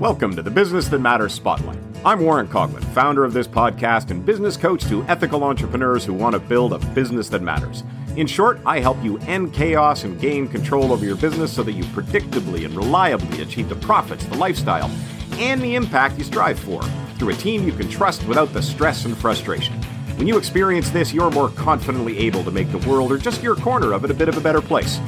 Welcome 0.00 0.34
to 0.36 0.42
the 0.42 0.50
Business 0.50 0.88
That 0.88 1.00
Matters 1.00 1.34
Spotlight. 1.34 1.78
I'm 2.06 2.20
Warren 2.20 2.48
Coughlin, 2.48 2.82
founder 2.94 3.22
of 3.22 3.34
this 3.34 3.46
podcast 3.46 4.10
and 4.10 4.24
business 4.24 4.56
coach 4.56 4.82
to 4.84 5.04
ethical 5.08 5.44
entrepreneurs 5.44 6.06
who 6.06 6.14
want 6.14 6.32
to 6.32 6.38
build 6.38 6.72
a 6.72 6.78
business 6.78 7.28
that 7.28 7.42
matters. 7.42 7.84
In 8.16 8.26
short, 8.26 8.60
I 8.64 8.80
help 8.80 8.96
you 9.04 9.18
end 9.18 9.52
chaos 9.52 10.04
and 10.04 10.18
gain 10.18 10.48
control 10.48 10.94
over 10.94 11.04
your 11.04 11.16
business 11.16 11.52
so 11.52 11.62
that 11.64 11.72
you 11.72 11.84
predictably 11.84 12.64
and 12.64 12.74
reliably 12.74 13.42
achieve 13.42 13.68
the 13.68 13.74
profits, 13.74 14.24
the 14.24 14.38
lifestyle, 14.38 14.90
and 15.32 15.60
the 15.60 15.74
impact 15.74 16.16
you 16.16 16.24
strive 16.24 16.58
for 16.58 16.82
through 17.18 17.34
a 17.34 17.36
team 17.36 17.66
you 17.66 17.72
can 17.74 17.90
trust 17.90 18.26
without 18.26 18.54
the 18.54 18.62
stress 18.62 19.04
and 19.04 19.14
frustration. 19.14 19.74
When 20.16 20.26
you 20.26 20.38
experience 20.38 20.88
this, 20.88 21.12
you're 21.12 21.30
more 21.30 21.50
confidently 21.50 22.16
able 22.20 22.42
to 22.44 22.50
make 22.50 22.72
the 22.72 22.88
world 22.88 23.12
or 23.12 23.18
just 23.18 23.42
your 23.42 23.54
corner 23.54 23.92
of 23.92 24.06
it 24.06 24.10
a 24.10 24.14
bit 24.14 24.30
of 24.30 24.38
a 24.38 24.40
better 24.40 24.62
place. 24.62 24.98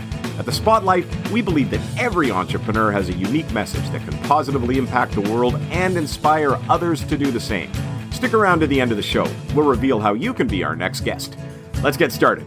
At 0.43 0.47
the 0.47 0.53
Spotlight, 0.53 1.07
we 1.31 1.41
believe 1.41 1.71
that 1.71 1.81
every 1.97 2.33
entrepreneur 2.33 2.91
has 2.91 3.09
a 3.09 3.13
unique 3.13 3.49
message 3.53 3.89
that 3.91 4.01
can 4.01 4.19
positively 4.25 4.77
impact 4.77 5.13
the 5.13 5.21
world 5.21 5.55
and 5.71 5.97
inspire 5.97 6.59
others 6.69 7.05
to 7.05 7.17
do 7.17 7.31
the 7.31 7.39
same. 7.39 7.71
Stick 8.11 8.35
around 8.35 8.59
to 8.59 8.67
the 8.67 8.81
end 8.81 8.91
of 8.91 8.97
the 8.97 9.05
show. 9.05 9.25
We'll 9.55 9.69
reveal 9.69 10.01
how 10.01 10.15
you 10.15 10.35
can 10.35 10.49
be 10.49 10.65
our 10.65 10.75
next 10.75 11.03
guest. 11.03 11.37
Let's 11.85 11.97
get 11.97 12.11
started. 12.11 12.45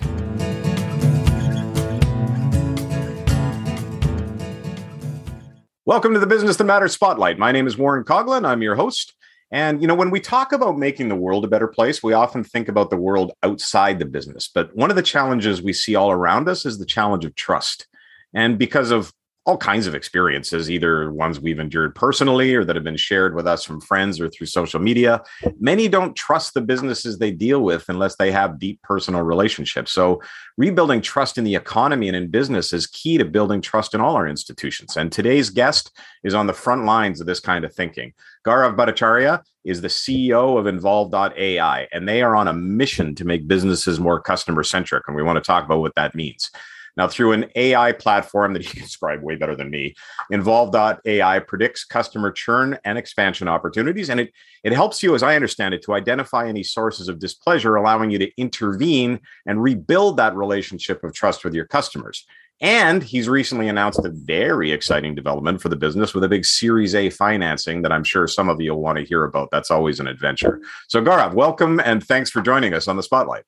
Welcome 5.85 6.13
to 6.15 6.19
the 6.19 6.27
Business 6.27 6.57
That 6.57 6.65
Matters 6.65 6.91
Spotlight. 6.91 7.39
My 7.39 7.53
name 7.53 7.65
is 7.65 7.77
Warren 7.77 8.03
Coughlin. 8.03 8.45
I'm 8.45 8.61
your 8.61 8.75
host. 8.75 9.13
And, 9.51 9.79
you 9.79 9.87
know, 9.87 9.95
when 9.95 10.09
we 10.09 10.19
talk 10.19 10.51
about 10.51 10.77
making 10.77 11.07
the 11.07 11.15
world 11.15 11.45
a 11.45 11.47
better 11.47 11.67
place, 11.67 12.01
we 12.01 12.13
often 12.13 12.43
think 12.43 12.67
about 12.67 12.89
the 12.89 12.97
world 12.97 13.31
outside 13.43 13.99
the 13.99 14.05
business. 14.05 14.49
But 14.53 14.75
one 14.75 14.89
of 14.89 14.97
the 14.97 15.03
challenges 15.03 15.61
we 15.61 15.71
see 15.71 15.95
all 15.95 16.11
around 16.11 16.49
us 16.49 16.65
is 16.65 16.77
the 16.77 16.85
challenge 16.85 17.23
of 17.23 17.35
trust. 17.35 17.87
And 18.35 18.59
because 18.59 18.91
of 18.91 19.11
all 19.45 19.57
kinds 19.57 19.85
of 19.85 19.93
experiences, 19.93 20.71
either 20.71 21.11
ones 21.11 21.39
we've 21.39 21.59
endured 21.59 21.93
personally 21.93 22.55
or 22.55 22.65
that 22.65 22.75
have 22.75 22.83
been 22.83 22.97
shared 22.97 23.35
with 23.35 23.45
us 23.45 23.63
from 23.63 23.79
friends 23.79 24.19
or 24.19 24.27
through 24.27 24.47
social 24.47 24.79
media. 24.79 25.21
Many 25.59 25.87
don't 25.87 26.15
trust 26.15 26.55
the 26.55 26.61
businesses 26.61 27.19
they 27.19 27.29
deal 27.29 27.61
with 27.61 27.87
unless 27.87 28.15
they 28.15 28.31
have 28.31 28.57
deep 28.57 28.81
personal 28.81 29.21
relationships. 29.21 29.91
So, 29.91 30.19
rebuilding 30.57 31.01
trust 31.01 31.37
in 31.37 31.43
the 31.43 31.53
economy 31.53 32.07
and 32.07 32.17
in 32.17 32.31
business 32.31 32.73
is 32.73 32.87
key 32.87 33.19
to 33.19 33.25
building 33.25 33.61
trust 33.61 33.93
in 33.93 34.01
all 34.01 34.15
our 34.15 34.27
institutions. 34.27 34.97
And 34.97 35.11
today's 35.11 35.51
guest 35.51 35.95
is 36.23 36.33
on 36.33 36.47
the 36.47 36.53
front 36.53 36.85
lines 36.85 37.21
of 37.21 37.27
this 37.27 37.39
kind 37.39 37.65
of 37.65 37.73
thinking. 37.73 38.13
Gaurav 38.47 38.75
Bhattacharya 38.75 39.43
is 39.63 39.81
the 39.81 39.89
CEO 39.89 40.57
of 40.57 40.65
Involve.ai, 40.65 41.87
and 41.91 42.09
they 42.09 42.23
are 42.23 42.35
on 42.35 42.47
a 42.47 42.53
mission 42.53 43.13
to 43.15 43.25
make 43.25 43.47
businesses 43.47 43.99
more 43.99 44.19
customer 44.19 44.63
centric. 44.63 45.03
And 45.07 45.15
we 45.15 45.23
want 45.23 45.35
to 45.35 45.41
talk 45.41 45.65
about 45.65 45.81
what 45.81 45.95
that 45.95 46.15
means. 46.15 46.49
Now, 46.97 47.07
through 47.07 47.33
an 47.33 47.45
AI 47.55 47.91
platform 47.91 48.53
that 48.53 48.63
he 48.63 48.69
can 48.73 48.81
describe 48.81 49.21
way 49.21 49.35
better 49.35 49.55
than 49.55 49.69
me, 49.69 49.95
Involve.ai 50.29 51.39
predicts 51.39 51.83
customer 51.83 52.31
churn 52.31 52.77
and 52.83 52.97
expansion 52.97 53.47
opportunities. 53.47 54.09
And 54.09 54.19
it, 54.19 54.33
it 54.63 54.73
helps 54.73 55.03
you, 55.03 55.15
as 55.15 55.23
I 55.23 55.35
understand 55.35 55.73
it, 55.73 55.83
to 55.83 55.93
identify 55.93 56.47
any 56.47 56.63
sources 56.63 57.09
of 57.09 57.19
displeasure, 57.19 57.75
allowing 57.75 58.09
you 58.09 58.19
to 58.19 58.31
intervene 58.37 59.19
and 59.45 59.61
rebuild 59.61 60.17
that 60.17 60.35
relationship 60.35 61.03
of 61.03 61.13
trust 61.13 61.43
with 61.43 61.53
your 61.53 61.65
customers. 61.65 62.25
And 62.61 63.03
he's 63.03 63.27
recently 63.27 63.67
announced 63.67 63.99
a 63.99 64.09
very 64.09 64.71
exciting 64.71 65.13
development 65.13 65.61
for 65.61 65.67
the 65.67 65.75
business 65.75 66.13
with 66.13 66.23
a 66.23 66.29
big 66.29 66.45
Series 66.45 66.95
A 66.95 67.09
financing 67.09 67.81
that 67.81 67.91
I'm 67.91 68.05
sure 68.05 68.27
some 68.27 68.47
of 68.47 68.61
you 68.61 68.73
will 68.73 68.81
want 68.81 68.97
to 68.97 69.03
hear 69.03 69.25
about. 69.25 69.49
That's 69.51 69.69
always 69.69 69.99
an 69.99 70.07
adventure. 70.07 70.61
So, 70.87 71.01
Gaurav, 71.01 71.33
welcome 71.33 71.81
and 71.81 72.01
thanks 72.01 72.29
for 72.29 72.41
joining 72.41 72.73
us 72.73 72.87
on 72.87 72.95
the 72.95 73.03
Spotlight. 73.03 73.43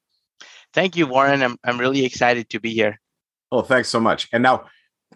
Thank 0.73 0.97
you, 0.97 1.07
Warren. 1.07 1.41
I'm, 1.41 1.57
I'm 1.63 1.79
really 1.79 2.03
excited 2.03 2.49
to 2.49 2.59
be 2.59 2.73
here. 2.73 2.99
Oh, 3.51 3.61
thanks 3.61 3.89
so 3.89 3.99
much. 3.99 4.27
And 4.33 4.43
now, 4.43 4.65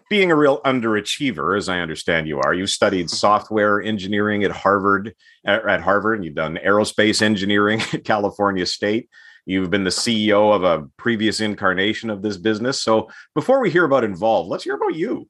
being 0.08 0.30
a 0.30 0.36
real 0.36 0.60
underachiever, 0.62 1.56
as 1.56 1.68
I 1.68 1.80
understand 1.80 2.26
you 2.26 2.40
are, 2.40 2.54
you 2.54 2.66
studied 2.66 3.06
mm-hmm. 3.06 3.16
software 3.16 3.82
engineering 3.82 4.44
at 4.44 4.50
Harvard, 4.50 5.14
at 5.44 5.80
Harvard, 5.80 6.16
and 6.16 6.24
you've 6.24 6.34
done 6.34 6.58
aerospace 6.64 7.22
engineering 7.22 7.80
at 7.92 8.04
California 8.04 8.66
State. 8.66 9.08
You've 9.44 9.70
been 9.70 9.84
the 9.84 9.90
CEO 9.90 10.54
of 10.54 10.64
a 10.64 10.86
previous 10.96 11.40
incarnation 11.40 12.10
of 12.10 12.22
this 12.22 12.36
business. 12.36 12.80
So, 12.80 13.10
before 13.34 13.60
we 13.60 13.70
hear 13.70 13.84
about 13.84 14.04
Involve, 14.04 14.48
let's 14.48 14.64
hear 14.64 14.76
about 14.76 14.94
you. 14.94 15.28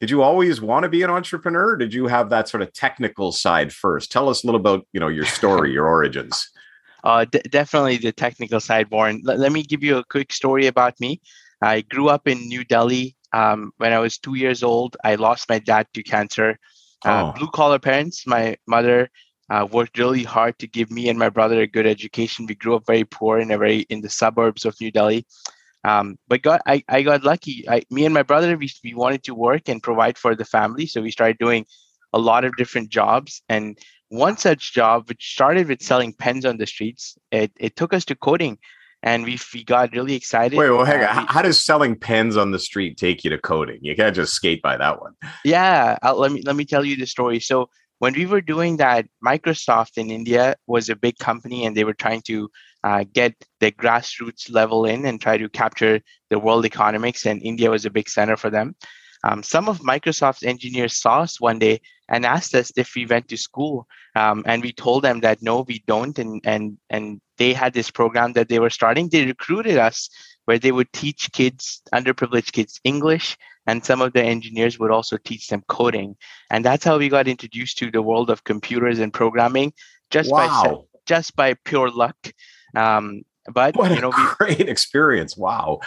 Did 0.00 0.10
you 0.10 0.22
always 0.22 0.62
want 0.62 0.84
to 0.84 0.88
be 0.88 1.02
an 1.02 1.10
entrepreneur? 1.10 1.76
did 1.76 1.92
you 1.92 2.06
have 2.06 2.30
that 2.30 2.48
sort 2.48 2.62
of 2.62 2.72
technical 2.72 3.32
side 3.32 3.70
first? 3.70 4.10
Tell 4.10 4.30
us 4.30 4.42
a 4.42 4.46
little 4.46 4.60
about 4.60 4.86
you 4.92 5.00
know 5.00 5.08
your 5.08 5.26
story, 5.26 5.72
your 5.72 5.86
origins. 5.86 6.48
Uh, 7.02 7.24
d- 7.24 7.40
definitely 7.48 7.96
the 7.96 8.12
technical 8.12 8.60
side, 8.60 8.86
Warren. 8.90 9.22
L- 9.26 9.38
let 9.38 9.52
me 9.52 9.62
give 9.62 9.82
you 9.82 9.96
a 9.96 10.04
quick 10.04 10.34
story 10.34 10.66
about 10.66 11.00
me. 11.00 11.18
I 11.62 11.82
grew 11.82 12.08
up 12.08 12.26
in 12.26 12.48
New 12.48 12.64
Delhi. 12.64 13.16
Um, 13.32 13.72
when 13.76 13.92
I 13.92 13.98
was 13.98 14.18
two 14.18 14.34
years 14.34 14.62
old, 14.62 14.96
I 15.04 15.14
lost 15.14 15.48
my 15.48 15.58
dad 15.58 15.86
to 15.94 16.02
cancer. 16.02 16.58
Uh, 17.04 17.32
oh. 17.34 17.38
Blue 17.38 17.50
collar 17.50 17.78
parents. 17.78 18.26
My 18.26 18.56
mother 18.66 19.08
uh, 19.50 19.66
worked 19.70 19.98
really 19.98 20.22
hard 20.22 20.58
to 20.58 20.66
give 20.66 20.90
me 20.90 21.08
and 21.08 21.18
my 21.18 21.28
brother 21.28 21.60
a 21.60 21.66
good 21.66 21.86
education. 21.86 22.46
We 22.46 22.54
grew 22.54 22.76
up 22.76 22.86
very 22.86 23.04
poor 23.04 23.38
in 23.38 23.50
a 23.50 23.58
very 23.58 23.80
in 23.90 24.00
the 24.00 24.08
suburbs 24.08 24.64
of 24.64 24.80
New 24.80 24.90
Delhi. 24.90 25.26
Um, 25.82 26.18
but 26.28 26.42
got 26.42 26.60
I, 26.66 26.84
I 26.88 27.02
got 27.02 27.24
lucky. 27.24 27.68
I, 27.68 27.82
me 27.90 28.04
and 28.04 28.14
my 28.14 28.22
brother 28.22 28.56
we, 28.56 28.70
we 28.84 28.94
wanted 28.94 29.22
to 29.24 29.34
work 29.34 29.68
and 29.68 29.82
provide 29.82 30.18
for 30.18 30.34
the 30.34 30.44
family, 30.44 30.86
so 30.86 31.00
we 31.00 31.10
started 31.10 31.38
doing 31.38 31.66
a 32.12 32.18
lot 32.18 32.44
of 32.44 32.56
different 32.56 32.90
jobs. 32.90 33.42
And 33.48 33.78
one 34.08 34.36
such 34.36 34.72
job, 34.72 35.08
which 35.08 35.32
started 35.32 35.68
with 35.68 35.82
selling 35.82 36.12
pens 36.12 36.44
on 36.44 36.58
the 36.58 36.66
streets, 36.66 37.16
it, 37.30 37.52
it 37.58 37.76
took 37.76 37.94
us 37.94 38.04
to 38.06 38.14
coding 38.16 38.58
and 39.02 39.24
we 39.24 39.38
we 39.54 39.64
got 39.64 39.92
really 39.92 40.14
excited. 40.14 40.56
Wait, 40.56 40.70
well, 40.70 40.84
hang 40.84 41.02
on. 41.04 41.26
How 41.26 41.42
does 41.42 41.64
selling 41.64 41.96
pens 41.96 42.36
on 42.36 42.50
the 42.50 42.58
street 42.58 42.96
take 42.96 43.24
you 43.24 43.30
to 43.30 43.38
coding? 43.38 43.78
You 43.82 43.96
can't 43.96 44.14
just 44.14 44.34
skate 44.34 44.62
by 44.62 44.76
that 44.76 45.00
one. 45.00 45.14
Yeah, 45.44 45.98
I'll, 46.02 46.18
let 46.18 46.32
me 46.32 46.42
let 46.44 46.56
me 46.56 46.64
tell 46.64 46.84
you 46.84 46.96
the 46.96 47.06
story. 47.06 47.40
So 47.40 47.70
when 47.98 48.14
we 48.14 48.26
were 48.26 48.40
doing 48.40 48.78
that, 48.78 49.06
Microsoft 49.24 49.98
in 49.98 50.10
India 50.10 50.56
was 50.66 50.88
a 50.88 50.96
big 50.96 51.18
company, 51.18 51.64
and 51.64 51.76
they 51.76 51.84
were 51.84 51.94
trying 51.94 52.22
to 52.22 52.50
uh, 52.84 53.04
get 53.12 53.34
the 53.60 53.72
grassroots 53.72 54.50
level 54.50 54.84
in 54.84 55.04
and 55.04 55.20
try 55.20 55.36
to 55.36 55.48
capture 55.48 56.00
the 56.30 56.38
world 56.38 56.64
economics. 56.64 57.26
And 57.26 57.42
India 57.42 57.70
was 57.70 57.84
a 57.84 57.90
big 57.90 58.08
center 58.08 58.36
for 58.36 58.50
them. 58.50 58.74
Um, 59.22 59.42
some 59.42 59.68
of 59.68 59.80
Microsoft's 59.80 60.44
engineers 60.44 60.96
saw 60.96 61.20
us 61.20 61.40
one 61.40 61.58
day 61.58 61.80
and 62.08 62.24
asked 62.24 62.54
us 62.54 62.72
if 62.76 62.94
we 62.96 63.04
went 63.04 63.28
to 63.28 63.36
school, 63.36 63.86
um, 64.16 64.42
and 64.46 64.62
we 64.62 64.72
told 64.72 65.04
them 65.04 65.20
that 65.20 65.42
no, 65.42 65.60
we 65.60 65.84
don't, 65.86 66.18
and 66.18 66.40
and 66.44 66.78
and 66.88 67.20
they 67.40 67.54
had 67.54 67.72
this 67.72 67.90
program 67.90 68.34
that 68.34 68.50
they 68.50 68.58
were 68.58 68.68
starting. 68.68 69.08
They 69.08 69.24
recruited 69.24 69.78
us 69.78 70.10
where 70.44 70.58
they 70.58 70.72
would 70.72 70.92
teach 70.92 71.32
kids, 71.32 71.80
underprivileged 71.94 72.52
kids, 72.52 72.80
English, 72.84 73.38
and 73.66 73.82
some 73.82 74.02
of 74.02 74.12
the 74.12 74.22
engineers 74.22 74.78
would 74.78 74.90
also 74.90 75.16
teach 75.16 75.48
them 75.48 75.62
coding, 75.66 76.16
and 76.50 76.64
that's 76.64 76.84
how 76.84 76.98
we 76.98 77.08
got 77.08 77.26
introduced 77.26 77.78
to 77.78 77.90
the 77.90 78.02
world 78.02 78.28
of 78.28 78.44
computers 78.44 78.98
and 78.98 79.12
programming, 79.12 79.72
just 80.10 80.30
wow. 80.30 80.62
by 80.64 81.00
just 81.06 81.34
by 81.34 81.54
pure 81.64 81.90
luck. 81.90 82.16
Um, 82.76 83.22
but 83.52 83.74
what 83.74 83.90
you 83.90 84.02
know, 84.02 84.10
a 84.12 84.34
great 84.38 84.58
we, 84.58 84.68
experience! 84.68 85.36
Wow 85.36 85.80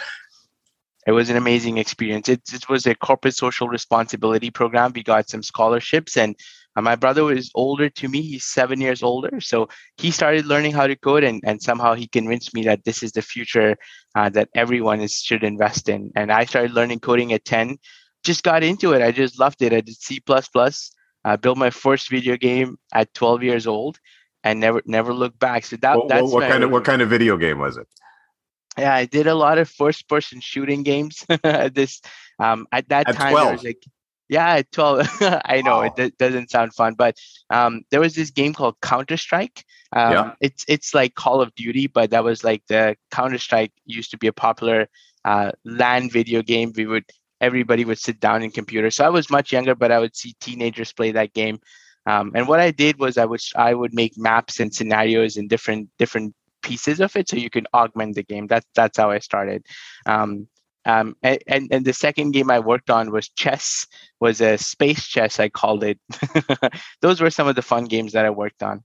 it 1.06 1.12
was 1.12 1.28
an 1.30 1.36
amazing 1.36 1.78
experience. 1.78 2.28
It, 2.28 2.42
it 2.52 2.68
was 2.68 2.86
a 2.86 2.94
corporate 2.94 3.34
social 3.34 3.68
responsibility 3.68 4.50
program. 4.50 4.92
We 4.94 5.02
got 5.02 5.28
some 5.28 5.42
scholarships, 5.42 6.16
and 6.16 6.34
my 6.82 6.96
brother 6.96 7.24
was 7.24 7.50
older 7.54 7.88
to 7.88 8.08
me. 8.08 8.22
He's 8.22 8.44
seven 8.44 8.80
years 8.80 9.02
older, 9.02 9.40
so 9.40 9.68
he 9.96 10.10
started 10.10 10.46
learning 10.46 10.72
how 10.72 10.86
to 10.86 10.96
code, 10.96 11.24
and, 11.24 11.40
and 11.44 11.62
somehow 11.62 11.94
he 11.94 12.06
convinced 12.08 12.54
me 12.54 12.64
that 12.64 12.84
this 12.84 13.02
is 13.02 13.12
the 13.12 13.22
future 13.22 13.76
uh, 14.14 14.28
that 14.30 14.48
everyone 14.54 15.00
is, 15.00 15.14
should 15.20 15.44
invest 15.44 15.88
in. 15.88 16.10
And 16.16 16.32
I 16.32 16.44
started 16.44 16.72
learning 16.72 17.00
coding 17.00 17.32
at 17.32 17.44
ten. 17.44 17.78
Just 18.24 18.42
got 18.42 18.64
into 18.64 18.92
it. 18.92 19.02
I 19.02 19.12
just 19.12 19.38
loved 19.38 19.62
it. 19.62 19.72
I 19.72 19.80
did 19.82 19.96
C 19.96 20.20
plus. 20.20 20.90
I 21.24 21.36
built 21.36 21.58
my 21.58 21.70
first 21.70 22.10
video 22.10 22.36
game 22.36 22.76
at 22.92 23.12
12 23.14 23.42
years 23.42 23.66
old, 23.66 23.98
and 24.42 24.60
never 24.60 24.82
never 24.84 25.14
looked 25.14 25.38
back. 25.38 25.64
So 25.64 25.76
that 25.76 25.96
what, 25.96 26.08
that's 26.08 26.30
what 26.30 26.48
kind 26.48 26.64
of 26.64 26.70
what 26.70 26.84
kind 26.84 27.02
of 27.02 27.08
video 27.08 27.36
game 27.36 27.58
was 27.58 27.76
it? 27.76 27.86
yeah, 28.78 28.94
I 28.94 29.04
did 29.04 29.26
a 29.26 29.34
lot 29.34 29.58
of 29.58 29.68
first 29.68 30.08
person 30.08 30.40
shooting 30.40 30.82
games. 30.82 31.24
this 31.72 32.00
um, 32.38 32.66
at 32.72 32.88
that 32.88 33.08
at 33.08 33.16
time, 33.16 33.32
12. 33.32 33.48
I 33.48 33.52
was 33.52 33.64
like, 33.64 33.82
yeah, 34.28 34.54
at 34.54 34.72
12. 34.72 35.08
I 35.44 35.62
know 35.62 35.78
wow. 35.78 35.82
it 35.82 35.96
d- 35.96 36.12
doesn't 36.18 36.50
sound 36.50 36.74
fun, 36.74 36.94
but 36.94 37.16
um, 37.50 37.82
there 37.90 38.00
was 38.00 38.14
this 38.14 38.30
game 38.30 38.54
called 38.54 38.76
Counter 38.80 39.16
Strike. 39.16 39.64
Um, 39.92 40.12
yeah. 40.12 40.32
It's 40.40 40.64
it's 40.68 40.94
like 40.94 41.14
Call 41.14 41.40
of 41.40 41.54
Duty, 41.54 41.86
but 41.86 42.10
that 42.10 42.24
was 42.24 42.42
like 42.42 42.62
the 42.68 42.96
Counter 43.10 43.38
Strike 43.38 43.72
used 43.84 44.10
to 44.12 44.18
be 44.18 44.26
a 44.26 44.32
popular 44.32 44.88
uh, 45.24 45.52
LAN 45.64 46.10
video 46.10 46.42
game. 46.42 46.72
We 46.74 46.86
would 46.86 47.04
everybody 47.40 47.84
would 47.84 47.98
sit 47.98 48.20
down 48.20 48.42
in 48.42 48.50
computer. 48.50 48.90
So 48.90 49.04
I 49.04 49.10
was 49.10 49.30
much 49.30 49.52
younger, 49.52 49.74
but 49.74 49.92
I 49.92 49.98
would 49.98 50.16
see 50.16 50.34
teenagers 50.40 50.92
play 50.92 51.12
that 51.12 51.34
game. 51.34 51.60
Um, 52.06 52.32
and 52.34 52.48
what 52.48 52.60
I 52.60 52.70
did 52.70 52.98
was 52.98 53.18
I 53.18 53.24
would 53.24 53.40
I 53.56 53.74
would 53.74 53.94
make 53.94 54.16
maps 54.16 54.60
and 54.60 54.74
scenarios 54.74 55.36
and 55.36 55.48
different 55.48 55.90
different 55.98 56.34
pieces 56.64 56.98
of 57.00 57.14
it 57.14 57.28
so 57.28 57.36
you 57.36 57.50
can 57.50 57.66
augment 57.74 58.14
the 58.14 58.22
game 58.22 58.46
that's 58.46 58.66
that's 58.74 58.96
how 58.96 59.10
i 59.10 59.18
started 59.18 59.64
um, 60.06 60.48
um, 60.86 61.16
and, 61.22 61.68
and 61.70 61.84
the 61.84 61.92
second 61.92 62.32
game 62.32 62.50
I 62.50 62.58
worked 62.58 62.90
on 62.90 63.10
was 63.10 63.28
chess, 63.30 63.86
was 64.20 64.40
a 64.40 64.58
space 64.58 65.06
chess, 65.06 65.40
I 65.40 65.48
called 65.48 65.84
it. 65.84 65.98
Those 67.00 67.20
were 67.20 67.30
some 67.30 67.48
of 67.48 67.56
the 67.56 67.62
fun 67.62 67.84
games 67.84 68.12
that 68.12 68.24
I 68.24 68.30
worked 68.30 68.62
on. 68.62 68.84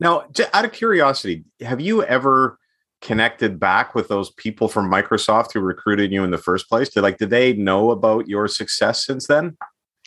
Now, 0.00 0.26
out 0.52 0.64
of 0.64 0.72
curiosity, 0.72 1.44
have 1.60 1.80
you 1.80 2.02
ever 2.02 2.58
connected 3.02 3.60
back 3.60 3.94
with 3.94 4.08
those 4.08 4.30
people 4.32 4.68
from 4.68 4.90
Microsoft 4.90 5.52
who 5.52 5.60
recruited 5.60 6.12
you 6.12 6.24
in 6.24 6.30
the 6.30 6.38
first 6.38 6.68
place? 6.68 6.88
Did 6.88 7.02
like 7.02 7.18
did 7.18 7.30
they 7.30 7.52
know 7.52 7.90
about 7.90 8.28
your 8.28 8.48
success 8.48 9.04
since 9.04 9.26
then? 9.26 9.56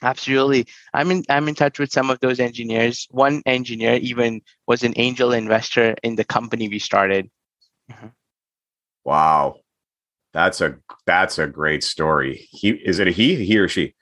Absolutely. 0.01 0.67
I'm 0.93 1.11
in 1.11 1.23
I'm 1.29 1.47
in 1.47 1.55
touch 1.55 1.79
with 1.79 1.91
some 1.91 2.09
of 2.09 2.19
those 2.19 2.39
engineers. 2.39 3.07
One 3.11 3.41
engineer 3.45 3.93
even 3.95 4.41
was 4.67 4.83
an 4.83 4.93
angel 4.97 5.31
investor 5.31 5.95
in 6.03 6.15
the 6.15 6.25
company 6.25 6.67
we 6.67 6.79
started. 6.79 7.29
Mm-hmm. 7.91 8.07
Wow. 9.03 9.57
That's 10.35 10.59
a 10.59 10.75
that's 11.05 11.39
a 11.39 11.47
great 11.47 11.81
story. 11.81 12.45
He 12.51 12.71
is 12.71 12.99
it 12.99 13.07
a 13.07 13.11
he, 13.11 13.45
he 13.45 13.57
or 13.57 13.69
she? 13.69 13.95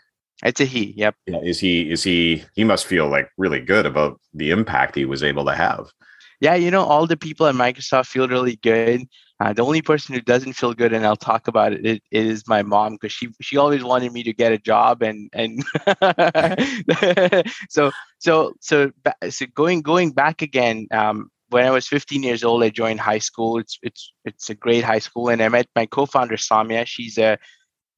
It's 0.44 0.60
a 0.60 0.66
he. 0.66 0.96
Yep. 0.98 1.16
Yeah, 1.28 1.38
is 1.44 1.60
he 1.60 1.92
is 1.92 2.04
he 2.04 2.44
he 2.56 2.64
must 2.64 2.88
feel 2.88 3.08
like 3.08 3.30
really 3.38 3.60
good 3.60 3.86
about 3.86 4.20
the 4.34 4.50
impact 4.50 4.96
he 4.96 5.06
was 5.06 5.22
able 5.22 5.46
to 5.46 5.54
have. 5.54 5.92
Yeah, 6.42 6.56
you 6.56 6.72
know, 6.72 6.82
all 6.82 7.06
the 7.06 7.18
people 7.18 7.46
at 7.46 7.54
Microsoft 7.54 8.08
feel 8.08 8.28
really 8.28 8.56
good. 8.56 9.04
Uh, 9.40 9.54
the 9.54 9.64
only 9.64 9.84
person 9.84 10.16
who 10.16 10.22
doesn't 10.22 10.54
feel 10.54 10.74
good, 10.74 10.92
and 10.92 11.06
I'll 11.06 11.16
talk 11.16 11.48
about 11.48 11.72
it, 11.74 11.86
it, 11.86 12.04
it 12.10 12.26
is 12.26 12.48
my 12.48 12.64
mom 12.64 12.94
because 12.94 13.12
she 13.12 13.28
she 13.40 13.58
always 13.58 13.84
wanted 13.84 14.12
me 14.12 14.24
to 14.24 14.34
get 14.34 14.52
a 14.52 14.58
job, 14.58 15.04
and 15.04 15.30
and 15.34 15.64
so 17.70 17.92
so 18.18 18.54
so 18.60 18.92
so 19.30 19.46
going 19.54 19.84
going 19.84 20.14
back 20.14 20.42
again. 20.42 20.88
Um, 20.90 21.30
when 21.54 21.66
I 21.66 21.72
was 21.72 21.88
15 21.88 22.24
years 22.24 22.44
old, 22.44 22.64
I 22.64 22.70
joined 22.70 23.00
high 23.00 23.20
school. 23.20 23.60
It's 23.60 23.78
it's 23.82 24.12
it's 24.26 24.50
a 24.50 24.56
great 24.56 24.84
high 24.84 25.00
school, 25.00 25.30
and 25.30 25.42
I 25.42 25.50
met 25.50 25.68
my 25.76 25.86
co-founder 25.86 26.36
Samia. 26.36 26.86
She's 26.86 27.18
a 27.18 27.38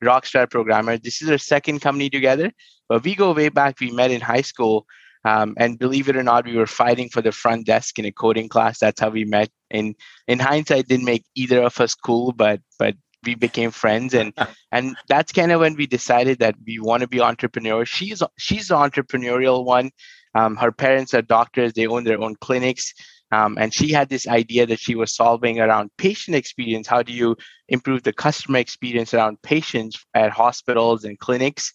rockstar 0.03 0.49
programmer. 0.49 0.97
This 0.97 1.21
is 1.21 1.29
our 1.29 1.37
second 1.37 1.79
company 1.79 2.09
together, 2.09 2.51
but 2.89 3.03
we 3.03 3.15
go 3.15 3.33
way 3.33 3.49
back. 3.49 3.79
We 3.79 3.91
met 3.91 4.11
in 4.11 4.21
high 4.21 4.41
school, 4.41 4.85
um, 5.23 5.55
and 5.57 5.79
believe 5.79 6.09
it 6.09 6.15
or 6.15 6.23
not, 6.23 6.45
we 6.45 6.55
were 6.55 6.67
fighting 6.67 7.09
for 7.09 7.21
the 7.21 7.31
front 7.31 7.65
desk 7.65 7.97
in 7.97 8.05
a 8.05 8.11
coding 8.11 8.49
class. 8.49 8.79
That's 8.79 9.01
how 9.01 9.09
we 9.09 9.25
met. 9.25 9.49
In 9.71 9.95
in 10.27 10.39
hindsight, 10.39 10.87
didn't 10.87 11.05
make 11.05 11.25
either 11.35 11.61
of 11.63 11.79
us 11.79 11.95
cool, 11.95 12.31
but 12.31 12.61
but 12.77 12.95
we 13.25 13.35
became 13.35 13.71
friends, 13.71 14.13
and 14.13 14.33
and 14.71 14.95
that's 15.07 15.31
kind 15.31 15.51
of 15.51 15.61
when 15.61 15.75
we 15.75 15.87
decided 15.87 16.39
that 16.39 16.55
we 16.65 16.79
want 16.79 17.01
to 17.01 17.07
be 17.07 17.21
entrepreneurs. 17.21 17.89
She's 17.89 18.21
she's 18.37 18.67
the 18.67 18.75
entrepreneurial 18.75 19.65
one. 19.65 19.91
Um, 20.35 20.57
her 20.57 20.71
parents 20.71 21.13
are 21.13 21.21
doctors; 21.21 21.73
they 21.73 21.87
own 21.87 22.03
their 22.03 22.21
own 22.21 22.35
clinics. 22.35 22.93
Um, 23.35 23.57
and 23.59 23.73
she 23.73 23.91
had 23.91 24.09
this 24.09 24.27
idea 24.27 24.65
that 24.67 24.79
she 24.79 24.95
was 24.95 25.15
solving 25.15 25.59
around 25.59 25.91
patient 25.97 26.35
experience. 26.35 26.87
How 26.87 27.01
do 27.03 27.13
you 27.21 27.35
improve 27.67 28.01
the 28.03 28.13
customer 28.13 28.59
experience 28.59 29.13
around 29.13 29.41
patients 29.41 30.05
at 30.13 30.31
hospitals 30.31 31.03
and 31.03 31.19
clinics? 31.19 31.73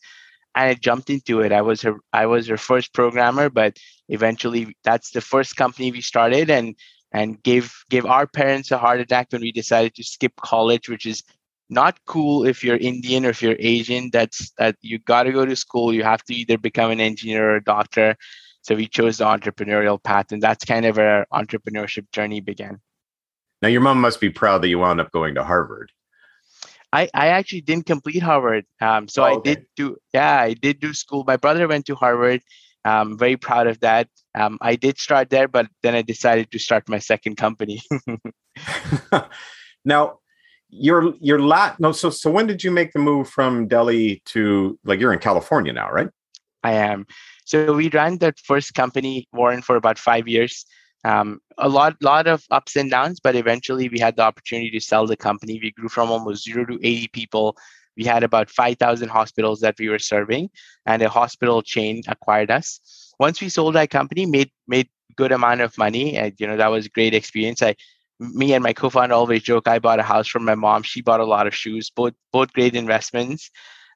and 0.55 0.71
I 0.71 0.75
jumped 0.75 1.11
into 1.11 1.41
it. 1.41 1.53
I 1.53 1.63
was 1.63 1.83
her 1.83 1.97
I 2.13 2.27
was 2.27 2.49
her 2.49 2.57
first 2.57 2.93
programmer, 2.93 3.49
but 3.51 3.77
eventually 4.09 4.77
that's 4.85 5.11
the 5.11 5.21
first 5.21 5.57
company 5.57 5.93
we 5.93 6.01
started 6.01 6.51
and 6.51 6.75
and 7.13 7.43
gave 7.43 7.73
gave 7.89 8.07
our 8.07 8.27
parents 8.27 8.71
a 8.71 8.79
heart 8.79 9.01
attack 9.01 9.29
when 9.31 9.43
we 9.43 9.53
decided 9.53 9.95
to 9.95 10.05
skip 10.05 10.33
college, 10.37 10.89
which 10.89 11.07
is 11.07 11.23
not 11.69 11.99
cool 12.07 12.45
if 12.45 12.65
you're 12.65 12.77
Indian 12.77 13.25
or 13.25 13.31
if 13.31 13.43
you're 13.43 13.57
Asian. 13.59 14.11
That's 14.13 14.51
that 14.59 14.77
you 14.81 14.99
got 14.99 15.25
to 15.25 15.33
go 15.33 15.47
to 15.47 15.57
school. 15.57 15.93
You 15.93 16.05
have 16.05 16.25
to 16.25 16.35
either 16.35 16.59
become 16.59 16.91
an 16.91 17.01
engineer 17.01 17.53
or 17.53 17.57
a 17.57 17.65
doctor. 17.65 18.17
So 18.63 18.75
we 18.75 18.87
chose 18.87 19.19
the 19.19 19.25
entrepreneurial 19.25 20.03
path, 20.03 20.33
and 20.33 20.43
that's 20.43 20.65
kind 20.65 20.85
of 20.85 20.97
where 20.97 21.27
our 21.33 21.45
entrepreneurship 21.45 22.11
journey 22.13 22.41
began. 22.41 22.81
Now, 23.63 23.69
your 23.69 23.81
mom 23.81 24.01
must 24.01 24.21
be 24.21 24.31
proud 24.31 24.63
that 24.63 24.69
you 24.69 24.79
wound 24.79 25.01
up 25.01 25.11
going 25.13 25.35
to 25.35 25.45
Harvard. 25.45 25.93
I, 26.93 27.09
I 27.15 27.29
actually 27.29 27.61
didn't 27.61 27.87
complete 27.87 28.23
Harvard. 28.23 28.67
Um, 28.81 29.07
so 29.09 29.23
oh, 29.25 29.37
okay. 29.37 29.51
I 29.51 29.55
did 29.55 29.67
do, 29.77 29.97
yeah, 30.13 30.41
I 30.41 30.55
did 30.55 30.81
do 30.81 30.93
school. 30.93 31.25
My 31.27 31.37
brother 31.37 31.69
went 31.69 31.87
to 31.87 31.95
Harvard. 31.95 32.43
I'm 32.85 33.19
very 33.19 33.37
proud 33.37 33.67
of 33.67 33.81
that. 33.81 34.09
Um, 34.35 34.59
I 34.61 34.77
did 34.77 34.99
start 34.99 35.31
there, 35.31 35.49
but 35.49 35.69
then 35.83 35.95
I 35.95 36.03
decided 36.03 36.51
to 36.51 36.59
start 36.59 36.89
my 36.89 36.99
second 36.99 37.37
company. 37.37 37.81
now, 39.85 40.19
you're 40.73 41.15
you're 41.21 41.41
lat 41.41 41.81
no 41.81 41.91
so 41.91 42.11
so 42.11 42.31
when 42.31 42.47
did 42.47 42.63
you 42.63 42.71
make 42.71 42.93
the 42.93 42.99
move 42.99 43.29
from 43.29 43.67
Delhi 43.67 44.23
to 44.25 44.79
like 44.85 45.01
you're 45.01 45.13
in 45.13 45.19
California 45.19 45.73
now, 45.73 45.91
right? 45.91 46.09
I 46.63 46.75
am. 46.75 47.07
So 47.51 47.73
we 47.73 47.89
ran 47.89 48.19
that 48.19 48.39
first 48.39 48.75
company, 48.75 49.27
Warren, 49.33 49.61
for 49.61 49.75
about 49.75 49.99
five 49.99 50.29
years. 50.29 50.65
Um, 51.05 51.41
a 51.59 51.69
lot 51.69 51.97
lot 52.01 52.29
of 52.29 52.45
ups 52.51 52.77
and 52.77 52.91
downs 52.91 53.19
but 53.19 53.35
eventually 53.35 53.89
we 53.89 53.99
had 53.99 54.17
the 54.17 54.23
opportunity 54.23 54.71
to 54.71 54.81
sell 54.81 55.05
the 55.05 55.17
company. 55.17 55.59
We 55.61 55.73
grew 55.73 55.89
from 55.89 56.13
almost 56.13 56.45
zero 56.45 56.65
to 56.67 56.75
80 56.75 57.09
people. 57.09 57.57
We 57.97 58.05
had 58.05 58.23
about 58.23 58.51
5000 58.51 59.09
hospitals 59.09 59.61
that 59.63 59.77
we 59.81 59.89
were 59.89 59.99
serving 59.99 60.51
and 60.87 61.03
a 61.03 61.09
hospital 61.09 61.61
chain 61.63 62.03
acquired 62.07 62.53
us. 62.53 62.79
Once 63.19 63.41
we 63.41 63.49
sold 63.49 63.75
that 63.75 63.91
company 63.91 64.27
made 64.27 64.53
made 64.69 64.89
good 65.17 65.33
amount 65.33 65.61
of 65.61 65.77
money 65.77 66.17
and 66.17 66.35
you 66.39 66.47
know 66.47 66.57
that 66.57 66.71
was 66.71 66.87
a 66.87 66.91
great 66.91 67.15
experience. 67.15 67.63
I 67.63 67.75
me 68.21 68.53
and 68.53 68.63
my 68.63 68.75
co-founder 68.75 69.15
always 69.15 69.43
joke 69.43 69.67
i 69.67 69.79
bought 69.81 69.99
a 69.99 70.05
house 70.05 70.29
from 70.29 70.45
my 70.45 70.55
mom. 70.55 70.85
She 70.85 71.01
bought 71.01 71.27
a 71.27 71.33
lot 71.35 71.49
of 71.49 71.55
shoes. 71.55 71.91
Both 71.91 72.15
both 72.31 72.53
great 72.53 72.77
investments 72.77 73.51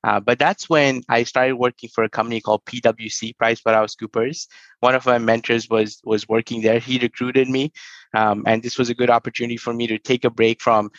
uh, 0.04 0.20
but 0.20 0.38
that's 0.38 0.68
when 0.68 1.02
I 1.08 1.24
started 1.24 1.56
working 1.56 1.88
for 1.88 2.04
a 2.04 2.10
company 2.10 2.40
called 2.40 2.64
PwC, 2.66 3.34
PricewaterhouseCoopers. 3.40 4.46
One 4.80 4.94
of 4.94 5.06
my 5.06 5.18
mentors 5.18 5.68
was 5.70 6.00
was 6.04 6.28
working 6.28 6.60
there. 6.60 6.78
He 6.78 6.98
recruited 6.98 7.48
me, 7.48 7.72
um, 8.14 8.44
and 8.46 8.62
this 8.62 8.78
was 8.78 8.90
a 8.90 8.94
good 8.94 9.10
opportunity 9.10 9.56
for 9.56 9.72
me 9.72 9.86
to 9.86 9.98
take 9.98 10.24
a 10.24 10.30
break 10.30 10.60
from 10.60 10.90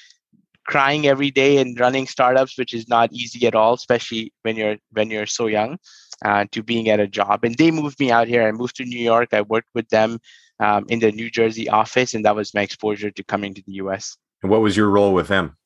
crying 0.66 1.06
every 1.06 1.30
day 1.30 1.58
and 1.58 1.80
running 1.80 2.08
startups, 2.08 2.58
which 2.58 2.74
is 2.74 2.88
not 2.88 3.14
easy 3.14 3.46
at 3.46 3.54
all, 3.54 3.76
especially 3.76 4.34
when 4.42 4.56
you're 4.56 4.78
when 4.92 5.12
you're 5.12 5.28
so 5.28 5.46
young, 5.46 5.78
uh, 6.24 6.46
to 6.52 6.64
being 6.64 6.90
at 6.90 7.00
a 7.00 7.08
job. 7.08 7.44
And 7.44 7.56
they 7.56 7.70
moved 7.70 8.00
me 8.00 8.12
out 8.12 8.28
here. 8.28 8.48
I 8.48 8.52
moved 8.52 8.76
to 8.78 8.86
New 8.86 9.04
York. 9.04 9.34
I 9.34 9.42
worked 9.42 9.70
with 9.76 9.88
them 9.90 10.18
um, 10.60 10.86
in 10.90 11.00
the 11.00 11.12
New 11.12 11.30
Jersey 11.30 11.70
office, 11.70 12.16
and 12.16 12.26
that 12.26 12.36
was 12.36 12.56
my 12.56 12.62
exposure 12.62 13.12
to 13.12 13.24
coming 13.24 13.54
to 13.54 13.64
the 13.68 13.74
US. 13.74 14.18
And 14.42 14.50
what 14.52 14.62
was 14.62 14.76
your 14.76 14.90
role 14.90 15.14
with 15.14 15.28
them? 15.28 15.58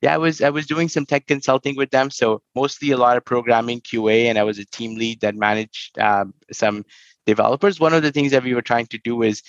Yeah, 0.00 0.14
I 0.14 0.18
was 0.18 0.40
I 0.40 0.50
was 0.50 0.66
doing 0.66 0.88
some 0.88 1.06
tech 1.06 1.26
consulting 1.26 1.76
with 1.76 1.90
them. 1.90 2.10
So 2.10 2.42
mostly 2.54 2.90
a 2.90 2.96
lot 2.96 3.16
of 3.16 3.24
programming 3.24 3.80
QA, 3.80 4.26
and 4.26 4.38
I 4.38 4.44
was 4.44 4.58
a 4.58 4.64
team 4.64 4.96
lead 4.96 5.20
that 5.20 5.34
managed 5.34 5.98
um, 5.98 6.34
some 6.52 6.84
developers. 7.26 7.78
One 7.78 7.92
of 7.92 8.02
the 8.02 8.12
things 8.12 8.32
that 8.32 8.42
we 8.42 8.54
were 8.54 8.62
trying 8.62 8.86
to 8.86 8.98
do 8.98 9.22
is 9.22 9.42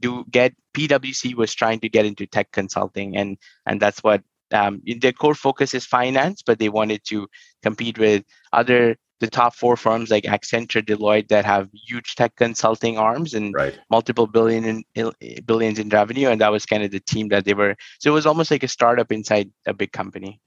do 0.00 0.24
get 0.30 0.54
PwC 0.74 1.34
was 1.34 1.54
trying 1.54 1.80
to 1.80 1.88
get 1.88 2.06
into 2.06 2.26
tech 2.26 2.50
consulting, 2.52 3.16
and 3.16 3.38
and 3.66 3.80
that's 3.80 4.02
what 4.02 4.22
um, 4.52 4.82
their 5.00 5.12
core 5.12 5.34
focus 5.34 5.74
is 5.74 5.86
finance, 5.86 6.42
but 6.42 6.58
they 6.58 6.68
wanted 6.68 7.02
to 7.06 7.28
compete 7.62 7.98
with 7.98 8.24
other 8.52 8.96
the 9.22 9.30
top 9.30 9.54
four 9.54 9.76
firms 9.76 10.10
like 10.10 10.24
Accenture, 10.24 10.84
Deloitte 10.84 11.28
that 11.28 11.44
have 11.44 11.68
huge 11.72 12.16
tech 12.16 12.34
consulting 12.34 12.98
arms 12.98 13.34
and 13.34 13.54
right. 13.54 13.78
multiple 13.88 14.26
billion 14.26 14.84
in, 14.96 15.12
billions 15.46 15.78
in 15.78 15.88
revenue, 15.88 16.28
and 16.28 16.40
that 16.40 16.50
was 16.50 16.66
kind 16.66 16.82
of 16.82 16.90
the 16.90 16.98
team 16.98 17.28
that 17.28 17.44
they 17.44 17.54
were. 17.54 17.76
So 18.00 18.10
it 18.10 18.14
was 18.14 18.26
almost 18.26 18.50
like 18.50 18.64
a 18.64 18.68
startup 18.68 19.12
inside 19.12 19.48
a 19.64 19.72
big 19.72 19.92
company. 19.92 20.40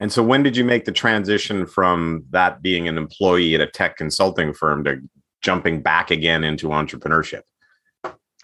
And 0.00 0.12
so, 0.12 0.24
when 0.24 0.42
did 0.42 0.56
you 0.56 0.64
make 0.64 0.86
the 0.86 0.92
transition 0.92 1.66
from 1.66 2.24
that 2.30 2.62
being 2.62 2.88
an 2.88 2.98
employee 2.98 3.54
at 3.54 3.60
a 3.60 3.68
tech 3.68 3.96
consulting 3.96 4.52
firm 4.52 4.82
to 4.84 4.98
jumping 5.40 5.80
back 5.80 6.10
again 6.10 6.42
into 6.42 6.68
entrepreneurship? 6.70 7.42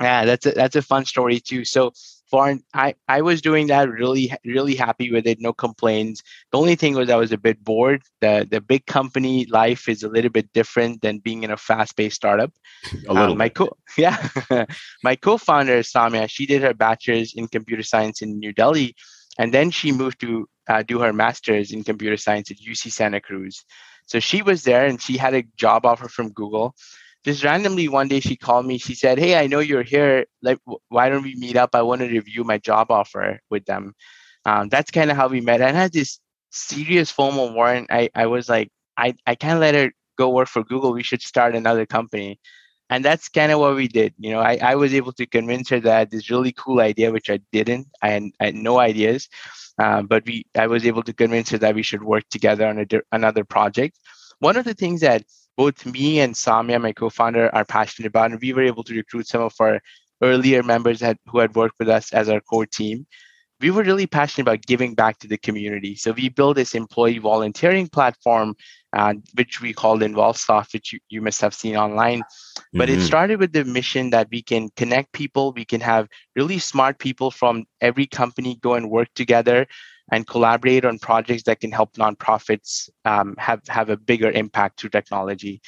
Yeah, 0.00 0.24
that's 0.26 0.46
a, 0.46 0.52
that's 0.52 0.76
a 0.76 0.82
fun 0.82 1.06
story 1.06 1.40
too. 1.40 1.64
So 1.64 1.92
for 2.30 2.56
I, 2.72 2.94
I 3.08 3.22
was 3.22 3.42
doing 3.42 3.66
that 3.66 3.90
really 3.90 4.32
really 4.44 4.76
happy 4.76 5.10
with 5.10 5.26
it 5.26 5.40
no 5.40 5.52
complaints. 5.52 6.22
The 6.52 6.58
only 6.58 6.76
thing 6.76 6.94
was 6.94 7.10
i 7.10 7.16
was 7.16 7.32
a 7.32 7.38
bit 7.38 7.62
bored. 7.64 8.02
The 8.20 8.46
the 8.48 8.60
big 8.60 8.86
company 8.86 9.46
life 9.46 9.88
is 9.88 10.02
a 10.02 10.08
little 10.08 10.30
bit 10.30 10.52
different 10.52 11.02
than 11.02 11.18
being 11.18 11.42
in 11.42 11.50
a 11.50 11.56
fast-paced 11.56 12.16
startup. 12.16 12.52
A 13.08 13.12
little 13.12 13.32
um, 13.32 13.38
my 13.38 13.48
co 13.48 13.76
yeah. 13.98 14.16
My 15.02 15.16
co-founder 15.16 15.80
samia 15.80 16.30
she 16.30 16.46
did 16.46 16.62
her 16.62 16.74
bachelor's 16.74 17.34
in 17.34 17.48
computer 17.48 17.82
science 17.82 18.22
in 18.22 18.38
new 18.38 18.52
delhi 18.52 18.94
and 19.38 19.52
then 19.52 19.70
she 19.70 19.90
moved 19.90 20.20
to 20.20 20.48
uh, 20.68 20.82
do 20.82 21.00
her 21.00 21.12
master's 21.12 21.72
in 21.72 21.82
computer 21.82 22.16
science 22.16 22.50
at 22.50 22.58
uc 22.58 22.92
santa 22.92 23.20
cruz. 23.20 23.64
So 24.06 24.20
she 24.20 24.42
was 24.42 24.62
there 24.62 24.86
and 24.86 25.00
she 25.00 25.16
had 25.16 25.34
a 25.34 25.44
job 25.56 25.84
offer 25.84 26.08
from 26.08 26.30
google 26.30 26.76
just 27.24 27.44
randomly 27.44 27.88
one 27.88 28.08
day 28.08 28.20
she 28.20 28.36
called 28.36 28.66
me. 28.66 28.78
She 28.78 28.94
said 28.94 29.18
hey 29.18 29.36
i 29.36 29.46
know 29.46 29.60
you're 29.60 29.82
here. 29.82 30.26
Like 30.42 30.58
why 30.88 31.08
don't 31.08 31.22
we 31.22 31.34
meet 31.36 31.56
up? 31.56 31.70
I 31.74 31.82
want 31.82 32.00
to 32.00 32.08
review 32.08 32.44
my 32.44 32.58
job 32.58 32.90
offer 32.90 33.40
with 33.50 33.64
them. 33.66 33.94
Um, 34.46 34.68
that's 34.68 34.90
kind 34.90 35.10
of 35.10 35.16
how 35.16 35.28
we 35.28 35.40
met. 35.40 35.60
And 35.60 35.76
I 35.76 35.80
had 35.80 35.92
this 35.92 36.18
serious 36.50 37.12
fomo 37.12 37.54
Warren. 37.54 37.86
I, 37.90 38.10
I 38.14 38.26
was 38.26 38.48
like 38.48 38.70
I, 38.96 39.14
I 39.26 39.34
can't 39.34 39.60
let 39.60 39.74
her 39.74 39.92
go 40.18 40.30
work 40.30 40.48
for 40.48 40.64
google. 40.64 40.92
We 40.92 41.02
should 41.02 41.22
start 41.22 41.54
another 41.54 41.86
company. 41.86 42.40
And 42.92 43.04
that's 43.04 43.28
kind 43.28 43.52
of 43.52 43.60
what 43.60 43.76
we 43.76 43.86
did 43.86 44.14
you 44.18 44.30
know? 44.30 44.40
I, 44.40 44.58
I 44.62 44.74
was 44.74 44.94
able 44.94 45.12
to 45.12 45.26
convince 45.26 45.68
her 45.68 45.80
that 45.80 46.10
this 46.10 46.30
really 46.30 46.52
cool 46.52 46.80
idea 46.80 47.12
which 47.12 47.30
i 47.30 47.38
didn't. 47.52 47.86
I 48.02 48.10
had, 48.10 48.22
I 48.40 48.44
had 48.46 48.54
no 48.54 48.78
ideas. 48.80 49.28
Uh, 49.78 50.02
but 50.02 50.24
we 50.26 50.44
i 50.58 50.66
was 50.66 50.86
able 50.86 51.02
to 51.02 51.12
convince 51.12 51.50
her 51.50 51.58
that 51.58 51.74
we 51.74 51.82
should 51.82 52.02
work 52.02 52.24
together 52.30 52.66
on 52.66 52.78
a, 52.78 52.86
another 53.12 53.44
project. 53.44 53.98
One 54.38 54.56
of 54.56 54.64
the 54.64 54.74
things 54.74 55.02
that 55.02 55.24
both 55.60 55.84
me 55.84 56.20
and 56.20 56.34
Samia, 56.34 56.80
my 56.80 56.92
co-founder, 56.92 57.54
are 57.54 57.66
passionate 57.66 58.08
about, 58.08 58.30
and 58.30 58.40
we 58.40 58.54
were 58.54 58.62
able 58.62 58.82
to 58.84 58.94
recruit 58.94 59.26
some 59.28 59.42
of 59.42 59.52
our 59.60 59.78
earlier 60.22 60.62
members 60.62 61.00
that, 61.00 61.18
who 61.26 61.38
had 61.38 61.54
worked 61.54 61.74
with 61.78 61.90
us 61.90 62.14
as 62.14 62.30
our 62.30 62.40
core 62.40 62.64
team. 62.64 63.06
We 63.60 63.70
were 63.70 63.82
really 63.82 64.06
passionate 64.06 64.48
about 64.48 64.62
giving 64.62 64.94
back 64.94 65.18
to 65.18 65.28
the 65.28 65.36
community. 65.36 65.96
So 65.96 66.12
we 66.12 66.30
built 66.30 66.56
this 66.56 66.74
employee 66.74 67.18
volunteering 67.18 67.88
platform, 67.88 68.54
uh, 68.96 69.12
which 69.34 69.60
we 69.60 69.74
called 69.74 70.00
InvolveSoft, 70.00 70.72
which 70.72 70.94
you, 70.94 70.98
you 71.10 71.20
must 71.20 71.42
have 71.42 71.52
seen 71.52 71.76
online. 71.76 72.22
But 72.72 72.88
mm-hmm. 72.88 72.98
it 72.98 73.04
started 73.04 73.38
with 73.38 73.52
the 73.52 73.66
mission 73.66 74.08
that 74.16 74.28
we 74.32 74.40
can 74.40 74.70
connect 74.76 75.12
people, 75.12 75.52
we 75.52 75.66
can 75.66 75.82
have 75.82 76.08
really 76.36 76.58
smart 76.58 76.98
people 76.98 77.30
from 77.30 77.66
every 77.82 78.06
company 78.06 78.58
go 78.62 78.72
and 78.76 78.88
work 78.88 79.08
together 79.14 79.66
and 80.10 80.26
collaborate 80.26 80.84
on 80.84 80.98
projects 80.98 81.44
that 81.44 81.60
can 81.60 81.70
help 81.70 81.94
nonprofits 81.94 82.88
um, 83.04 83.34
have 83.38 83.60
have 83.68 83.90
a 83.90 83.96
bigger 83.96 84.30
impact 84.30 84.80
through 84.80 84.90
technology. 84.90 85.60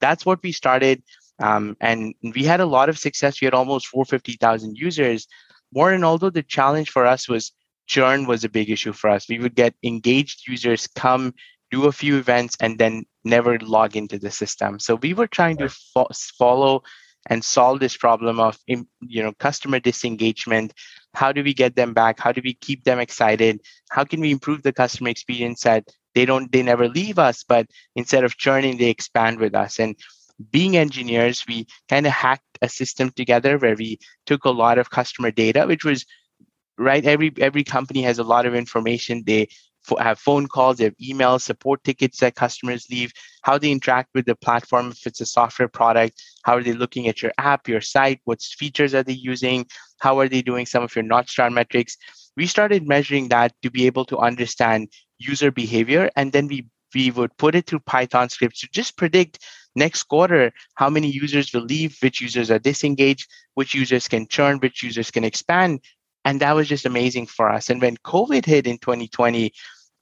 That's 0.00 0.26
what 0.26 0.42
we 0.42 0.52
started, 0.52 1.02
um, 1.38 1.76
and 1.80 2.14
we 2.22 2.44
had 2.44 2.60
a 2.60 2.66
lot 2.66 2.88
of 2.88 2.98
success. 2.98 3.40
We 3.40 3.46
had 3.46 3.54
almost 3.54 3.88
450,000 3.88 4.76
users. 4.76 5.26
More 5.74 5.92
and 5.92 6.04
although 6.04 6.30
the 6.30 6.42
challenge 6.42 6.90
for 6.90 7.06
us 7.06 7.28
was 7.28 7.52
churn 7.86 8.26
was 8.26 8.44
a 8.44 8.48
big 8.48 8.70
issue 8.70 8.92
for 8.92 9.10
us. 9.10 9.28
We 9.28 9.38
would 9.38 9.54
get 9.54 9.74
engaged 9.82 10.48
users 10.48 10.86
come 10.86 11.34
do 11.70 11.86
a 11.86 11.92
few 11.92 12.16
events 12.18 12.56
and 12.60 12.78
then 12.78 13.04
never 13.24 13.58
log 13.58 13.96
into 13.96 14.18
the 14.18 14.30
system 14.30 14.78
so 14.78 14.94
we 14.96 15.14
were 15.14 15.26
trying 15.26 15.56
to 15.56 15.68
fo- 15.68 16.08
follow 16.38 16.82
and 17.28 17.44
solve 17.44 17.80
this 17.80 17.96
problem 17.96 18.38
of 18.38 18.58
you 18.66 19.22
know 19.22 19.32
customer 19.38 19.80
disengagement 19.80 20.72
how 21.16 21.32
do 21.32 21.42
we 21.42 21.54
get 21.54 21.74
them 21.76 21.94
back? 21.94 22.20
How 22.20 22.30
do 22.30 22.42
we 22.44 22.52
keep 22.52 22.84
them 22.84 22.98
excited? 22.98 23.60
How 23.90 24.04
can 24.04 24.20
we 24.20 24.30
improve 24.30 24.62
the 24.62 24.72
customer 24.72 25.08
experience 25.08 25.62
that 25.62 25.84
they 26.14 26.26
don't 26.26 26.52
they 26.52 26.62
never 26.62 26.88
leave 26.88 27.18
us 27.18 27.42
but 27.42 27.66
instead 27.94 28.22
of 28.24 28.36
churning 28.36 28.76
they 28.76 28.90
expand 28.90 29.38
with 29.38 29.54
us? 29.54 29.80
And 29.80 29.96
being 30.50 30.76
engineers 30.76 31.44
we 31.48 31.66
kind 31.88 32.06
of 32.06 32.12
hacked 32.12 32.58
a 32.60 32.68
system 32.68 33.10
together 33.10 33.56
where 33.56 33.74
we 33.74 33.98
took 34.26 34.44
a 34.44 34.50
lot 34.50 34.78
of 34.78 34.90
customer 34.90 35.30
data 35.30 35.66
which 35.66 35.84
was 35.84 36.04
right 36.76 37.06
every 37.06 37.32
every 37.38 37.64
company 37.64 38.02
has 38.02 38.18
a 38.18 38.24
lot 38.34 38.44
of 38.44 38.54
information. 38.54 39.24
They 39.26 39.48
have 39.98 40.18
phone 40.18 40.46
calls, 40.46 40.78
they 40.78 40.84
have 40.84 40.96
emails, 40.96 41.42
support 41.42 41.82
tickets 41.84 42.20
that 42.20 42.34
customers 42.34 42.86
leave, 42.90 43.12
how 43.42 43.58
they 43.58 43.70
interact 43.70 44.10
with 44.14 44.26
the 44.26 44.36
platform 44.36 44.90
if 44.90 45.06
it's 45.06 45.20
a 45.20 45.26
software 45.26 45.68
product, 45.68 46.20
how 46.44 46.56
are 46.56 46.62
they 46.62 46.72
looking 46.72 47.08
at 47.08 47.22
your 47.22 47.32
app, 47.38 47.68
your 47.68 47.80
site, 47.80 48.20
what 48.24 48.42
features 48.42 48.94
are 48.94 49.02
they 49.02 49.12
using, 49.12 49.66
how 50.00 50.18
are 50.18 50.28
they 50.28 50.42
doing 50.42 50.66
some 50.66 50.82
of 50.82 50.94
your 50.94 51.04
North 51.04 51.28
Star 51.28 51.50
metrics. 51.50 51.96
We 52.36 52.46
started 52.46 52.86
measuring 52.86 53.28
that 53.28 53.52
to 53.62 53.70
be 53.70 53.86
able 53.86 54.04
to 54.06 54.18
understand 54.18 54.88
user 55.18 55.50
behavior, 55.50 56.10
and 56.16 56.32
then 56.32 56.46
we 56.48 56.66
we 56.94 57.10
would 57.10 57.36
put 57.36 57.54
it 57.54 57.66
through 57.66 57.80
Python 57.80 58.28
scripts 58.28 58.60
to 58.60 58.68
just 58.72 58.96
predict 58.96 59.44
next 59.74 60.04
quarter 60.04 60.52
how 60.74 60.88
many 60.88 61.08
users 61.08 61.52
will 61.52 61.62
leave, 61.62 61.96
which 62.02 62.20
users 62.20 62.50
are 62.50 62.58
disengaged, 62.58 63.28
which 63.54 63.74
users 63.74 64.08
can 64.08 64.26
churn, 64.26 64.58
which 64.58 64.82
users 64.82 65.10
can 65.10 65.24
expand. 65.24 65.80
And 66.24 66.40
that 66.40 66.56
was 66.56 66.68
just 66.68 66.86
amazing 66.86 67.26
for 67.26 67.50
us. 67.50 67.70
And 67.70 67.80
when 67.80 67.96
COVID 67.98 68.44
hit 68.44 68.66
in 68.66 68.78
2020, 68.78 69.52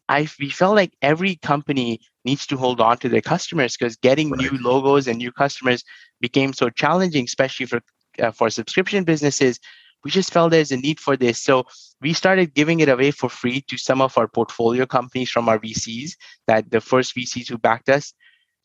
I 0.09 0.29
we 0.39 0.51
felt 0.51 0.77
like 0.77 0.93
every 1.03 1.37
company 1.37 2.01
needs 2.25 2.47
to 2.47 2.57
hold 2.57 2.81
on 2.81 2.99
to 2.99 3.09
their 3.09 3.21
customers 3.21 3.77
because 3.77 3.97
getting 3.97 4.31
right. 4.31 4.41
new 4.41 4.59
logos 4.63 5.07
and 5.09 5.19
new 5.19 5.33
customers 5.33 5.85
became 6.21 6.53
so 6.53 6.71
challenging, 6.71 7.25
especially 7.25 7.67
for 7.67 7.81
uh, 8.23 8.31
for 8.31 8.51
subscription 8.51 9.05
businesses. 9.05 9.59
We 10.05 10.11
just 10.11 10.33
felt 10.33 10.51
there's 10.51 10.73
a 10.73 10.77
need 10.77 11.01
for 11.01 11.17
this, 11.17 11.41
so 11.43 11.65
we 12.03 12.13
started 12.13 12.53
giving 12.53 12.81
it 12.81 12.91
away 12.91 13.11
for 13.11 13.31
free 13.31 13.63
to 13.69 13.79
some 13.79 14.03
of 14.03 14.19
our 14.19 14.29
portfolio 14.29 14.85
companies 14.85 15.31
from 15.31 15.49
our 15.49 15.59
VCs, 15.59 16.13
that 16.47 16.71
the 16.71 16.83
first 16.83 17.17
VCs 17.17 17.49
who 17.49 17.57
backed 17.57 17.89
us, 17.89 18.13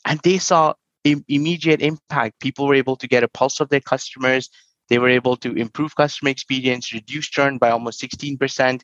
and 0.05 0.19
they 0.19 0.38
saw 0.38 0.74
Im- 1.05 1.24
immediate 1.29 1.81
impact. 1.81 2.41
People 2.41 2.67
were 2.67 2.75
able 2.75 2.98
to 2.98 3.08
get 3.08 3.24
a 3.24 3.29
pulse 3.29 3.62
of 3.62 3.69
their 3.69 3.79
customers. 3.79 4.50
They 4.89 5.00
were 5.00 5.10
able 5.10 5.38
to 5.38 5.53
improve 5.53 5.96
customer 5.96 6.29
experience, 6.29 6.91
reduce 6.91 7.29
churn 7.29 7.58
by 7.58 7.69
almost 7.69 8.01
16%. 8.01 8.81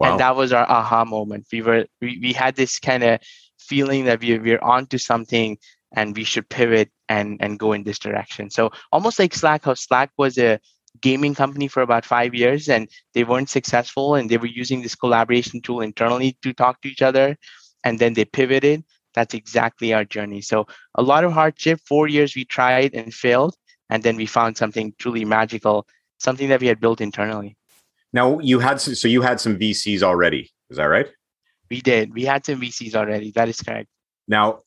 Wow. 0.00 0.12
And 0.12 0.20
that 0.20 0.36
was 0.36 0.52
our 0.52 0.68
aha 0.68 1.04
moment. 1.04 1.46
We 1.52 1.62
were 1.62 1.86
we, 2.00 2.18
we 2.20 2.32
had 2.32 2.56
this 2.56 2.78
kind 2.78 3.02
of 3.02 3.20
feeling 3.58 4.04
that 4.06 4.20
we 4.20 4.38
we're 4.38 4.62
onto 4.62 4.98
something 4.98 5.58
and 5.94 6.16
we 6.16 6.24
should 6.24 6.48
pivot 6.48 6.90
and 7.08 7.38
and 7.40 7.58
go 7.58 7.72
in 7.72 7.84
this 7.84 7.98
direction. 7.98 8.50
So 8.50 8.70
almost 8.92 9.18
like 9.18 9.34
Slack, 9.34 9.64
how 9.64 9.74
Slack 9.74 10.10
was 10.18 10.36
a 10.38 10.58
gaming 11.00 11.34
company 11.34 11.68
for 11.68 11.82
about 11.82 12.04
five 12.04 12.34
years 12.34 12.68
and 12.68 12.88
they 13.14 13.24
weren't 13.24 13.50
successful 13.50 14.14
and 14.14 14.30
they 14.30 14.36
were 14.36 14.46
using 14.46 14.82
this 14.82 14.94
collaboration 14.94 15.60
tool 15.60 15.80
internally 15.80 16.36
to 16.42 16.52
talk 16.52 16.80
to 16.82 16.88
each 16.88 17.02
other 17.02 17.36
and 17.84 17.98
then 17.98 18.14
they 18.14 18.24
pivoted. 18.24 18.84
That's 19.14 19.34
exactly 19.34 19.94
our 19.94 20.04
journey. 20.04 20.40
So 20.40 20.66
a 20.96 21.02
lot 21.02 21.24
of 21.24 21.32
hardship, 21.32 21.80
four 21.86 22.08
years 22.08 22.34
we 22.34 22.44
tried 22.44 22.94
and 22.94 23.14
failed, 23.14 23.54
and 23.90 24.02
then 24.02 24.16
we 24.16 24.26
found 24.26 24.56
something 24.56 24.92
truly 24.98 25.24
magical, 25.24 25.86
something 26.18 26.48
that 26.48 26.60
we 26.60 26.66
had 26.66 26.80
built 26.80 27.00
internally. 27.00 27.56
Now 28.14 28.38
you 28.38 28.60
had 28.60 28.80
so 28.80 29.08
you 29.08 29.22
had 29.22 29.40
some 29.40 29.58
VCs 29.58 30.02
already. 30.02 30.52
Is 30.70 30.76
that 30.76 30.84
right? 30.84 31.08
We 31.68 31.80
did. 31.80 32.14
We 32.14 32.24
had 32.24 32.46
some 32.46 32.60
VCs 32.60 32.94
already. 32.94 33.32
That 33.32 33.48
is 33.48 33.60
correct. 33.60 33.88
Now, 34.28 34.60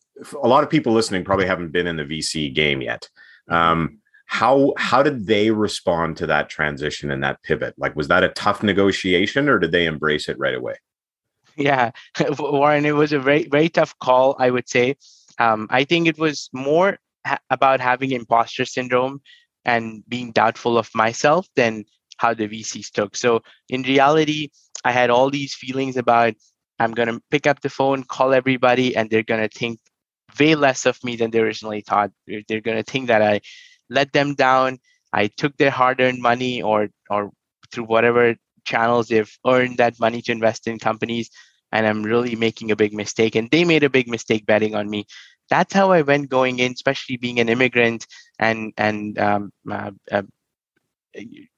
a 0.44 0.48
lot 0.48 0.66
of 0.66 0.70
people 0.70 0.92
listening 0.92 1.24
probably 1.24 1.48
haven't 1.48 1.72
been 1.72 1.88
in 1.88 1.96
the 1.96 2.04
VC 2.04 2.54
game 2.54 2.82
yet. 2.82 3.08
Um, 3.50 4.00
how 4.26 4.74
how 4.78 5.02
did 5.02 5.28
they 5.28 5.52
respond 5.52 6.18
to 6.18 6.28
that 6.28 6.50
transition 6.50 7.10
and 7.10 7.24
that 7.24 7.42
pivot? 7.42 7.74
Like, 7.78 7.96
was 7.96 8.10
that 8.10 8.26
a 8.26 8.30
tough 8.30 8.64
negotiation, 8.64 9.48
or 9.48 9.60
did 9.60 9.72
they 9.72 9.86
embrace 9.86 10.28
it 10.28 10.38
right 10.38 10.56
away? 10.56 10.76
Yeah, 11.56 11.92
Warren, 12.40 12.86
it 12.86 12.96
was 12.96 13.14
a 13.14 13.20
very 13.20 13.48
very 13.48 13.70
tough 13.70 13.98
call. 14.00 14.36
I 14.38 14.50
would 14.50 14.68
say. 14.68 14.98
Um, 15.40 15.68
I 15.70 15.86
think 15.86 16.08
it 16.08 16.18
was 16.18 16.50
more 16.52 16.98
ha- 17.26 17.40
about 17.50 17.80
having 17.80 18.12
imposter 18.12 18.66
syndrome 18.66 19.22
and 19.64 20.04
being 20.10 20.34
doubtful 20.34 20.78
of 20.78 20.90
myself 20.94 21.48
than 21.56 21.86
how 22.18 22.34
the 22.34 22.48
VCs 22.48 22.92
took. 22.92 23.16
So 23.16 23.42
in 23.70 23.84
reality, 23.84 24.50
I 24.84 24.92
had 24.92 25.10
all 25.10 25.30
these 25.30 25.54
feelings 25.56 25.98
about 25.98 26.34
I'm 26.80 26.92
going 26.92 27.08
to 27.08 27.22
pick 27.32 27.48
up 27.48 27.62
the 27.62 27.70
phone, 27.70 28.04
call 28.04 28.34
everybody, 28.34 28.96
and 28.96 29.10
they're 29.10 29.24
going 29.24 29.48
to 29.48 29.58
think 29.58 29.80
way 30.40 30.56
less 30.56 30.86
of 30.86 31.04
me 31.04 31.16
than 31.16 31.32
they 31.32 31.40
originally 31.40 31.82
thought. 31.82 32.12
They're 32.28 32.62
going 32.62 32.78
to 32.78 32.84
think 32.84 33.08
that 33.08 33.22
I 33.22 33.42
let 33.90 34.14
them 34.14 34.36
down. 34.36 34.80
I 35.14 35.28
took 35.28 35.58
their 35.58 35.72
hard-earned 35.72 36.22
money, 36.22 36.62
or 36.62 36.90
or 37.10 37.32
through 37.72 37.86
whatever 37.86 38.36
channels 38.66 39.08
they've 39.08 39.38
earned 39.46 39.78
that 39.78 40.00
money 40.00 40.22
to 40.24 40.32
invest 40.32 40.68
in 40.68 40.78
companies, 40.78 41.30
and 41.72 41.88
I'm 41.88 42.04
really 42.04 42.36
making 42.36 42.72
a 42.72 42.76
big 42.76 42.94
mistake. 42.94 43.36
And 43.36 43.50
they 43.50 43.64
made 43.64 43.84
a 43.84 43.90
big 43.90 44.08
mistake 44.08 44.46
betting 44.46 44.76
on 44.76 44.90
me. 44.90 45.06
That's 45.50 45.74
how 45.74 45.92
I 45.92 46.02
went 46.02 46.30
going 46.30 46.60
in, 46.60 46.74
especially 46.74 47.18
being 47.18 47.40
an 47.40 47.50
immigrant 47.50 48.06
and 48.38 48.74
and 48.78 49.18
um, 49.18 49.52
uh, 49.72 49.92
uh, 50.12 50.24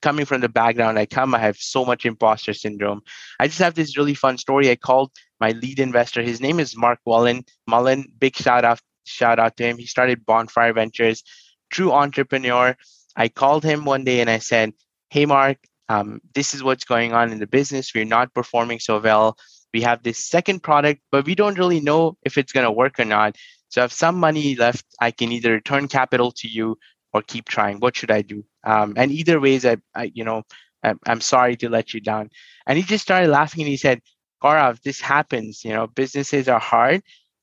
coming 0.01 0.25
from 0.25 0.41
the 0.41 0.49
background 0.49 0.97
I 0.97 1.05
come, 1.05 1.35
I 1.35 1.39
have 1.39 1.57
so 1.57 1.85
much 1.85 2.05
imposter 2.05 2.53
syndrome. 2.53 3.01
I 3.39 3.47
just 3.47 3.59
have 3.59 3.75
this 3.75 3.97
really 3.97 4.13
fun 4.13 4.37
story. 4.37 4.69
I 4.69 4.75
called 4.75 5.11
my 5.39 5.51
lead 5.51 5.79
investor. 5.79 6.21
His 6.21 6.41
name 6.41 6.59
is 6.59 6.77
Mark 6.77 6.99
Mullen. 7.05 7.43
Mullen, 7.67 8.11
big 8.19 8.35
shout 8.35 8.65
out, 8.65 8.79
shout 9.05 9.39
out 9.39 9.57
to 9.57 9.63
him. 9.63 9.77
He 9.77 9.85
started 9.85 10.25
Bonfire 10.25 10.73
Ventures, 10.73 11.23
true 11.69 11.91
entrepreneur. 11.91 12.75
I 13.15 13.29
called 13.29 13.63
him 13.63 13.85
one 13.85 14.03
day 14.03 14.21
and 14.21 14.29
I 14.29 14.39
said, 14.39 14.73
"Hey, 15.09 15.25
Mark, 15.25 15.57
um, 15.89 16.21
this 16.35 16.53
is 16.53 16.63
what's 16.63 16.85
going 16.85 17.13
on 17.13 17.31
in 17.31 17.39
the 17.39 17.47
business. 17.47 17.93
We're 17.93 18.05
not 18.05 18.33
performing 18.33 18.79
so 18.79 18.99
well. 18.99 19.37
We 19.73 19.81
have 19.81 20.03
this 20.03 20.23
second 20.23 20.61
product, 20.61 21.01
but 21.11 21.25
we 21.25 21.35
don't 21.35 21.57
really 21.57 21.79
know 21.79 22.17
if 22.23 22.37
it's 22.37 22.53
going 22.53 22.65
to 22.65 22.71
work 22.71 22.99
or 22.99 23.05
not. 23.05 23.35
So, 23.69 23.83
if 23.83 23.91
some 23.91 24.15
money 24.15 24.55
left, 24.55 24.85
I 24.99 25.11
can 25.11 25.31
either 25.31 25.51
return 25.51 25.87
capital 25.87 26.31
to 26.37 26.47
you 26.47 26.77
or 27.13 27.21
keep 27.21 27.47
trying. 27.47 27.79
What 27.79 27.95
should 27.95 28.11
I 28.11 28.21
do? 28.21 28.43
Um, 28.63 28.93
and 28.97 29.11
either 29.11 29.39
ways, 29.39 29.65
I, 29.65 29.77
I 29.95 30.11
you 30.13 30.23
know, 30.23 30.43
I'm, 30.83 31.21
sorry 31.21 31.55
to 31.57 31.69
let 31.69 31.93
you 31.93 31.99
down. 31.99 32.29
And 32.65 32.77
he 32.77 32.83
just 32.83 33.03
started 33.03 33.29
laughing 33.29 33.61
and 33.61 33.69
he 33.69 33.77
said, 33.77 34.01
Gaurav, 34.41 34.81
this 34.81 35.01
happens. 35.01 35.65
You 35.65 35.73
know, 35.73 35.87
businesses 35.87 36.47
are 36.47 36.59
hard. 36.59 37.01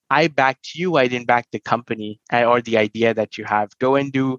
I 0.09 0.29
backed 0.29 0.75
you. 0.75 0.97
I 0.97 1.09
didn't 1.09 1.27
back 1.27 1.49
the 1.51 1.59
company 1.59 2.21
uh, 2.33 2.45
or 2.45 2.63
the 2.63 2.79
idea 2.79 3.13
that 3.13 3.37
you 3.37 3.45
have. 3.45 3.71
Go 3.79 3.97
and 3.97 4.13
do, 4.13 4.39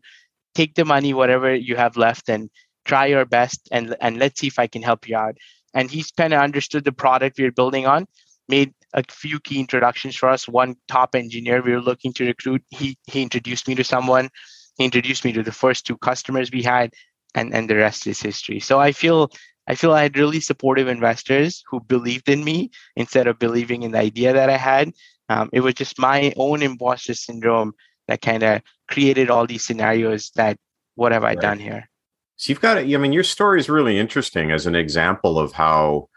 take 0.55 0.75
the 0.75 0.85
money, 0.85 1.13
whatever 1.13 1.53
you 1.53 1.75
have 1.75 1.97
left, 1.97 2.29
and 2.29 2.49
try 2.85 3.05
your 3.07 3.25
best. 3.25 3.67
And 3.71 3.95
and 3.99 4.17
let's 4.17 4.39
see 4.39 4.47
if 4.47 4.59
I 4.59 4.67
can 4.67 4.81
help 4.81 5.07
you 5.07 5.17
out. 5.17 5.35
And 5.73 5.91
he's 5.91 6.11
kind 6.11 6.33
of 6.33 6.41
understood 6.41 6.85
the 6.85 6.93
product 6.93 7.37
we 7.37 7.45
are 7.45 7.51
building 7.51 7.85
on. 7.85 8.07
Made 8.47 8.73
a 8.93 9.03
few 9.09 9.39
key 9.41 9.59
introductions 9.59 10.15
for 10.15 10.29
us. 10.29 10.47
One 10.47 10.75
top 10.87 11.15
engineer 11.15 11.61
we 11.61 11.73
were 11.73 11.81
looking 11.81 12.13
to 12.13 12.25
recruit. 12.25 12.63
He 12.69 12.97
he 13.05 13.21
introduced 13.21 13.67
me 13.67 13.75
to 13.75 13.83
someone 13.83 14.29
he 14.77 14.85
introduced 14.85 15.25
me 15.25 15.31
to 15.33 15.43
the 15.43 15.51
first 15.51 15.85
two 15.85 15.97
customers 15.97 16.51
we 16.51 16.63
had, 16.63 16.93
and 17.35 17.53
and 17.53 17.69
the 17.69 17.75
rest 17.75 18.07
is 18.07 18.21
history. 18.21 18.59
So 18.59 18.79
I 18.79 18.91
feel 18.91 19.31
I 19.67 19.75
feel 19.75 19.93
I 19.93 20.03
had 20.03 20.17
really 20.17 20.39
supportive 20.39 20.87
investors 20.87 21.63
who 21.69 21.79
believed 21.81 22.29
in 22.29 22.43
me 22.43 22.71
instead 22.95 23.27
of 23.27 23.39
believing 23.39 23.83
in 23.83 23.91
the 23.91 23.99
idea 23.99 24.33
that 24.33 24.49
I 24.49 24.57
had. 24.57 24.93
Um, 25.29 25.49
it 25.51 25.59
was 25.59 25.73
just 25.73 25.99
my 25.99 26.33
own 26.37 26.63
imposter 26.63 27.13
syndrome 27.13 27.73
that 28.07 28.21
kind 28.21 28.43
of 28.43 28.61
created 28.87 29.29
all 29.29 29.45
these 29.45 29.65
scenarios 29.65 30.31
that 30.35 30.57
what 30.95 31.11
have 31.11 31.23
I 31.23 31.29
right. 31.29 31.39
done 31.39 31.59
here? 31.59 31.89
So 32.37 32.51
you've 32.51 32.61
got, 32.61 32.77
it 32.77 32.93
I 32.93 32.97
mean, 32.97 33.13
your 33.13 33.23
story 33.23 33.59
is 33.59 33.69
really 33.69 33.97
interesting 33.97 34.51
as 34.51 34.65
an 34.65 34.75
example 34.75 35.37
of 35.37 35.53
how 35.53 36.09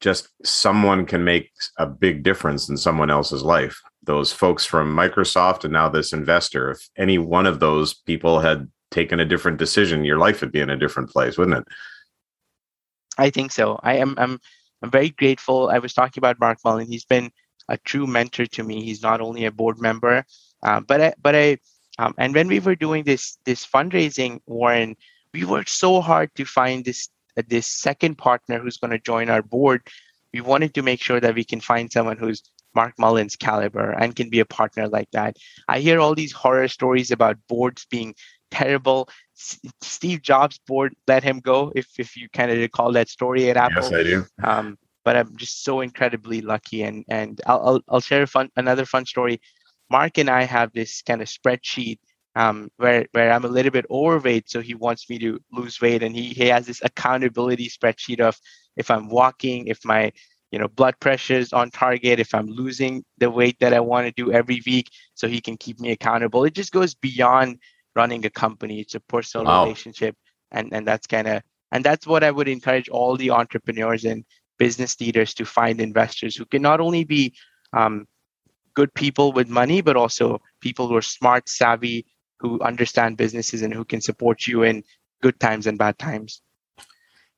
just 0.00 0.28
someone 0.44 1.06
can 1.06 1.24
make 1.24 1.50
a 1.78 1.86
big 1.86 2.22
difference 2.22 2.68
in 2.68 2.76
someone 2.76 3.10
else's 3.10 3.42
life. 3.42 3.80
Those 4.04 4.32
folks 4.32 4.64
from 4.64 4.94
Microsoft 4.94 5.64
and 5.64 5.72
now 5.72 5.88
this 5.88 6.12
investor, 6.12 6.70
if 6.70 6.88
any 6.96 7.18
one 7.18 7.46
of 7.46 7.60
those 7.60 7.94
people 7.94 8.40
had 8.40 8.70
taken 8.90 9.20
a 9.20 9.24
different 9.24 9.58
decision, 9.58 10.04
your 10.04 10.18
life 10.18 10.40
would 10.40 10.52
be 10.52 10.60
in 10.60 10.70
a 10.70 10.76
different 10.76 11.10
place, 11.10 11.38
wouldn't 11.38 11.58
it? 11.58 11.64
I 13.18 13.30
think 13.30 13.52
so. 13.52 13.78
I 13.82 13.96
am 13.96 14.14
I'm 14.18 14.40
I'm 14.82 14.90
very 14.90 15.10
grateful. 15.10 15.68
I 15.68 15.78
was 15.78 15.94
talking 15.94 16.20
about 16.20 16.40
Mark 16.40 16.58
Mullen. 16.64 16.86
He's 16.86 17.04
been 17.04 17.30
a 17.68 17.78
true 17.78 18.06
mentor 18.06 18.46
to 18.46 18.62
me. 18.62 18.82
He's 18.82 19.02
not 19.02 19.20
only 19.20 19.46
a 19.46 19.52
board 19.52 19.80
member, 19.80 20.24
uh, 20.62 20.80
but 20.80 21.00
I, 21.00 21.14
but 21.22 21.34
I 21.34 21.58
um, 21.98 22.14
and 22.18 22.34
when 22.34 22.48
we 22.48 22.60
were 22.60 22.74
doing 22.74 23.04
this 23.04 23.38
this 23.44 23.64
fundraising, 23.64 24.40
Warren, 24.46 24.96
we 25.32 25.44
worked 25.44 25.70
so 25.70 26.00
hard 26.00 26.34
to 26.34 26.44
find 26.44 26.84
this 26.84 27.08
this 27.48 27.66
second 27.66 28.18
partner 28.18 28.58
who's 28.58 28.76
going 28.76 28.90
to 28.90 28.98
join 28.98 29.30
our 29.30 29.42
board 29.42 29.82
we 30.34 30.40
wanted 30.40 30.74
to 30.74 30.82
make 30.82 31.00
sure 31.00 31.20
that 31.20 31.36
we 31.36 31.44
can 31.44 31.60
find 31.60 31.92
someone 31.92 32.18
who's 32.18 32.42
Mark 32.74 32.94
Mullen's 32.98 33.36
caliber 33.36 33.90
and 33.90 34.14
can 34.14 34.30
be 34.30 34.40
a 34.40 34.44
partner 34.44 34.88
like 34.88 35.10
that. 35.12 35.36
I 35.68 35.80
hear 35.80 36.00
all 36.00 36.14
these 36.14 36.32
horror 36.32 36.68
stories 36.68 37.10
about 37.10 37.36
boards 37.48 37.86
being 37.90 38.14
terrible. 38.50 39.08
S- 39.38 39.58
Steve 39.80 40.22
Jobs' 40.22 40.58
board 40.66 40.94
let 41.06 41.22
him 41.24 41.40
go, 41.40 41.72
if 41.74 41.88
if 41.98 42.16
you 42.16 42.28
kind 42.30 42.50
of 42.50 42.58
recall 42.58 42.92
that 42.92 43.08
story 43.08 43.50
at 43.50 43.56
Apple. 43.56 43.82
Yes, 43.82 43.92
I 43.92 44.02
do. 44.02 44.26
Um, 44.42 44.78
but 45.04 45.16
I'm 45.16 45.36
just 45.36 45.64
so 45.64 45.80
incredibly 45.80 46.40
lucky, 46.40 46.82
and 46.82 47.04
and 47.08 47.40
I'll 47.46 47.62
I'll, 47.66 47.80
I'll 47.88 48.00
share 48.00 48.22
a 48.22 48.26
fun 48.26 48.50
another 48.56 48.86
fun 48.86 49.06
story. 49.06 49.40
Mark 49.90 50.18
and 50.18 50.30
I 50.30 50.44
have 50.44 50.72
this 50.72 51.02
kind 51.02 51.20
of 51.20 51.28
spreadsheet 51.28 51.98
um, 52.36 52.70
where 52.78 53.06
where 53.12 53.32
I'm 53.32 53.44
a 53.44 53.48
little 53.48 53.70
bit 53.70 53.86
overweight, 53.90 54.50
so 54.50 54.60
he 54.60 54.74
wants 54.74 55.08
me 55.08 55.18
to 55.18 55.38
lose 55.52 55.80
weight, 55.80 56.02
and 56.02 56.14
he 56.14 56.28
he 56.28 56.46
has 56.48 56.66
this 56.66 56.80
accountability 56.82 57.68
spreadsheet 57.68 58.20
of 58.20 58.36
if 58.76 58.90
I'm 58.90 59.08
walking, 59.08 59.68
if 59.68 59.84
my 59.84 60.12
you 60.54 60.60
know 60.60 60.68
blood 60.68 60.94
pressure 61.00 61.34
is 61.34 61.52
on 61.52 61.68
target, 61.72 62.20
if 62.20 62.32
I'm 62.32 62.46
losing 62.46 63.04
the 63.18 63.28
weight 63.28 63.58
that 63.58 63.74
I 63.74 63.80
want 63.80 64.06
to 64.06 64.12
do 64.12 64.30
every 64.30 64.62
week, 64.64 64.88
so 65.14 65.26
he 65.26 65.40
can 65.40 65.56
keep 65.56 65.80
me 65.80 65.90
accountable. 65.90 66.44
It 66.44 66.54
just 66.54 66.70
goes 66.70 66.94
beyond 66.94 67.58
running 67.96 68.24
a 68.24 68.30
company; 68.30 68.78
it's 68.78 68.94
a 68.94 69.00
personal 69.00 69.46
wow. 69.46 69.64
relationship, 69.64 70.16
and 70.52 70.72
and 70.72 70.86
that's 70.86 71.08
kind 71.08 71.26
of 71.26 71.42
and 71.72 71.84
that's 71.84 72.06
what 72.06 72.22
I 72.22 72.30
would 72.30 72.46
encourage 72.46 72.88
all 72.88 73.16
the 73.16 73.32
entrepreneurs 73.32 74.04
and 74.04 74.24
business 74.56 75.00
leaders 75.00 75.34
to 75.34 75.44
find 75.44 75.80
investors 75.80 76.36
who 76.36 76.44
can 76.44 76.62
not 76.62 76.80
only 76.80 77.02
be 77.02 77.34
um, 77.72 78.06
good 78.74 78.94
people 78.94 79.32
with 79.32 79.48
money, 79.48 79.80
but 79.80 79.96
also 79.96 80.40
people 80.60 80.86
who 80.86 80.94
are 80.94 81.02
smart, 81.02 81.48
savvy, 81.48 82.06
who 82.38 82.60
understand 82.60 83.16
businesses 83.16 83.62
and 83.62 83.74
who 83.74 83.84
can 83.84 84.00
support 84.00 84.46
you 84.46 84.62
in 84.62 84.84
good 85.20 85.40
times 85.40 85.66
and 85.66 85.78
bad 85.78 85.98
times. 85.98 86.42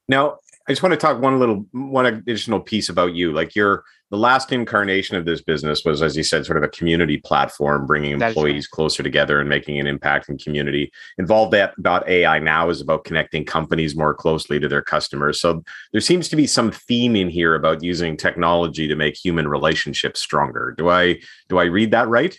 Now, 0.06 0.36
I 0.68 0.72
just 0.72 0.82
want 0.82 0.92
to 0.92 0.96
talk 0.96 1.20
one 1.20 1.38
little 1.38 1.64
one 1.72 2.06
additional 2.06 2.60
piece 2.60 2.88
about 2.88 3.14
you. 3.14 3.32
Like 3.32 3.54
you're 3.54 3.84
the 4.10 4.16
last 4.16 4.52
incarnation 4.52 5.16
of 5.16 5.24
this 5.24 5.40
business 5.40 5.84
was, 5.84 6.02
as 6.02 6.16
you 6.16 6.24
said, 6.24 6.44
sort 6.44 6.58
of 6.58 6.64
a 6.64 6.68
community 6.68 7.18
platform, 7.18 7.86
bringing 7.86 8.20
employees 8.20 8.66
right. 8.66 8.74
closer 8.74 9.02
together 9.02 9.40
and 9.40 9.48
making 9.48 9.78
an 9.78 9.86
impact 9.86 10.28
in 10.28 10.38
community. 10.38 10.92
Involved 11.18 11.52
that 11.52 11.74
about 11.78 12.08
AI 12.08 12.40
now 12.40 12.68
is 12.68 12.80
about 12.80 13.04
connecting 13.04 13.44
companies 13.44 13.96
more 13.96 14.14
closely 14.14 14.58
to 14.58 14.68
their 14.68 14.82
customers. 14.82 15.40
So 15.40 15.62
there 15.92 16.00
seems 16.00 16.28
to 16.28 16.36
be 16.36 16.46
some 16.46 16.72
theme 16.72 17.14
in 17.14 17.28
here 17.28 17.54
about 17.54 17.82
using 17.82 18.16
technology 18.16 18.88
to 18.88 18.96
make 18.96 19.16
human 19.16 19.46
relationships 19.46 20.20
stronger. 20.20 20.74
Do 20.76 20.88
I 20.88 21.20
do 21.48 21.58
I 21.58 21.64
read 21.64 21.92
that 21.92 22.08
right? 22.08 22.36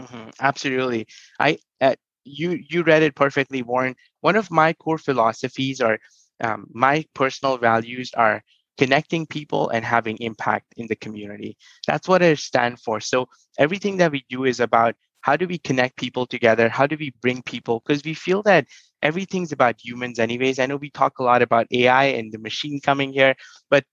Mm-hmm. 0.00 0.30
Absolutely. 0.40 1.06
I 1.40 1.58
uh, 1.80 1.94
you 2.24 2.60
you 2.68 2.82
read 2.82 3.02
it 3.02 3.16
perfectly, 3.16 3.62
Warren. 3.62 3.96
One 4.20 4.36
of 4.36 4.50
my 4.50 4.72
core 4.72 4.98
philosophies 4.98 5.80
are 5.80 5.98
um, 6.40 6.66
my 6.72 7.04
personal 7.14 7.58
values 7.58 8.12
are 8.14 8.42
connecting 8.78 9.26
people 9.26 9.68
and 9.70 9.84
having 9.84 10.16
impact 10.18 10.74
in 10.76 10.86
the 10.86 10.96
community. 10.96 11.56
That's 11.86 12.08
what 12.08 12.22
I 12.22 12.34
stand 12.34 12.80
for. 12.80 13.00
So 13.00 13.28
everything 13.58 13.98
that 13.98 14.12
we 14.12 14.24
do 14.28 14.44
is 14.44 14.60
about 14.60 14.94
how 15.20 15.36
do 15.36 15.46
we 15.46 15.58
connect 15.58 15.96
people 15.96 16.26
together? 16.26 16.68
How 16.68 16.86
do 16.86 16.96
we 16.98 17.12
bring 17.20 17.42
people? 17.42 17.80
Because 17.80 18.02
we 18.04 18.14
feel 18.14 18.42
that 18.42 18.66
everything's 19.02 19.52
about 19.52 19.76
humans, 19.82 20.18
anyways. 20.18 20.58
I 20.58 20.66
know 20.66 20.76
we 20.76 20.90
talk 20.90 21.18
a 21.18 21.22
lot 21.22 21.42
about 21.42 21.66
AI 21.70 22.04
and 22.04 22.32
the 22.32 22.38
machine 22.38 22.80
coming 22.80 23.12
here, 23.12 23.34
but 23.70 23.84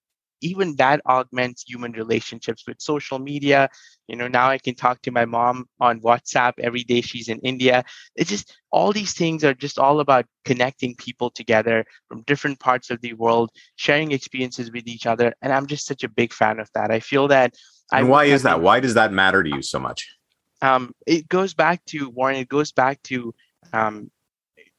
even 0.41 0.75
that 0.77 1.01
augments 1.07 1.63
human 1.67 1.91
relationships 1.91 2.63
with 2.67 2.81
social 2.81 3.19
media. 3.19 3.69
You 4.07 4.15
know 4.15 4.27
now 4.27 4.49
i 4.49 4.57
can 4.57 4.75
talk 4.75 5.01
to 5.03 5.11
my 5.11 5.25
mom 5.25 5.65
on 5.79 6.01
whatsapp 6.01 6.53
every 6.59 6.83
day 6.83 7.01
she's 7.01 7.27
in 7.27 7.39
india. 7.39 7.83
It's 8.15 8.29
just 8.29 8.55
all 8.71 8.91
these 8.91 9.13
things 9.13 9.43
are 9.43 9.53
just 9.53 9.77
all 9.77 9.99
about 9.99 10.25
connecting 10.45 10.95
people 10.95 11.29
together 11.29 11.85
from 12.07 12.23
different 12.23 12.59
parts 12.59 12.89
of 12.89 13.01
the 13.01 13.13
world 13.13 13.51
sharing 13.75 14.11
experiences 14.11 14.71
with 14.71 14.87
each 14.87 15.05
other 15.05 15.33
and 15.41 15.53
i'm 15.53 15.67
just 15.67 15.85
such 15.85 16.03
a 16.03 16.09
big 16.09 16.33
fan 16.33 16.59
of 16.59 16.69
that. 16.73 16.91
I 16.91 16.99
feel 16.99 17.27
that 17.29 17.55
and 17.91 18.07
I 18.07 18.09
why 18.09 18.25
is 18.25 18.43
that? 18.43 18.61
Why 18.61 18.79
does 18.79 18.93
that 18.93 19.11
matter 19.11 19.43
to 19.43 19.49
you 19.49 19.61
so 19.61 19.79
much? 19.79 20.07
Um, 20.61 20.93
it 21.07 21.27
goes 21.29 21.53
back 21.53 21.83
to 21.85 22.09
warren 22.09 22.35
it 22.35 22.49
goes 22.49 22.71
back 22.71 23.01
to 23.03 23.33
um, 23.73 24.11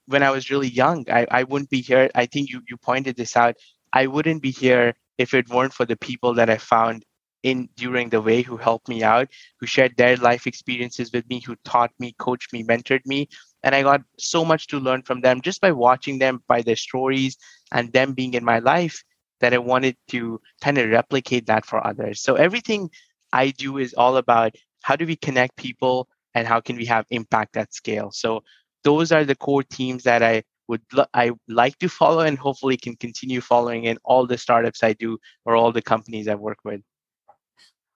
when 0.07 0.23
i 0.23 0.31
was 0.31 0.51
really 0.51 0.69
young 0.69 1.07
I, 1.11 1.27
I 1.31 1.43
wouldn't 1.45 1.71
be 1.71 1.81
here. 1.81 2.11
I 2.15 2.27
think 2.27 2.51
you 2.51 2.63
you 2.69 2.77
pointed 2.77 3.17
this 3.17 3.37
out. 3.37 3.55
I 3.93 4.07
wouldn't 4.07 4.43
be 4.43 4.51
here 4.51 4.95
if 5.21 5.35
it 5.35 5.51
weren't 5.51 5.75
for 5.75 5.85
the 5.85 5.99
people 5.99 6.33
that 6.33 6.49
I 6.49 6.57
found 6.57 7.05
in 7.43 7.69
during 7.77 8.09
the 8.09 8.23
way 8.23 8.41
who 8.41 8.57
helped 8.57 8.89
me 8.89 9.03
out, 9.03 9.29
who 9.59 9.67
shared 9.67 9.95
their 9.97 10.17
life 10.17 10.47
experiences 10.47 11.13
with 11.13 11.29
me, 11.29 11.43
who 11.45 11.57
taught 11.63 11.91
me, 11.99 12.15
coached 12.19 12.55
me, 12.55 12.63
mentored 12.65 13.05
me. 13.05 13.29
And 13.63 13.75
I 13.75 13.83
got 13.83 14.01
so 14.19 14.47
much 14.47 14.67
to 14.69 14.79
learn 14.79 15.03
from 15.03 15.21
them 15.21 15.43
just 15.43 15.61
by 15.61 15.73
watching 15.73 16.19
them, 16.19 16.43
by 16.49 16.63
their 16.63 16.77
stories, 16.77 17.37
and 17.71 17.93
them 17.93 18.15
being 18.15 18.33
in 18.33 18.45
my 18.45 18.61
life 18.61 19.03
that 19.41 19.53
I 19.53 19.59
wanted 19.59 19.97
to 20.09 20.41
kind 20.63 20.79
of 20.79 20.89
replicate 20.89 21.47
that 21.47 21.67
for 21.67 21.87
others. 21.87 22.23
So 22.23 22.37
everything 22.37 22.89
I 23.33 23.51
do 23.51 23.77
is 23.77 23.93
all 23.93 24.17
about 24.17 24.55
how 24.83 24.97
do 24.97 25.05
we 25.05 25.17
connect 25.17 25.57
people 25.57 26.09
and 26.35 26.49
how 26.49 26.61
can 26.61 26.77
we 26.77 26.87
have 26.87 27.05
impact 27.11 27.59
at 27.59 27.75
scale. 27.75 28.11
So 28.11 28.43
those 28.85 29.13
are 29.13 29.25
the 29.27 29.37
core 29.37 29.65
themes 29.65 30.05
that 30.05 30.23
I 30.23 30.45
would 30.71 30.83
I 31.13 31.33
like 31.49 31.77
to 31.79 31.89
follow 31.89 32.21
and 32.21 32.39
hopefully 32.39 32.77
can 32.77 32.95
continue 32.97 33.41
following 33.41 33.85
in 33.85 33.99
all 34.05 34.27
the 34.27 34.39
startups 34.39 34.83
I 34.83 34.93
do 34.93 35.19
or 35.45 35.57
all 35.57 35.73
the 35.73 35.83
companies 35.83 36.29
I 36.29 36.37
work 36.37 36.59
with. 36.65 36.81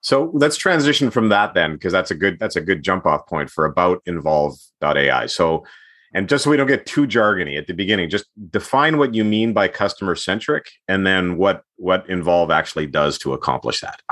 So 0.00 0.30
let's 0.34 0.56
transition 0.56 1.10
from 1.10 1.30
that 1.30 1.54
then, 1.54 1.74
because 1.74 1.92
that's 1.92 2.10
a 2.10 2.14
good 2.14 2.38
that's 2.38 2.56
a 2.56 2.60
good 2.60 2.82
jump 2.82 3.06
off 3.06 3.26
point 3.26 3.48
for 3.48 3.64
about 3.64 4.02
involve.ai. 4.04 5.26
So 5.26 5.64
and 6.12 6.28
just 6.28 6.44
so 6.44 6.50
we 6.50 6.56
don't 6.56 6.66
get 6.66 6.84
too 6.84 7.06
jargony 7.06 7.56
at 7.56 7.66
the 7.66 7.74
beginning, 7.74 8.10
just 8.10 8.26
define 8.50 8.98
what 8.98 9.14
you 9.14 9.24
mean 9.24 9.52
by 9.52 9.68
customer 9.68 10.14
centric 10.14 10.66
and 10.88 11.06
then 11.06 11.38
what 11.38 11.62
what 11.76 12.08
involve 12.10 12.50
actually 12.50 12.86
does 12.86 13.18
to 13.18 13.32
accomplish 13.32 13.80
that. 13.80 14.02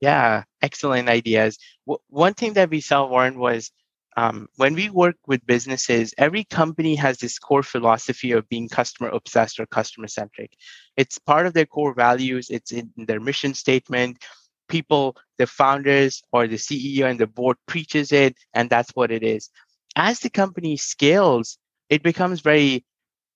Yeah, 0.00 0.44
excellent 0.62 1.08
ideas. 1.08 1.58
W- 1.86 2.00
one 2.08 2.34
thing 2.34 2.54
that 2.54 2.70
we 2.70 2.80
saw, 2.80 3.06
Warren, 3.06 3.38
was 3.38 3.70
um, 4.16 4.48
when 4.56 4.74
we 4.74 4.90
work 4.90 5.16
with 5.26 5.46
businesses, 5.46 6.14
every 6.18 6.44
company 6.44 6.94
has 6.94 7.18
this 7.18 7.38
core 7.38 7.62
philosophy 7.62 8.32
of 8.32 8.48
being 8.48 8.68
customer 8.68 9.08
obsessed 9.10 9.58
or 9.58 9.66
customer 9.66 10.06
centric. 10.06 10.52
It's 10.96 11.18
part 11.18 11.46
of 11.46 11.52
their 11.52 11.66
core 11.66 11.94
values, 11.94 12.48
it's 12.50 12.70
in 12.70 12.90
their 12.96 13.20
mission 13.20 13.54
statement. 13.54 14.22
People, 14.68 15.16
the 15.38 15.46
founders 15.46 16.22
or 16.32 16.46
the 16.46 16.56
CEO 16.56 17.04
and 17.10 17.18
the 17.18 17.26
board 17.26 17.56
preaches 17.66 18.12
it, 18.12 18.36
and 18.54 18.70
that's 18.70 18.90
what 18.90 19.10
it 19.10 19.22
is. 19.22 19.50
As 19.96 20.20
the 20.20 20.30
company 20.30 20.76
scales, 20.76 21.58
it 21.90 22.02
becomes 22.02 22.40
very 22.40 22.84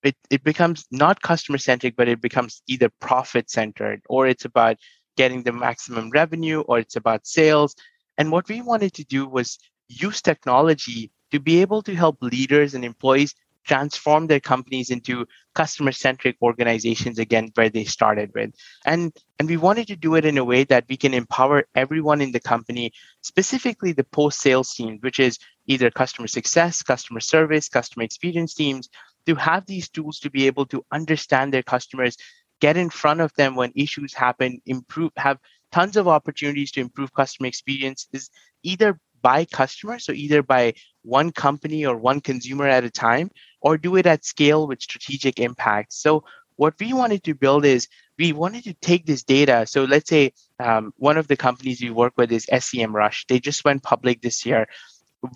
it, 0.04 0.16
it 0.30 0.44
becomes 0.44 0.86
not 0.92 1.22
customer 1.22 1.58
centric, 1.58 1.96
but 1.96 2.08
it 2.08 2.20
becomes 2.20 2.62
either 2.68 2.88
profit 3.00 3.50
centered 3.50 4.00
or 4.08 4.28
it's 4.28 4.44
about 4.44 4.76
getting 5.16 5.42
the 5.42 5.52
maximum 5.52 6.10
revenue 6.10 6.60
or 6.60 6.78
it's 6.78 6.94
about 6.94 7.26
sales. 7.26 7.74
And 8.16 8.30
what 8.30 8.48
we 8.48 8.62
wanted 8.62 8.94
to 8.94 9.04
do 9.04 9.26
was 9.26 9.58
use 9.88 10.22
technology 10.22 11.10
to 11.30 11.40
be 11.40 11.60
able 11.60 11.82
to 11.82 11.94
help 11.94 12.18
leaders 12.22 12.74
and 12.74 12.84
employees 12.84 13.34
transform 13.68 14.26
their 14.26 14.40
companies 14.40 14.88
into 14.88 15.26
customer 15.54 15.92
centric 15.92 16.36
organizations 16.40 17.18
again 17.18 17.50
where 17.54 17.68
they 17.68 17.84
started 17.84 18.30
with. 18.34 18.54
And 18.86 19.12
and 19.38 19.48
we 19.48 19.58
wanted 19.58 19.86
to 19.88 19.96
do 19.96 20.14
it 20.14 20.24
in 20.24 20.38
a 20.38 20.44
way 20.44 20.64
that 20.64 20.86
we 20.88 20.96
can 20.96 21.12
empower 21.12 21.64
everyone 21.74 22.22
in 22.22 22.32
the 22.32 22.40
company 22.40 22.92
specifically 23.20 23.92
the 23.92 24.04
post 24.04 24.40
sales 24.40 24.74
team 24.74 24.98
which 25.00 25.20
is 25.20 25.38
either 25.66 25.90
customer 25.90 26.28
success 26.28 26.82
customer 26.82 27.20
service 27.20 27.68
customer 27.68 28.04
experience 28.04 28.54
teams 28.54 28.88
to 29.26 29.34
have 29.34 29.66
these 29.66 29.88
tools 29.90 30.18
to 30.20 30.30
be 30.30 30.46
able 30.46 30.64
to 30.66 30.82
understand 30.90 31.52
their 31.52 31.62
customers 31.62 32.16
get 32.60 32.76
in 32.76 32.90
front 32.90 33.20
of 33.20 33.32
them 33.34 33.54
when 33.54 33.70
issues 33.76 34.14
happen 34.14 34.60
improve 34.64 35.12
have 35.16 35.38
tons 35.70 35.96
of 35.96 36.08
opportunities 36.08 36.72
to 36.72 36.80
improve 36.80 37.12
customer 37.12 37.46
experiences 37.46 38.30
either 38.62 38.98
by 39.22 39.44
customer, 39.44 39.98
so 39.98 40.12
either 40.12 40.42
by 40.42 40.74
one 41.02 41.30
company 41.32 41.86
or 41.86 41.96
one 41.96 42.20
consumer 42.20 42.66
at 42.66 42.84
a 42.84 42.90
time, 42.90 43.30
or 43.60 43.76
do 43.76 43.96
it 43.96 44.06
at 44.06 44.24
scale 44.24 44.66
with 44.66 44.82
strategic 44.82 45.38
impact. 45.40 45.92
So 45.92 46.24
what 46.56 46.74
we 46.80 46.92
wanted 46.92 47.22
to 47.24 47.34
build 47.34 47.64
is 47.64 47.88
we 48.18 48.32
wanted 48.32 48.64
to 48.64 48.74
take 48.74 49.06
this 49.06 49.22
data. 49.22 49.64
So 49.66 49.84
let's 49.84 50.08
say 50.08 50.32
um, 50.58 50.92
one 50.96 51.16
of 51.16 51.28
the 51.28 51.36
companies 51.36 51.80
we 51.80 51.90
work 51.90 52.14
with 52.16 52.32
is 52.32 52.46
SEMrush. 52.46 53.26
They 53.28 53.38
just 53.38 53.64
went 53.64 53.84
public 53.84 54.22
this 54.22 54.44
year. 54.44 54.66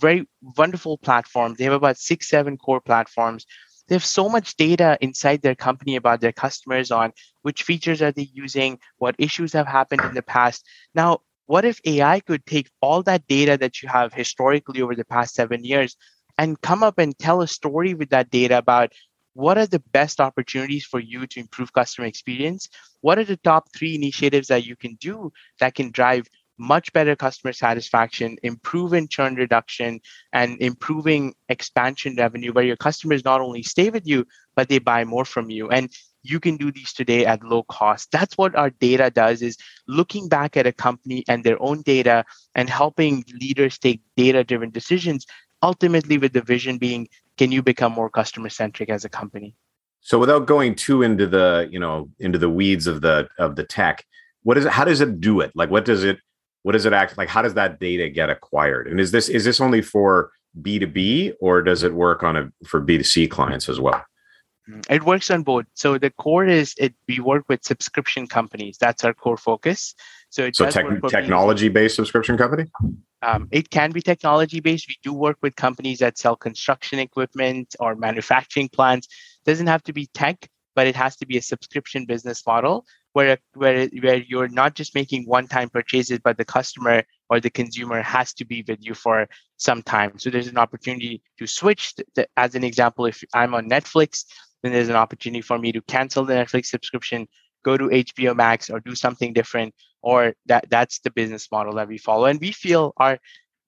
Very 0.01 0.27
wonderful 0.57 0.99
platform. 0.99 1.55
They 1.55 1.65
have 1.65 1.73
about 1.73 1.97
six, 1.99 2.29
seven 2.29 2.57
core 2.57 2.81
platforms. 2.81 3.47
They 3.89 3.95
have 3.95 4.05
so 4.05 4.29
much 4.29 4.57
data 4.57 4.99
inside 5.01 5.43
their 5.43 5.55
company 5.55 5.97
about 5.97 6.21
their 6.21 6.33
customers 6.33 6.91
on 6.91 7.13
which 7.43 7.63
features 7.63 8.01
are 8.03 8.13
they 8.13 8.29
using, 8.33 8.79
what 8.99 9.17
issues 9.19 9.53
have 9.53 9.67
happened 9.67 10.03
in 10.03 10.15
the 10.15 10.23
past. 10.23 10.65
Now, 10.95 11.21
what 11.47 11.65
if 11.65 11.81
AI 11.85 12.21
could 12.21 12.47
take 12.47 12.71
all 12.81 13.03
that 13.05 13.27
data 13.27 13.57
that 13.59 13.83
you 13.83 13.89
have 13.89 14.13
historically 14.13 14.83
over 14.83 14.95
the 14.95 15.05
past 15.05 15.35
seven 15.35 15.65
years 15.65 15.97
and 16.39 16.61
come 16.61 16.83
up 16.83 16.99
and 16.99 17.19
tell 17.19 17.43
a 17.43 17.49
story 17.49 17.95
with 17.95 18.11
that 18.11 18.31
data 18.31 18.59
about 18.59 18.93
what 19.35 19.59
are 19.59 19.67
the 19.67 19.83
best 19.93 20.21
opportunities 20.21 20.85
for 20.85 21.01
you 21.01 21.27
to 21.27 21.41
improve 21.41 21.73
customer 21.73 22.07
experience? 22.07 22.69
What 23.01 23.19
are 23.19 23.25
the 23.25 23.39
top 23.39 23.69
three 23.75 23.95
initiatives 23.95 24.49
that 24.49 24.67
you 24.67 24.77
can 24.77 24.95
do 24.97 25.33
that 25.59 25.75
can 25.75 25.91
drive 25.91 26.29
much 26.59 26.93
better 26.93 27.17
customer 27.17 27.53
satisfaction, 27.53 28.37
improving 28.43 29.09
churn 29.09 29.35
reduction, 29.35 30.01
and 30.33 30.61
improving 30.61 31.35
expansion 31.49 32.15
revenue, 32.17 32.53
where 32.53 32.65
your 32.65 32.77
customers 32.77 33.25
not 33.25 33.41
only 33.41 33.63
stay 33.63 33.91
with 33.91 34.07
you, 34.07 34.27
but 34.55 34.69
they 34.69 34.79
buy 34.79 35.05
more 35.05 35.25
from 35.25 35.51
you. 35.51 35.71
And 35.71 35.91
you 36.23 36.41
can 36.41 36.57
do 36.57 36.71
these 36.71 36.93
today 36.93 37.27
at 37.27 37.43
low 37.43 37.65
cost. 37.65 38.11
That's 38.13 38.39
what 38.39 38.55
our 38.55 38.71
data 38.71 39.11
does 39.11 39.43
is 39.43 39.57
looking 39.87 40.29
back 40.29 40.57
at 40.57 40.67
a 40.67 40.73
company 40.73 41.25
and 41.29 41.45
their 41.45 41.61
own 41.63 41.83
data 41.83 42.25
and 42.55 42.71
helping 42.71 43.25
leaders 43.41 43.79
take 43.79 44.01
data 44.17 44.45
driven 44.45 44.71
decisions 44.71 45.27
ultimately 45.63 46.19
with 46.19 46.33
the 46.33 46.43
vision 46.43 46.79
being 46.79 47.09
can 47.39 47.51
you 47.51 47.63
become 47.63 47.93
more 47.93 48.11
customer 48.11 48.49
centric 48.49 48.91
as 48.91 49.05
a 49.05 49.09
company? 49.09 49.55
So 50.01 50.19
without 50.19 50.47
going 50.47 50.75
too 50.75 51.03
into 51.03 51.27
the 51.27 51.69
you 51.71 51.79
know 51.79 52.11
into 52.19 52.39
the 52.39 52.51
weeds 52.51 52.87
of 52.87 53.01
the 53.01 53.29
of 53.39 53.57
the 53.57 53.65
tech 53.65 54.05
what 54.43 54.59
is 54.59 54.65
it 54.65 54.73
how 54.73 54.85
does 54.85 55.01
it 55.01 55.21
do 55.21 55.41
it? 55.41 55.53
Like 55.55 55.71
what 55.71 55.85
does 55.85 56.05
it 56.05 56.19
what 56.63 56.73
does 56.73 56.85
it 56.85 56.93
act 56.93 57.17
like 57.17 57.29
how 57.29 57.43
does 57.43 57.55
that 57.55 57.81
data 57.81 58.09
get 58.09 58.31
acquired? 58.31 58.89
And 58.89 59.01
is 59.01 59.11
this 59.13 59.29
is 59.29 59.45
this 59.45 59.61
only 59.61 59.83
for 59.83 60.31
b2b 60.61 61.33
or 61.41 61.63
does 61.63 61.83
it 61.83 61.95
work 61.95 62.23
on 62.23 62.37
a 62.37 62.53
for 62.67 62.85
b2c 62.85 63.31
clients 63.31 63.69
as 63.69 63.81
well 63.81 64.05
it 64.89 65.05
works 65.05 65.31
on 65.31 65.43
both. 65.43 65.67
So 65.75 65.99
the 65.99 66.11
core 66.11 66.47
is 66.47 66.75
it 66.79 66.95
we 67.09 67.21
work 67.21 67.45
with 67.49 67.65
subscription 67.65 68.27
companies. 68.27 68.79
That's 68.79 69.05
our 69.05 69.13
core 69.13 69.37
focus. 69.37 69.95
So 70.31 70.51
so 70.53 70.71
tech, 70.71 70.87
technology 71.09 71.69
based 71.69 71.97
subscription 71.97 72.37
company? 72.37 72.71
Um, 73.23 73.49
it 73.51 73.71
can 73.71 73.93
be 73.93 74.01
technology 74.01 74.61
based 74.61 74.89
we 74.89 74.97
do 75.03 75.13
work 75.13 75.39
with 75.43 75.57
companies 75.57 75.99
that 75.99 76.19
sell 76.19 76.37
construction 76.37 76.99
equipment 76.99 77.75
or 77.81 77.95
manufacturing 77.95 78.69
plants. 78.69 79.09
It 79.45 79.51
doesn't 79.51 79.67
have 79.67 79.83
to 79.85 79.93
be 79.93 80.07
tech 80.15 80.49
but 80.75 80.87
it 80.87 80.97
has 80.97 81.17
to 81.17 81.27
be 81.27 81.37
a 81.37 81.43
subscription 81.43 82.05
business 82.05 82.43
model 82.47 82.87
where 83.13 83.39
where 83.55 83.89
where 84.01 84.17
you're 84.17 84.49
not 84.49 84.75
just 84.75 84.95
making 84.95 85.25
one-time 85.27 85.69
purchases, 85.69 86.19
but 86.19 86.39
the 86.39 86.45
customer 86.45 87.03
or 87.29 87.41
the 87.41 87.51
consumer 87.51 88.01
has 88.03 88.33
to 88.35 88.45
be 88.45 88.65
with 88.67 88.79
you 88.81 88.95
for 88.95 89.29
some 89.57 89.83
time. 89.83 90.19
So 90.19 90.31
there's 90.31 90.49
an 90.49 90.59
opportunity 90.59 91.23
to 91.39 91.47
switch. 91.47 91.95
As 92.37 92.55
an 92.55 92.65
example, 92.65 93.07
if 93.07 93.23
I'm 93.35 93.55
on 93.55 93.69
Netflix, 93.69 94.25
then 94.63 94.73
there's 94.73 94.89
an 94.89 94.97
opportunity 94.97 95.43
for 95.43 95.59
me 95.59 95.73
to 95.73 95.81
cancel 95.83 96.25
the 96.25 96.35
Netflix 96.35 96.67
subscription, 96.67 97.27
go 97.65 97.77
to 97.77 97.89
HBO 97.89 98.35
Max, 98.35 98.71
or 98.71 98.81
do 98.81 98.95
something 98.95 99.33
different. 99.33 99.75
Or 100.03 100.35
that 100.47 100.69
that's 100.69 100.99
the 101.01 101.11
business 101.11 101.49
model 101.53 101.75
that 101.75 101.87
we 101.89 101.99
follow, 101.99 102.25
and 102.27 102.41
we 102.41 102.51
feel 102.51 102.93
our 102.97 103.19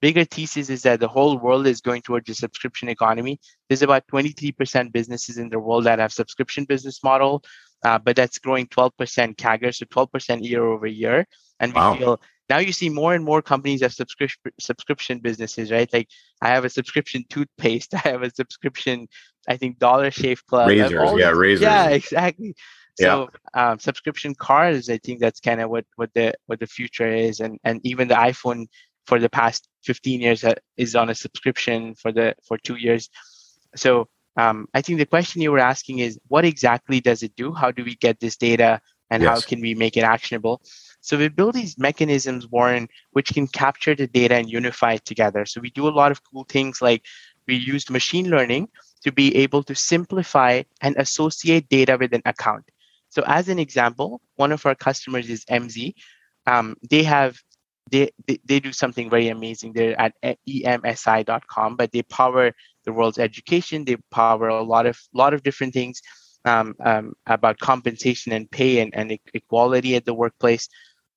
bigger 0.04 0.24
thesis 0.24 0.68
is 0.68 0.82
that 0.82 1.00
the 1.00 1.08
whole 1.08 1.38
world 1.38 1.66
is 1.66 1.80
going 1.80 2.02
towards 2.02 2.28
a 2.28 2.34
subscription 2.34 2.90
economy. 2.90 3.40
There's 3.68 3.80
about 3.80 4.06
23% 4.08 4.92
businesses 4.92 5.38
in 5.38 5.48
the 5.48 5.58
world 5.58 5.84
that 5.84 5.98
have 5.98 6.12
subscription 6.12 6.64
business 6.64 7.02
model, 7.02 7.42
uh, 7.84 7.98
but 7.98 8.14
that's 8.14 8.38
growing 8.38 8.66
12% 8.66 8.90
CAGR, 9.36 9.74
so 9.74 9.86
12% 9.86 10.46
year 10.46 10.62
over 10.62 10.86
year. 10.86 11.26
And 11.58 11.72
we 11.72 11.80
wow. 11.80 11.94
feel 11.96 12.20
now 12.50 12.58
you 12.58 12.72
see 12.72 12.90
more 12.90 13.14
and 13.14 13.24
more 13.24 13.40
companies 13.40 13.80
have 13.80 13.94
subscription 13.94 14.52
subscription 14.60 15.20
businesses, 15.20 15.70
right? 15.70 15.90
Like 15.90 16.08
I 16.42 16.48
have 16.48 16.64
a 16.64 16.68
subscription 16.68 17.24
toothpaste, 17.30 17.94
I 18.04 18.08
have 18.08 18.22
a 18.22 18.30
subscription, 18.30 19.08
I 19.48 19.56
think 19.56 19.78
Dollar 19.78 20.10
Shave 20.10 20.44
Club, 20.46 20.68
razors, 20.68 21.18
yeah, 21.18 21.30
razors, 21.30 21.62
yeah, 21.62 21.88
exactly. 21.88 22.54
So 22.96 23.28
yeah. 23.54 23.70
um, 23.70 23.78
subscription 23.78 24.34
cars, 24.34 24.88
I 24.88 24.98
think 24.98 25.20
that's 25.20 25.40
kind 25.40 25.60
of 25.60 25.70
what 25.70 25.84
what 25.96 26.10
the 26.14 26.34
what 26.46 26.60
the 26.60 26.66
future 26.66 27.08
is, 27.08 27.40
and 27.40 27.58
and 27.64 27.80
even 27.84 28.08
the 28.08 28.14
iPhone 28.14 28.66
for 29.06 29.18
the 29.18 29.28
past 29.28 29.68
15 29.84 30.20
years 30.20 30.44
uh, 30.44 30.54
is 30.76 30.96
on 30.96 31.10
a 31.10 31.14
subscription 31.14 31.94
for 31.94 32.12
the 32.12 32.34
for 32.46 32.56
two 32.58 32.76
years. 32.76 33.10
So 33.76 34.08
um, 34.36 34.66
I 34.74 34.80
think 34.80 34.98
the 34.98 35.06
question 35.06 35.42
you 35.42 35.52
were 35.52 35.58
asking 35.58 35.98
is 35.98 36.18
what 36.28 36.44
exactly 36.44 37.00
does 37.00 37.22
it 37.22 37.34
do? 37.36 37.52
How 37.52 37.70
do 37.70 37.84
we 37.84 37.96
get 37.96 38.20
this 38.20 38.36
data 38.36 38.80
and 39.10 39.22
yes. 39.22 39.30
how 39.30 39.46
can 39.46 39.60
we 39.60 39.74
make 39.74 39.96
it 39.96 40.04
actionable? 40.04 40.62
So 41.00 41.18
we 41.18 41.28
build 41.28 41.54
these 41.54 41.78
mechanisms, 41.78 42.48
Warren, 42.48 42.88
which 43.12 43.34
can 43.34 43.46
capture 43.46 43.94
the 43.94 44.06
data 44.06 44.36
and 44.36 44.48
unify 44.48 44.94
it 44.94 45.04
together. 45.04 45.44
So 45.44 45.60
we 45.60 45.70
do 45.70 45.86
a 45.86 45.90
lot 45.90 46.10
of 46.10 46.22
cool 46.24 46.46
things 46.48 46.80
like 46.80 47.04
we 47.46 47.56
used 47.56 47.90
machine 47.90 48.30
learning 48.30 48.68
to 49.04 49.12
be 49.12 49.34
able 49.36 49.62
to 49.62 49.74
simplify 49.74 50.62
and 50.80 50.96
associate 50.96 51.68
data 51.68 51.96
with 51.98 52.12
an 52.14 52.22
account. 52.24 52.64
So 53.10 53.22
as 53.26 53.48
an 53.48 53.58
example, 53.58 54.20
one 54.36 54.50
of 54.50 54.66
our 54.66 54.74
customers 54.74 55.30
is 55.30 55.44
Emsi. 55.44 55.94
Um, 56.46 56.76
they 56.90 57.04
have 57.04 57.38
they, 57.90 58.10
they, 58.26 58.38
they 58.44 58.60
do 58.60 58.72
something 58.72 59.10
very 59.10 59.28
amazing. 59.28 59.74
They're 59.74 60.00
at 60.00 60.14
emsi.com, 60.24 61.76
but 61.76 61.92
they 61.92 62.02
power 62.02 62.52
the 62.84 62.92
world's 62.92 63.18
education. 63.18 63.84
They 63.84 63.96
power 64.10 64.48
a 64.48 64.62
lot 64.62 64.86
of 64.86 64.98
lot 65.12 65.34
of 65.34 65.42
different 65.42 65.74
things 65.74 66.00
um, 66.44 66.74
um, 66.84 67.12
about 67.26 67.58
compensation 67.58 68.32
and 68.32 68.50
pay 68.50 68.80
and, 68.80 68.94
and 68.94 69.18
equality 69.34 69.96
at 69.96 70.06
the 70.06 70.14
workplace. 70.14 70.68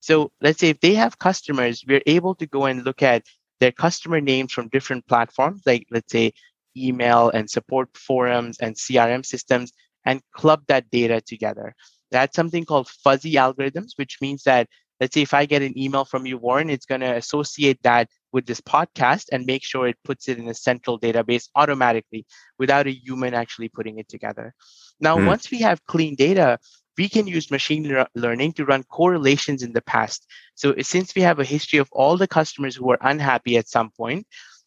So 0.02 0.32
let's 0.42 0.60
say 0.60 0.70
if 0.70 0.80
they 0.82 0.94
have 0.94 1.20
customers, 1.20 1.84
we're 1.88 2.04
able 2.06 2.36
to 2.36 2.46
go 2.46 2.66
and 2.66 2.84
look 2.84 3.02
at 3.02 3.24
their 3.60 3.72
customer 3.72 4.22
names 4.22 4.54
from 4.54 4.70
different 4.70 5.08
platforms, 5.08 5.62
like 5.66 5.88
let's 5.90 6.12
say 6.12 6.34
email 6.78 7.30
and 7.30 7.50
support 7.50 7.90
forums 7.96 8.58
and 8.60 8.76
CRM 8.76 9.26
systems, 9.26 9.72
and 10.06 10.22
club 10.34 10.64
that 10.68 10.90
data 10.90 11.22
together. 11.22 11.76
That's 12.12 12.36
something 12.36 12.64
called 12.64 12.88
fuzzy 12.88 13.34
algorithms, 13.34 13.92
which 13.98 14.18
means 14.22 14.44
that 14.44 14.68
let's 15.00 15.14
say 15.14 15.22
if 15.22 15.34
I 15.34 15.46
get 15.46 15.62
an 15.62 15.78
email 15.78 16.06
from 16.06 16.26
you, 16.26 16.38
Warren, 16.38 16.70
it's 16.70 16.86
going 16.86 17.02
to 17.02 17.16
associate 17.16 17.80
that 17.84 18.10
with 18.32 18.46
this 18.46 18.62
podcast 18.62 19.26
and 19.32 19.46
make 19.46 19.64
sure 19.64 19.88
it 19.88 19.98
puts 20.04 20.28
it 20.28 20.38
in 20.38 20.48
a 20.48 20.54
central 20.54 21.00
database 21.00 21.50
automatically 21.56 22.26
without 22.58 22.88
a 22.88 22.92
human 22.92 23.34
actually 23.34 23.70
putting 23.70 24.00
it 24.00 24.10
together. 24.10 24.54
Now, 25.00 25.18
mm. 25.18 25.28
once 25.28 25.52
we 25.52 25.60
have 25.60 25.86
clean 25.86 26.16
data, 26.16 26.58
we 26.98 27.08
can 27.08 27.28
use 27.28 27.52
machine 27.52 27.88
le- 27.88 28.08
learning 28.16 28.54
to 28.54 28.66
run 28.66 28.84
correlations 28.84 29.62
in 29.62 29.74
the 29.74 29.82
past. 29.82 30.26
So 30.56 30.74
since 30.82 31.14
we 31.16 31.22
have 31.22 31.40
a 31.40 31.46
history 31.46 31.80
of 31.80 31.90
all 31.92 32.18
the 32.18 32.28
customers 32.28 32.76
who 32.76 32.86
were 32.86 32.98
unhappy 33.02 33.58
at 33.58 33.70
some 33.70 33.92
point, 33.92 34.26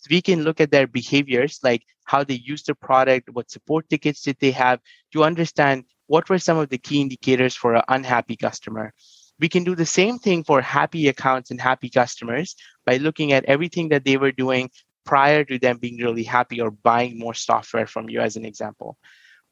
we 0.08 0.22
can 0.22 0.44
look 0.44 0.60
at 0.60 0.70
their 0.70 0.86
behaviors, 0.86 1.58
like 1.62 1.82
how 2.10 2.24
they 2.24 2.42
use 2.52 2.64
the 2.64 2.74
product, 2.74 3.30
what 3.30 3.52
support 3.52 3.88
tickets 3.88 4.22
did 4.22 4.36
they 4.40 4.50
have, 4.50 4.80
to 5.12 5.22
understand 5.22 5.84
what 6.08 6.28
were 6.28 6.40
some 6.40 6.58
of 6.58 6.68
the 6.68 6.78
key 6.86 7.00
indicators 7.00 7.54
for 7.54 7.76
an 7.76 7.84
unhappy 7.86 8.36
customer. 8.36 8.92
We 9.38 9.48
can 9.48 9.62
do 9.62 9.76
the 9.76 9.86
same 9.86 10.18
thing 10.18 10.42
for 10.42 10.60
happy 10.60 11.06
accounts 11.06 11.52
and 11.52 11.60
happy 11.60 11.88
customers 11.88 12.56
by 12.84 12.96
looking 12.96 13.32
at 13.32 13.44
everything 13.44 13.90
that 13.90 14.04
they 14.04 14.16
were 14.16 14.32
doing 14.32 14.70
prior 15.04 15.44
to 15.44 15.56
them 15.60 15.78
being 15.78 15.98
really 15.98 16.24
happy 16.24 16.60
or 16.60 16.72
buying 16.72 17.16
more 17.16 17.34
software 17.34 17.86
from 17.86 18.10
you, 18.10 18.20
as 18.20 18.34
an 18.36 18.44
example. 18.44 18.98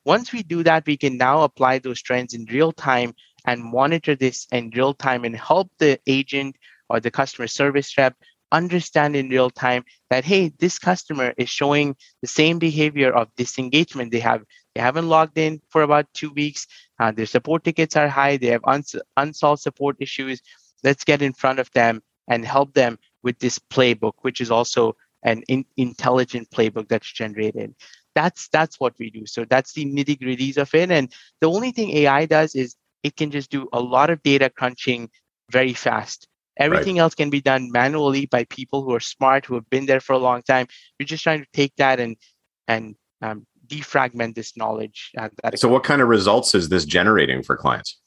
Once 0.04 0.32
we 0.32 0.42
do 0.42 0.64
that, 0.64 0.84
we 0.84 0.96
can 0.96 1.16
now 1.16 1.42
apply 1.42 1.78
those 1.78 2.02
trends 2.02 2.34
in 2.34 2.44
real 2.50 2.72
time 2.72 3.14
and 3.46 3.62
monitor 3.62 4.16
this 4.16 4.48
in 4.50 4.70
real 4.74 4.94
time 4.94 5.24
and 5.24 5.36
help 5.36 5.70
the 5.78 5.96
agent 6.08 6.56
or 6.90 6.98
the 6.98 7.10
customer 7.10 7.46
service 7.46 7.96
rep 7.96 8.16
understand 8.52 9.16
in 9.16 9.28
real 9.28 9.50
time 9.50 9.84
that 10.10 10.24
hey 10.24 10.52
this 10.58 10.78
customer 10.78 11.34
is 11.36 11.48
showing 11.48 11.96
the 12.22 12.28
same 12.28 12.58
behavior 12.58 13.12
of 13.12 13.28
disengagement 13.36 14.12
they 14.12 14.20
have. 14.20 14.44
They 14.74 14.80
haven't 14.80 15.08
logged 15.08 15.38
in 15.38 15.60
for 15.70 15.82
about 15.82 16.06
two 16.14 16.30
weeks. 16.30 16.66
Uh, 17.00 17.12
their 17.12 17.26
support 17.26 17.64
tickets 17.64 17.96
are 17.96 18.08
high. 18.08 18.36
They 18.36 18.48
have 18.48 18.64
uns- 18.64 18.94
unsolved 19.16 19.62
support 19.62 19.96
issues. 20.00 20.40
Let's 20.82 21.04
get 21.04 21.22
in 21.22 21.32
front 21.32 21.58
of 21.58 21.70
them 21.72 22.02
and 22.28 22.44
help 22.44 22.74
them 22.74 22.98
with 23.22 23.38
this 23.38 23.58
playbook 23.58 24.12
which 24.22 24.40
is 24.40 24.50
also 24.50 24.96
an 25.22 25.42
in- 25.48 25.66
intelligent 25.76 26.50
playbook 26.50 26.88
that's 26.88 27.10
generated. 27.12 27.74
That's 28.14 28.48
that's 28.48 28.80
what 28.80 28.94
we 28.98 29.10
do. 29.10 29.26
So 29.26 29.44
that's 29.44 29.72
the 29.72 29.84
nitty 29.84 30.18
gritties 30.20 30.56
of 30.56 30.74
it. 30.74 30.90
And 30.90 31.12
the 31.40 31.50
only 31.50 31.70
thing 31.72 31.90
ai 31.90 32.26
does 32.26 32.54
is 32.54 32.76
it 33.02 33.16
can 33.16 33.30
just 33.30 33.50
do 33.50 33.68
a 33.72 33.80
lot 33.80 34.10
of 34.10 34.22
data 34.22 34.50
crunching 34.50 35.10
very 35.50 35.72
fast 35.74 36.28
Everything 36.58 36.96
right. 36.96 37.02
else 37.02 37.14
can 37.14 37.30
be 37.30 37.40
done 37.40 37.70
manually 37.70 38.26
by 38.26 38.44
people 38.44 38.82
who 38.82 38.92
are 38.92 39.00
smart, 39.00 39.46
who 39.46 39.54
have 39.54 39.68
been 39.70 39.86
there 39.86 40.00
for 40.00 40.12
a 40.12 40.18
long 40.18 40.42
time. 40.42 40.66
You're 40.98 41.06
just 41.06 41.22
trying 41.22 41.40
to 41.40 41.48
take 41.52 41.74
that 41.76 42.00
and 42.00 42.16
and 42.66 42.96
um, 43.22 43.46
defragment 43.66 44.34
this 44.34 44.56
knowledge. 44.56 45.12
Uh, 45.16 45.28
so, 45.54 45.68
what 45.68 45.84
kind 45.84 46.02
of 46.02 46.08
results 46.08 46.54
is 46.54 46.68
this 46.68 46.84
generating 46.84 47.42
for 47.42 47.56
clients? 47.56 47.98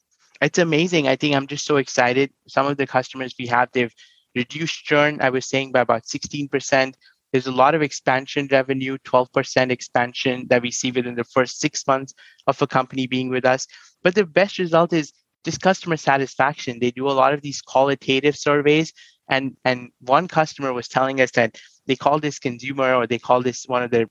It's 0.42 0.60
amazing. 0.60 1.08
I 1.08 1.16
think 1.16 1.36
I'm 1.36 1.48
just 1.48 1.66
so 1.66 1.78
excited. 1.78 2.32
Some 2.48 2.66
of 2.66 2.78
the 2.78 2.88
customers 2.88 3.36
we 3.38 3.48
have, 3.48 3.70
they've 3.74 3.94
reduced 4.36 4.84
churn. 4.86 5.22
I 5.22 5.30
was 5.30 5.46
saying 5.46 5.72
by 5.72 5.82
about 5.82 6.04
16%. 6.04 6.94
There's 7.32 7.48
a 7.48 7.52
lot 7.52 7.76
of 7.76 7.82
expansion 7.82 8.50
revenue, 8.52 8.98
12% 9.06 9.72
expansion 9.72 10.48
that 10.50 10.62
we 10.62 10.72
see 10.72 10.92
within 10.92 11.16
the 11.16 11.24
first 11.24 11.60
six 11.60 11.86
months 11.88 12.14
of 12.48 12.62
a 12.62 12.68
company 12.68 13.08
being 13.08 13.30
with 13.30 13.46
us. 13.46 13.68
But 14.04 14.16
the 14.16 14.26
best 14.26 14.58
result 14.58 14.92
is 14.92 15.14
just 15.44 15.62
customer 15.62 15.98
satisfaction. 15.98 16.80
They 16.80 16.92
do 16.92 17.08
a 17.10 17.12
lot 17.12 17.34
of 17.34 17.42
these 17.42 17.62
qualitative 17.62 18.36
surveys, 18.36 18.94
and 19.28 19.56
and 19.66 19.90
one 20.00 20.28
customer 20.28 20.74
was 20.74 20.88
telling 20.88 21.22
us 21.22 21.32
that 21.32 21.58
they 21.88 21.96
call 21.96 22.20
this 22.20 22.40
consumer 22.40 22.94
or 22.94 23.08
they 23.08 23.20
call 23.20 23.42
this 23.42 23.66
one 23.68 23.84
of 23.84 23.92
their 23.92 24.08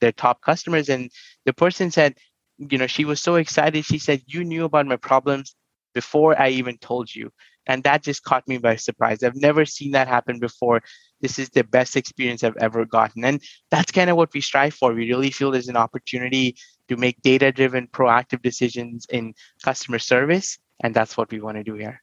their 0.00 0.12
top 0.12 0.40
customers, 0.42 0.88
and 0.88 1.10
the 1.46 1.52
person 1.52 1.90
said, 1.90 2.14
you 2.58 2.78
know, 2.78 2.86
she 2.86 3.04
was 3.04 3.20
so 3.20 3.36
excited. 3.36 3.84
She 3.84 3.98
said, 3.98 4.22
"You 4.26 4.44
knew 4.44 4.64
about 4.64 4.86
my 4.86 4.96
problems 4.96 5.54
before 5.94 6.40
I 6.40 6.50
even 6.50 6.76
told 6.78 7.14
you," 7.14 7.30
and 7.66 7.82
that 7.84 8.02
just 8.02 8.22
caught 8.24 8.46
me 8.46 8.58
by 8.58 8.76
surprise. 8.76 9.22
I've 9.22 9.36
never 9.36 9.64
seen 9.64 9.92
that 9.92 10.08
happen 10.08 10.38
before. 10.38 10.82
This 11.20 11.38
is 11.38 11.48
the 11.50 11.64
best 11.64 11.96
experience 11.96 12.44
I've 12.44 12.56
ever 12.58 12.84
gotten, 12.84 13.24
and 13.24 13.40
that's 13.70 13.92
kind 13.92 14.10
of 14.10 14.16
what 14.16 14.34
we 14.34 14.40
strive 14.40 14.74
for. 14.74 14.92
We 14.92 15.08
really 15.08 15.30
feel 15.30 15.50
there's 15.50 15.68
an 15.68 15.76
opportunity 15.76 16.56
to 16.88 16.96
make 16.96 17.22
data-driven, 17.22 17.86
proactive 17.88 18.42
decisions 18.42 19.06
in 19.10 19.32
customer 19.62 19.98
service 19.98 20.58
and 20.82 20.94
that's 20.94 21.16
what 21.16 21.30
we 21.30 21.40
want 21.40 21.56
to 21.56 21.64
do 21.64 21.74
here. 21.74 22.02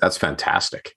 That's 0.00 0.16
fantastic. 0.16 0.94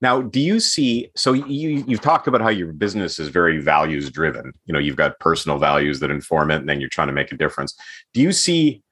Now 0.00 0.20
do 0.20 0.40
you 0.40 0.60
see 0.60 1.10
so 1.16 1.32
you 1.32 1.84
you've 1.86 2.00
talked 2.00 2.26
about 2.26 2.40
how 2.40 2.48
your 2.48 2.72
business 2.72 3.18
is 3.18 3.28
very 3.28 3.58
values 3.58 4.10
driven. 4.10 4.52
You 4.66 4.72
know 4.72 4.78
you've 4.78 4.96
got 4.96 5.18
personal 5.20 5.58
values 5.58 6.00
that 6.00 6.10
inform 6.10 6.50
it 6.50 6.56
and 6.56 6.68
then 6.68 6.80
you're 6.80 6.90
trying 6.90 7.08
to 7.08 7.14
make 7.14 7.32
a 7.32 7.36
difference. 7.36 7.74
Do 8.12 8.20
you 8.20 8.32
see 8.32 8.82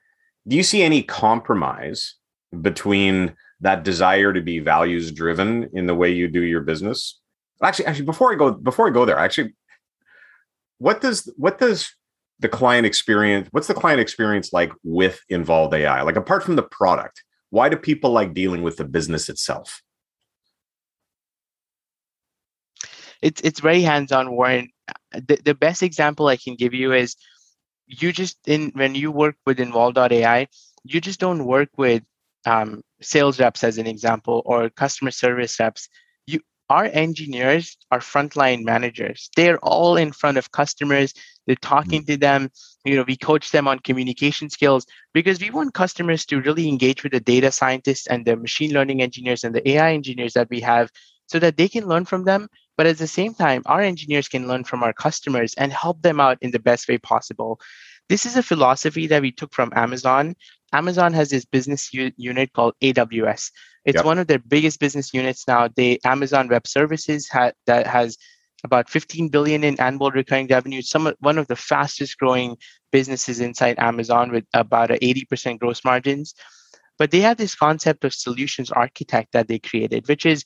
do 0.49 0.57
you 0.57 0.63
see 0.63 0.83
any 0.83 1.03
compromise 1.03 2.15
between 2.61 3.35
that 3.61 3.85
desire 3.85 4.33
to 4.33 4.41
be 4.41 4.59
values 4.59 5.13
driven 5.13 5.69
in 5.73 5.87
the 5.87 5.95
way 5.95 6.11
you 6.11 6.29
do 6.29 6.43
your 6.43 6.61
business? 6.61 7.21
Actually, 7.63 7.87
actually, 7.87 8.07
before 8.07 8.33
I 8.33 8.37
go 8.37 8.53
before 8.53 8.89
I 8.89 8.91
go 8.91 9.05
there, 9.05 9.19
actually, 9.19 9.55
what 10.79 11.01
does 11.01 11.33
what 11.37 11.59
does 11.59 11.95
the 12.43 12.49
client 12.49 12.87
experience 12.87 13.49
what's 13.53 13.69
the 13.69 13.75
client 13.75 14.01
experience 14.01 14.53
like 14.53 14.73
with 14.85 15.21
Involve.ai 15.29 16.03
like 16.03 16.17
apart 16.17 16.43
from 16.45 16.57
the 16.57 16.63
product 16.63 17.23
why 17.53 17.69
do 17.69 17.77
people 17.77 18.11
like 18.13 18.33
dealing 18.33 18.63
with 18.63 18.79
the 18.79 18.85
business 18.85 19.29
itself? 19.29 19.83
It's 23.21 23.43
it's 23.43 23.61
very 23.61 23.83
hands-on 23.83 24.31
warren. 24.31 24.71
The, 25.13 25.39
the 25.45 25.55
best 25.55 25.83
example 25.83 26.29
i 26.29 26.37
can 26.37 26.55
give 26.57 26.73
you 26.73 26.93
is 26.95 27.15
you 27.87 28.11
just 28.11 28.39
in 28.47 28.73
when 28.75 28.95
you 28.95 29.13
work 29.13 29.37
with 29.45 29.61
Involve.ai 29.61 30.49
you 30.85 31.01
just 31.01 31.21
don't 31.21 31.45
work 31.45 31.69
with 31.77 32.03
um, 32.47 32.83
sales 33.03 33.39
reps 33.39 33.63
as 33.63 33.77
an 33.77 33.87
example 33.87 34.43
or 34.47 34.71
customer 34.71 35.11
service 35.11 35.61
reps. 35.61 35.91
You 36.27 36.41
our 36.71 36.87
engineers 36.87 37.77
are 37.91 38.01
frontline 38.01 38.65
managers. 38.65 39.29
They're 39.37 39.59
all 39.59 39.99
in 39.99 40.11
front 40.13 40.39
of 40.39 40.53
customers 40.53 41.13
they're 41.47 41.57
talking 41.57 42.03
mm-hmm. 42.03 42.13
to 42.13 42.17
them 42.17 42.51
you 42.85 42.97
know 42.97 43.05
we 43.07 43.17
coach 43.17 43.51
them 43.51 43.69
on 43.69 43.79
communication 43.81 44.49
skills 44.49 44.87
because 45.13 45.41
we 45.41 45.51
want 45.51 45.75
customers 45.75 46.25
to 46.27 46.41
really 46.41 46.69
engage 46.69 47.03
with 47.03 47.13
the 47.13 47.21
data 47.21 47.51
scientists 47.51 48.07
and 48.07 48.25
the 48.25 48.37
machine 48.37 48.73
learning 48.73 49.03
engineers 49.03 49.45
and 49.45 49.55
the 49.55 49.69
ai 49.71 49.93
engineers 49.93 50.33
that 50.33 50.49
we 50.51 50.61
have 50.61 50.91
so 51.27 51.39
that 51.39 51.57
they 51.57 51.69
can 51.69 51.87
learn 51.87 52.05
from 52.05 52.25
them 52.25 52.49
but 52.77 52.87
at 52.87 52.99
the 52.99 53.07
same 53.07 53.35
time 53.35 53.63
our 53.67 53.81
engineers 53.81 54.29
can 54.29 54.47
learn 54.47 54.65
from 54.65 54.83
our 54.83 54.93
customers 54.93 55.55
and 55.55 55.73
help 55.73 56.01
them 56.03 56.21
out 56.21 56.39
in 56.41 56.51
the 56.51 56.59
best 56.59 56.89
way 56.89 56.99
possible 56.99 57.61
this 58.09 58.27
is 58.27 58.37
a 58.37 58.43
philosophy 58.43 59.07
that 59.07 59.23
we 59.23 59.33
took 59.33 59.53
from 59.53 59.73
amazon 59.75 60.35
amazon 60.73 61.13
has 61.13 61.31
this 61.31 61.45
business 61.45 61.93
u- 61.93 62.13
unit 62.17 62.53
called 62.53 62.75
aws 62.83 63.51
it's 63.85 63.97
yep. 63.97 64.05
one 64.05 64.19
of 64.19 64.27
their 64.27 64.39
biggest 64.39 64.79
business 64.79 65.13
units 65.13 65.47
now. 65.49 65.69
The 65.75 66.01
Amazon 66.05 66.49
Web 66.49 66.67
Services 66.67 67.29
ha- 67.29 67.53
that 67.67 67.87
has 67.87 68.17
about 68.65 68.89
15 68.89 69.29
billion 69.29 69.65
in 69.65 69.81
annual 69.81 70.11
recurring 70.11 70.47
revenue. 70.49 70.83
Some 70.83 71.13
one 71.21 71.39
of 71.39 71.49
the 71.49 71.57
fastest 71.57 72.19
growing 72.19 72.57
businesses 72.91 73.41
inside 73.41 73.79
Amazon 73.79 74.31
with 74.31 74.45
about 74.55 74.91
80% 74.91 75.59
gross 75.59 75.85
margins. 75.85 76.35
But 76.99 77.11
they 77.11 77.21
have 77.21 77.39
this 77.39 77.55
concept 77.55 78.05
of 78.05 78.15
solutions 78.15 78.71
architect 78.71 79.33
that 79.33 79.49
they 79.49 79.59
created, 79.59 80.09
which 80.09 80.27
is 80.27 80.45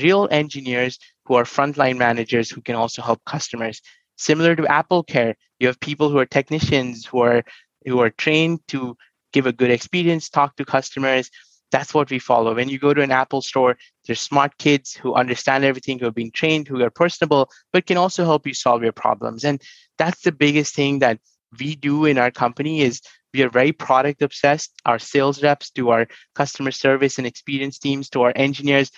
real 0.00 0.28
engineers 0.30 0.98
who 1.24 1.34
are 1.34 1.44
frontline 1.44 1.96
managers 1.96 2.50
who 2.50 2.60
can 2.60 2.76
also 2.76 3.02
help 3.02 3.24
customers. 3.24 3.80
Similar 4.16 4.54
to 4.56 4.66
Apple 4.66 5.02
Care, 5.02 5.34
you 5.58 5.66
have 5.66 5.80
people 5.80 6.08
who 6.10 6.18
are 6.18 6.26
technicians 6.26 7.06
who 7.06 7.20
are 7.20 7.42
who 7.84 8.00
are 8.00 8.10
trained 8.10 8.60
to 8.68 8.96
give 9.32 9.46
a 9.46 9.52
good 9.52 9.70
experience, 9.70 10.28
talk 10.28 10.56
to 10.56 10.64
customers, 10.64 11.30
that's 11.70 11.92
what 11.92 12.10
we 12.10 12.18
follow. 12.18 12.54
When 12.54 12.68
you 12.68 12.78
go 12.78 12.94
to 12.94 13.02
an 13.02 13.10
Apple 13.10 13.42
store, 13.42 13.76
there's 14.06 14.20
smart 14.20 14.56
kids 14.58 14.94
who 14.94 15.14
understand 15.14 15.64
everything, 15.64 15.98
who 15.98 16.04
have 16.04 16.14
been 16.14 16.30
trained, 16.30 16.68
who 16.68 16.82
are 16.82 16.90
personable, 16.90 17.50
but 17.72 17.86
can 17.86 17.96
also 17.96 18.24
help 18.24 18.46
you 18.46 18.54
solve 18.54 18.82
your 18.82 18.92
problems. 18.92 19.44
And 19.44 19.60
that's 19.98 20.22
the 20.22 20.32
biggest 20.32 20.74
thing 20.74 21.00
that 21.00 21.18
we 21.58 21.74
do 21.76 22.04
in 22.04 22.18
our 22.18 22.30
company 22.30 22.80
is 22.80 23.00
we 23.32 23.42
are 23.42 23.50
very 23.50 23.72
product 23.72 24.22
obsessed. 24.22 24.72
Our 24.84 24.98
sales 24.98 25.42
reps, 25.42 25.70
to 25.72 25.90
our 25.90 26.08
customer 26.34 26.70
service 26.70 27.18
and 27.18 27.26
experience 27.26 27.78
teams, 27.78 28.08
to 28.10 28.22
our 28.22 28.32
engineers, 28.36 28.90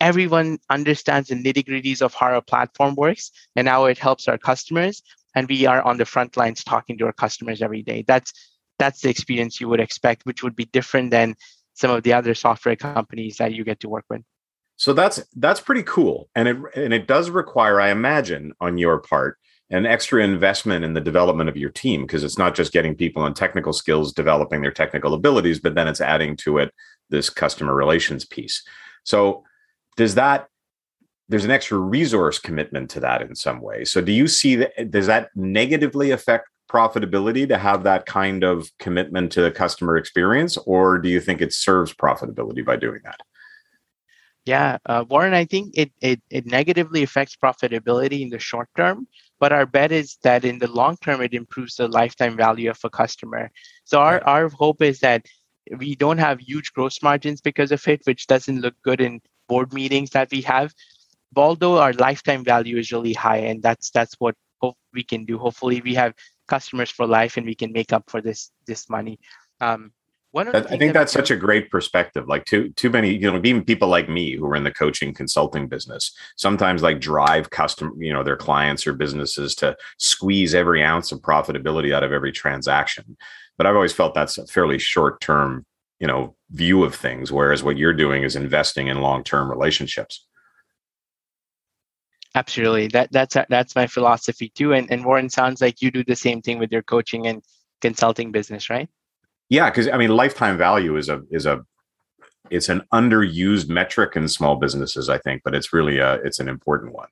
everyone 0.00 0.58
understands 0.70 1.28
the 1.28 1.36
nitty 1.36 1.64
gritties 1.64 2.02
of 2.02 2.14
how 2.14 2.26
our 2.26 2.42
platform 2.42 2.94
works 2.94 3.30
and 3.56 3.68
how 3.68 3.84
it 3.86 3.98
helps 3.98 4.28
our 4.28 4.38
customers. 4.38 5.02
And 5.34 5.48
we 5.48 5.66
are 5.66 5.82
on 5.82 5.98
the 5.98 6.04
front 6.04 6.36
lines 6.36 6.64
talking 6.64 6.98
to 6.98 7.06
our 7.06 7.12
customers 7.12 7.62
every 7.62 7.82
day. 7.82 8.04
That's 8.06 8.32
that's 8.78 9.02
the 9.02 9.08
experience 9.08 9.60
you 9.60 9.68
would 9.68 9.80
expect, 9.80 10.26
which 10.26 10.42
would 10.42 10.56
be 10.56 10.64
different 10.64 11.10
than 11.12 11.36
some 11.74 11.90
of 11.90 12.02
the 12.02 12.12
other 12.12 12.34
software 12.34 12.76
companies 12.76 13.36
that 13.36 13.52
you 13.52 13.64
get 13.64 13.80
to 13.80 13.88
work 13.88 14.04
with. 14.08 14.22
So 14.76 14.92
that's 14.92 15.22
that's 15.36 15.60
pretty 15.60 15.84
cool, 15.84 16.28
and 16.34 16.48
it 16.48 16.56
and 16.74 16.92
it 16.92 17.06
does 17.06 17.30
require, 17.30 17.80
I 17.80 17.90
imagine, 17.90 18.52
on 18.60 18.76
your 18.76 18.98
part, 18.98 19.38
an 19.70 19.86
extra 19.86 20.22
investment 20.22 20.84
in 20.84 20.94
the 20.94 21.00
development 21.00 21.48
of 21.48 21.56
your 21.56 21.70
team 21.70 22.02
because 22.02 22.24
it's 22.24 22.38
not 22.38 22.54
just 22.56 22.72
getting 22.72 22.94
people 22.94 23.22
on 23.22 23.34
technical 23.34 23.72
skills, 23.72 24.12
developing 24.12 24.62
their 24.62 24.72
technical 24.72 25.14
abilities, 25.14 25.60
but 25.60 25.74
then 25.74 25.86
it's 25.86 26.00
adding 26.00 26.36
to 26.38 26.58
it 26.58 26.72
this 27.10 27.30
customer 27.30 27.74
relations 27.74 28.24
piece. 28.24 28.62
So 29.04 29.44
does 29.96 30.16
that 30.16 30.48
there's 31.28 31.44
an 31.44 31.50
extra 31.50 31.78
resource 31.78 32.38
commitment 32.38 32.90
to 32.90 33.00
that 33.00 33.22
in 33.22 33.34
some 33.34 33.60
way. 33.60 33.84
So 33.84 34.00
do 34.00 34.12
you 34.12 34.28
see 34.28 34.56
that 34.56 34.90
does 34.90 35.06
that 35.06 35.30
negatively 35.34 36.10
affect 36.10 36.48
profitability 36.74 37.46
to 37.48 37.56
have 37.56 37.84
that 37.84 38.04
kind 38.06 38.42
of 38.42 38.70
commitment 38.78 39.30
to 39.32 39.40
the 39.40 39.50
customer 39.50 39.96
experience, 39.96 40.56
or 40.66 40.98
do 40.98 41.08
you 41.08 41.20
think 41.20 41.40
it 41.40 41.52
serves 41.52 41.94
profitability 41.94 42.64
by 42.64 42.76
doing 42.76 43.00
that? 43.04 43.20
Yeah, 44.44 44.76
uh, 44.84 45.04
Warren, 45.08 45.32
I 45.32 45.46
think 45.46 45.72
it, 45.74 45.90
it 46.02 46.20
it 46.28 46.44
negatively 46.44 47.02
affects 47.02 47.36
profitability 47.36 48.20
in 48.20 48.28
the 48.28 48.38
short 48.38 48.68
term, 48.76 49.06
but 49.40 49.52
our 49.52 49.64
bet 49.64 49.90
is 49.90 50.18
that 50.22 50.44
in 50.44 50.58
the 50.58 50.70
long 50.80 50.98
term 50.98 51.22
it 51.22 51.32
improves 51.32 51.76
the 51.76 51.88
lifetime 51.88 52.36
value 52.36 52.68
of 52.68 52.78
a 52.84 52.90
customer. 52.90 53.50
So 53.84 54.00
our 54.00 54.22
our 54.24 54.48
hope 54.50 54.82
is 54.82 55.00
that 55.00 55.24
we 55.78 55.94
don't 55.94 56.18
have 56.18 56.40
huge 56.40 56.72
gross 56.74 57.02
margins 57.02 57.40
because 57.40 57.72
of 57.72 57.88
it, 57.88 58.02
which 58.04 58.26
doesn't 58.26 58.60
look 58.60 58.74
good 58.82 59.00
in 59.00 59.22
board 59.48 59.72
meetings 59.72 60.10
that 60.10 60.30
we 60.30 60.42
have. 60.42 60.74
Although 61.36 61.78
our 61.78 61.94
lifetime 61.94 62.44
value 62.44 62.76
is 62.76 62.92
really 62.92 63.14
high, 63.14 63.42
and 63.50 63.62
that's 63.62 63.90
that's 63.90 64.14
what 64.18 64.34
hope 64.60 64.76
we 64.92 65.04
can 65.04 65.24
do. 65.24 65.38
Hopefully, 65.38 65.80
we 65.80 65.94
have 65.94 66.12
customers 66.46 66.90
for 66.90 67.06
life 67.06 67.36
and 67.36 67.46
we 67.46 67.54
can 67.54 67.72
make 67.72 67.92
up 67.92 68.04
for 68.08 68.20
this 68.20 68.50
this 68.66 68.88
money 68.88 69.18
um, 69.60 69.92
one 70.34 70.50
that, 70.50 70.68
I 70.72 70.76
think 70.76 70.94
that's 70.94 71.12
such 71.12 71.30
a 71.30 71.36
great 71.36 71.70
perspective. 71.70 72.26
Like 72.26 72.44
too 72.44 72.70
too 72.70 72.90
many, 72.90 73.14
you 73.14 73.30
know, 73.30 73.40
even 73.44 73.64
people 73.64 73.86
like 73.86 74.08
me 74.08 74.34
who 74.34 74.44
are 74.46 74.56
in 74.56 74.64
the 74.64 74.72
coaching 74.72 75.14
consulting 75.14 75.68
business 75.68 76.12
sometimes 76.34 76.82
like 76.82 77.00
drive 77.00 77.50
custom, 77.50 77.92
you 78.00 78.12
know, 78.12 78.24
their 78.24 78.36
clients 78.36 78.84
or 78.84 78.94
businesses 78.94 79.54
to 79.56 79.76
squeeze 79.98 80.52
every 80.52 80.82
ounce 80.82 81.12
of 81.12 81.20
profitability 81.20 81.94
out 81.94 82.02
of 82.02 82.10
every 82.10 82.32
transaction. 82.32 83.16
But 83.56 83.68
I've 83.68 83.76
always 83.76 83.92
felt 83.92 84.14
that's 84.14 84.36
a 84.36 84.46
fairly 84.48 84.80
short 84.80 85.20
term, 85.20 85.64
you 86.00 86.08
know, 86.08 86.34
view 86.50 86.82
of 86.82 86.96
things. 86.96 87.30
Whereas 87.30 87.62
what 87.62 87.78
you're 87.78 87.92
doing 87.94 88.24
is 88.24 88.34
investing 88.34 88.88
in 88.88 89.00
long 89.00 89.22
term 89.22 89.48
relationships. 89.48 90.26
Absolutely. 92.34 92.88
That 92.88 93.12
that's 93.12 93.36
that's 93.48 93.76
my 93.76 93.86
philosophy 93.86 94.48
too. 94.48 94.72
And 94.72 94.90
and 94.90 95.04
Warren 95.04 95.30
sounds 95.30 95.60
like 95.60 95.80
you 95.80 95.90
do 95.90 96.02
the 96.02 96.16
same 96.16 96.42
thing 96.42 96.58
with 96.58 96.72
your 96.72 96.82
coaching 96.82 97.26
and 97.26 97.42
consulting 97.80 98.32
business, 98.32 98.68
right? 98.68 98.88
Yeah, 99.48 99.70
because 99.70 99.88
I 99.88 99.96
mean, 99.96 100.10
lifetime 100.10 100.58
value 100.58 100.96
is 100.96 101.08
a 101.08 101.22
is 101.30 101.46
a 101.46 101.64
it's 102.50 102.68
an 102.68 102.82
underused 102.92 103.68
metric 103.68 104.16
in 104.16 104.28
small 104.28 104.56
businesses, 104.56 105.08
I 105.08 105.18
think, 105.18 105.42
but 105.44 105.54
it's 105.54 105.72
really 105.72 105.98
a 105.98 106.14
it's 106.24 106.40
an 106.40 106.48
important 106.48 106.92
one. 106.92 107.08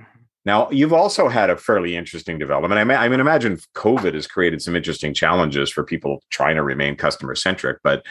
Mm-hmm. 0.00 0.18
Now, 0.44 0.68
you've 0.70 0.92
also 0.92 1.28
had 1.28 1.50
a 1.50 1.56
fairly 1.56 1.94
interesting 1.94 2.38
development. 2.38 2.80
I 2.80 2.84
mean, 2.84 2.98
I 2.98 3.08
mean, 3.08 3.20
imagine 3.20 3.58
COVID 3.74 4.14
has 4.14 4.26
created 4.26 4.60
some 4.60 4.74
interesting 4.74 5.14
challenges 5.14 5.70
for 5.70 5.84
people 5.84 6.22
trying 6.30 6.56
to 6.56 6.64
remain 6.64 6.96
customer 6.96 7.36
centric, 7.36 7.78
but 7.84 8.04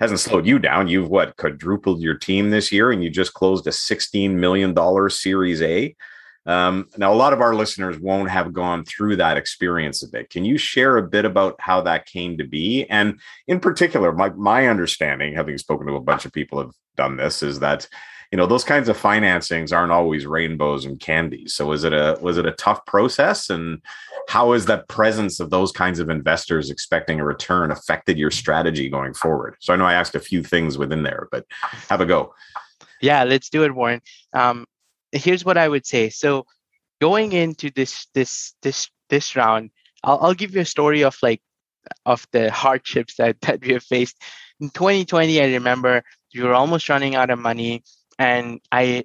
hasn't 0.00 0.20
slowed 0.20 0.46
you 0.46 0.58
down. 0.58 0.88
You've 0.88 1.10
what 1.10 1.36
quadrupled 1.36 2.00
your 2.00 2.16
team 2.16 2.50
this 2.50 2.72
year, 2.72 2.90
and 2.90 3.04
you 3.04 3.10
just 3.10 3.34
closed 3.34 3.66
a 3.66 3.72
sixteen 3.72 4.40
million 4.40 4.74
dollar 4.74 5.08
Series 5.08 5.62
A. 5.62 5.94
Um, 6.46 6.88
now, 6.96 7.12
a 7.12 7.14
lot 7.14 7.34
of 7.34 7.42
our 7.42 7.54
listeners 7.54 7.98
won't 7.98 8.30
have 8.30 8.54
gone 8.54 8.84
through 8.84 9.16
that 9.16 9.36
experience 9.36 10.02
a 10.02 10.08
bit. 10.08 10.30
Can 10.30 10.44
you 10.44 10.56
share 10.56 10.96
a 10.96 11.06
bit 11.06 11.26
about 11.26 11.56
how 11.60 11.82
that 11.82 12.06
came 12.06 12.38
to 12.38 12.44
be? 12.44 12.86
And 12.88 13.20
in 13.46 13.60
particular, 13.60 14.12
my 14.12 14.30
my 14.30 14.68
understanding, 14.68 15.34
having 15.34 15.58
spoken 15.58 15.86
to 15.86 15.94
a 15.94 16.00
bunch 16.00 16.24
of 16.24 16.32
people 16.32 16.58
have 16.58 16.72
done 16.96 17.16
this, 17.16 17.42
is 17.42 17.60
that 17.60 17.86
you 18.30 18.36
know 18.36 18.46
those 18.46 18.64
kinds 18.64 18.88
of 18.88 18.96
financings 18.96 19.76
aren't 19.76 19.90
always 19.90 20.24
rainbows 20.24 20.84
and 20.84 21.00
candies. 21.00 21.54
So, 21.54 21.66
was 21.66 21.82
it 21.84 21.92
a 21.92 22.16
was 22.20 22.38
it 22.38 22.46
a 22.46 22.52
tough 22.52 22.84
process, 22.86 23.50
and 23.50 23.82
how 24.28 24.52
has 24.52 24.66
that 24.66 24.86
presence 24.88 25.40
of 25.40 25.50
those 25.50 25.72
kinds 25.72 25.98
of 25.98 26.08
investors 26.08 26.70
expecting 26.70 27.18
a 27.18 27.24
return 27.24 27.70
affected 27.70 28.18
your 28.18 28.30
strategy 28.30 28.88
going 28.88 29.14
forward? 29.14 29.56
So 29.60 29.72
I 29.72 29.76
know 29.76 29.84
I 29.84 29.94
asked 29.94 30.14
a 30.14 30.20
few 30.20 30.44
things 30.44 30.78
within 30.78 31.02
there, 31.02 31.28
but 31.32 31.44
have 31.88 32.00
a 32.00 32.06
go. 32.06 32.32
Yeah, 33.00 33.24
let's 33.24 33.50
do 33.50 33.64
it, 33.64 33.74
Warren. 33.74 34.00
Um, 34.32 34.66
here's 35.10 35.44
what 35.44 35.58
I 35.58 35.68
would 35.68 35.86
say. 35.86 36.10
So 36.10 36.46
going 37.00 37.32
into 37.32 37.70
this 37.70 38.06
this 38.14 38.54
this 38.62 38.88
this 39.08 39.34
round, 39.34 39.70
I'll, 40.04 40.18
I'll 40.20 40.34
give 40.34 40.54
you 40.54 40.60
a 40.60 40.66
story 40.66 41.02
of 41.02 41.16
like 41.22 41.42
of 42.06 42.26
the 42.32 42.50
hardships 42.52 43.16
that 43.16 43.40
that 43.42 43.60
we 43.60 43.72
have 43.72 43.82
faced. 43.82 44.22
In 44.60 44.70
2020, 44.70 45.40
I 45.40 45.46
remember 45.46 46.04
we 46.34 46.42
were 46.42 46.54
almost 46.54 46.88
running 46.88 47.16
out 47.16 47.30
of 47.30 47.38
money, 47.38 47.82
and 48.20 48.60
I 48.70 49.04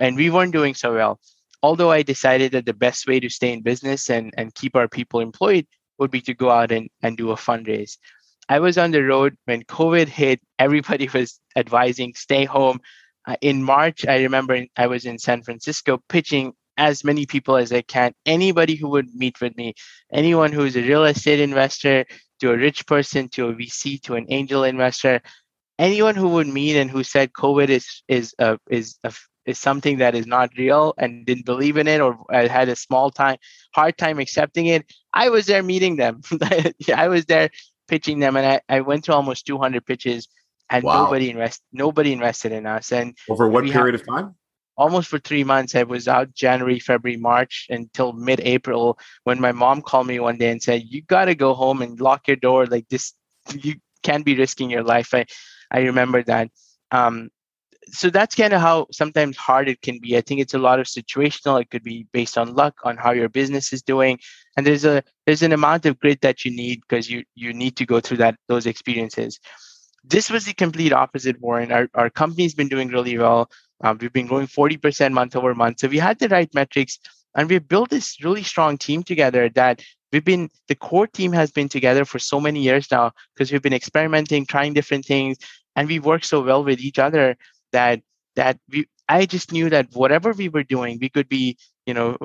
and 0.00 0.16
we 0.16 0.30
weren't 0.30 0.52
doing 0.52 0.74
so 0.74 0.94
well 0.94 1.20
although 1.62 1.90
I 1.90 2.02
decided 2.02 2.52
that 2.52 2.66
the 2.66 2.74
best 2.74 3.06
way 3.06 3.20
to 3.20 3.28
stay 3.28 3.52
in 3.52 3.62
business 3.62 4.10
and, 4.10 4.32
and 4.36 4.54
keep 4.54 4.76
our 4.76 4.88
people 4.88 5.20
employed 5.20 5.66
would 5.98 6.10
be 6.10 6.20
to 6.22 6.34
go 6.34 6.50
out 6.50 6.72
and, 6.72 6.88
and 7.02 7.16
do 7.16 7.30
a 7.30 7.36
fundraise. 7.36 7.98
I 8.48 8.58
was 8.58 8.78
on 8.78 8.90
the 8.90 9.02
road 9.02 9.36
when 9.44 9.62
COVID 9.64 10.08
hit. 10.08 10.40
Everybody 10.58 11.08
was 11.14 11.40
advising 11.56 12.14
stay 12.14 12.44
home. 12.44 12.80
Uh, 13.26 13.36
in 13.42 13.62
March, 13.62 14.06
I 14.06 14.22
remember 14.22 14.64
I 14.76 14.86
was 14.86 15.04
in 15.04 15.18
San 15.18 15.42
Francisco 15.42 16.02
pitching 16.08 16.54
as 16.78 17.04
many 17.04 17.26
people 17.26 17.56
as 17.56 17.70
I 17.70 17.82
can. 17.82 18.14
Anybody 18.24 18.74
who 18.76 18.88
would 18.88 19.14
meet 19.14 19.40
with 19.42 19.54
me, 19.56 19.74
anyone 20.10 20.52
who 20.52 20.64
is 20.64 20.76
a 20.76 20.82
real 20.82 21.04
estate 21.04 21.40
investor, 21.40 22.06
to 22.40 22.52
a 22.52 22.56
rich 22.56 22.86
person 22.86 23.28
to 23.28 23.48
a 23.48 23.54
VC 23.54 24.00
to 24.00 24.14
an 24.14 24.24
angel 24.30 24.64
investor. 24.64 25.20
Anyone 25.80 26.14
who 26.14 26.28
would 26.28 26.46
meet 26.46 26.76
and 26.76 26.90
who 26.90 27.02
said 27.02 27.32
COVID 27.32 27.70
is 27.70 28.02
is 28.06 28.34
a, 28.38 28.58
is 28.68 28.98
a, 29.02 29.12
is 29.46 29.58
something 29.58 29.98
that 29.98 30.14
is 30.14 30.26
not 30.26 30.50
real 30.58 30.94
and 30.98 31.24
didn't 31.24 31.46
believe 31.46 31.78
in 31.78 31.88
it 31.88 32.00
or 32.00 32.18
uh, 32.32 32.48
had 32.48 32.68
a 32.68 32.76
small 32.76 33.10
time 33.10 33.38
hard 33.74 33.96
time 33.96 34.18
accepting 34.18 34.66
it, 34.66 34.84
I 35.14 35.30
was 35.30 35.46
there 35.46 35.62
meeting 35.62 35.96
them. 35.96 36.20
I 36.94 37.08
was 37.08 37.24
there 37.24 37.50
pitching 37.88 38.18
them, 38.20 38.36
and 38.36 38.46
I, 38.46 38.60
I 38.68 38.80
went 38.82 39.04
to 39.04 39.14
almost 39.14 39.46
200 39.46 39.84
pitches, 39.86 40.28
and 40.68 40.84
wow. 40.84 41.04
nobody 41.04 41.30
invest 41.30 41.62
nobody 41.72 42.12
invested 42.12 42.52
in 42.52 42.66
us. 42.66 42.92
And 42.92 43.16
over 43.28 43.48
what 43.48 43.64
period 43.64 43.94
have, 43.94 44.02
of 44.02 44.06
time? 44.06 44.34
almost 44.80 45.08
for 45.08 45.18
three 45.18 45.44
months. 45.44 45.74
I 45.74 45.82
was 45.82 46.08
out 46.08 46.34
January, 46.34 46.78
February, 46.78 47.18
March 47.18 47.66
until 47.68 48.12
mid 48.12 48.40
April 48.40 48.98
when 49.24 49.40
my 49.40 49.52
mom 49.52 49.82
called 49.82 50.06
me 50.06 50.18
one 50.20 50.38
day 50.38 50.50
and 50.50 50.62
said, 50.62 50.82
You 50.86 51.02
got 51.02 51.26
to 51.26 51.34
go 51.34 51.54
home 51.54 51.82
and 51.82 52.00
lock 52.00 52.26
your 52.26 52.36
door. 52.36 52.66
Like 52.66 52.88
this, 52.88 53.12
you 53.54 53.74
can't 54.02 54.24
be 54.24 54.36
risking 54.36 54.70
your 54.70 54.82
life. 54.82 55.12
I, 55.12 55.26
I 55.70 55.80
remember 55.80 56.22
that. 56.24 56.50
Um, 56.90 57.30
so 57.88 58.10
that's 58.10 58.34
kind 58.34 58.52
of 58.52 58.60
how 58.60 58.86
sometimes 58.92 59.36
hard 59.36 59.68
it 59.68 59.82
can 59.82 59.98
be. 59.98 60.16
I 60.16 60.20
think 60.20 60.40
it's 60.40 60.54
a 60.54 60.58
lot 60.58 60.78
of 60.78 60.86
situational. 60.86 61.60
It 61.60 61.70
could 61.70 61.82
be 61.82 62.06
based 62.12 62.38
on 62.38 62.54
luck, 62.54 62.76
on 62.84 62.96
how 62.96 63.12
your 63.12 63.28
business 63.28 63.72
is 63.72 63.82
doing, 63.82 64.18
and 64.56 64.66
there's 64.66 64.84
a 64.84 65.02
there's 65.26 65.42
an 65.42 65.52
amount 65.52 65.86
of 65.86 65.98
grit 65.98 66.20
that 66.20 66.44
you 66.44 66.50
need 66.54 66.82
because 66.82 67.10
you 67.10 67.24
you 67.34 67.52
need 67.52 67.76
to 67.76 67.86
go 67.86 68.00
through 68.00 68.18
that 68.18 68.36
those 68.48 68.66
experiences. 68.66 69.40
This 70.04 70.30
was 70.30 70.44
the 70.44 70.54
complete 70.54 70.92
opposite, 70.92 71.40
Warren. 71.40 71.72
Our 71.72 71.88
our 71.94 72.10
company's 72.10 72.54
been 72.54 72.68
doing 72.68 72.88
really 72.88 73.18
well. 73.18 73.50
Um, 73.82 73.98
we've 74.00 74.12
been 74.12 74.26
growing 74.26 74.46
40% 74.46 75.12
month 75.12 75.34
over 75.34 75.54
month. 75.54 75.80
So 75.80 75.88
we 75.88 75.98
had 75.98 76.18
the 76.18 76.28
right 76.28 76.52
metrics 76.54 76.98
and 77.34 77.48
we 77.48 77.58
built 77.58 77.90
this 77.90 78.22
really 78.22 78.42
strong 78.42 78.76
team 78.76 79.02
together 79.02 79.48
that 79.50 79.82
we've 80.12 80.24
been, 80.24 80.50
the 80.68 80.74
core 80.74 81.06
team 81.06 81.32
has 81.32 81.50
been 81.50 81.68
together 81.68 82.04
for 82.04 82.18
so 82.18 82.40
many 82.40 82.60
years 82.60 82.90
now 82.90 83.12
because 83.34 83.52
we've 83.52 83.62
been 83.62 83.72
experimenting, 83.72 84.46
trying 84.46 84.74
different 84.74 85.04
things, 85.04 85.38
and 85.76 85.88
we 85.88 85.98
worked 85.98 86.26
so 86.26 86.42
well 86.42 86.64
with 86.64 86.80
each 86.80 86.98
other 86.98 87.36
that 87.72 88.00
that 88.36 88.58
we 88.68 88.86
I 89.10 89.26
just 89.26 89.50
knew 89.50 89.68
that 89.70 89.88
whatever 89.92 90.32
we 90.32 90.48
were 90.48 90.62
doing, 90.62 90.98
we 91.00 91.08
could 91.08 91.28
be, 91.28 91.58
you 91.84 91.94
know, 91.94 92.16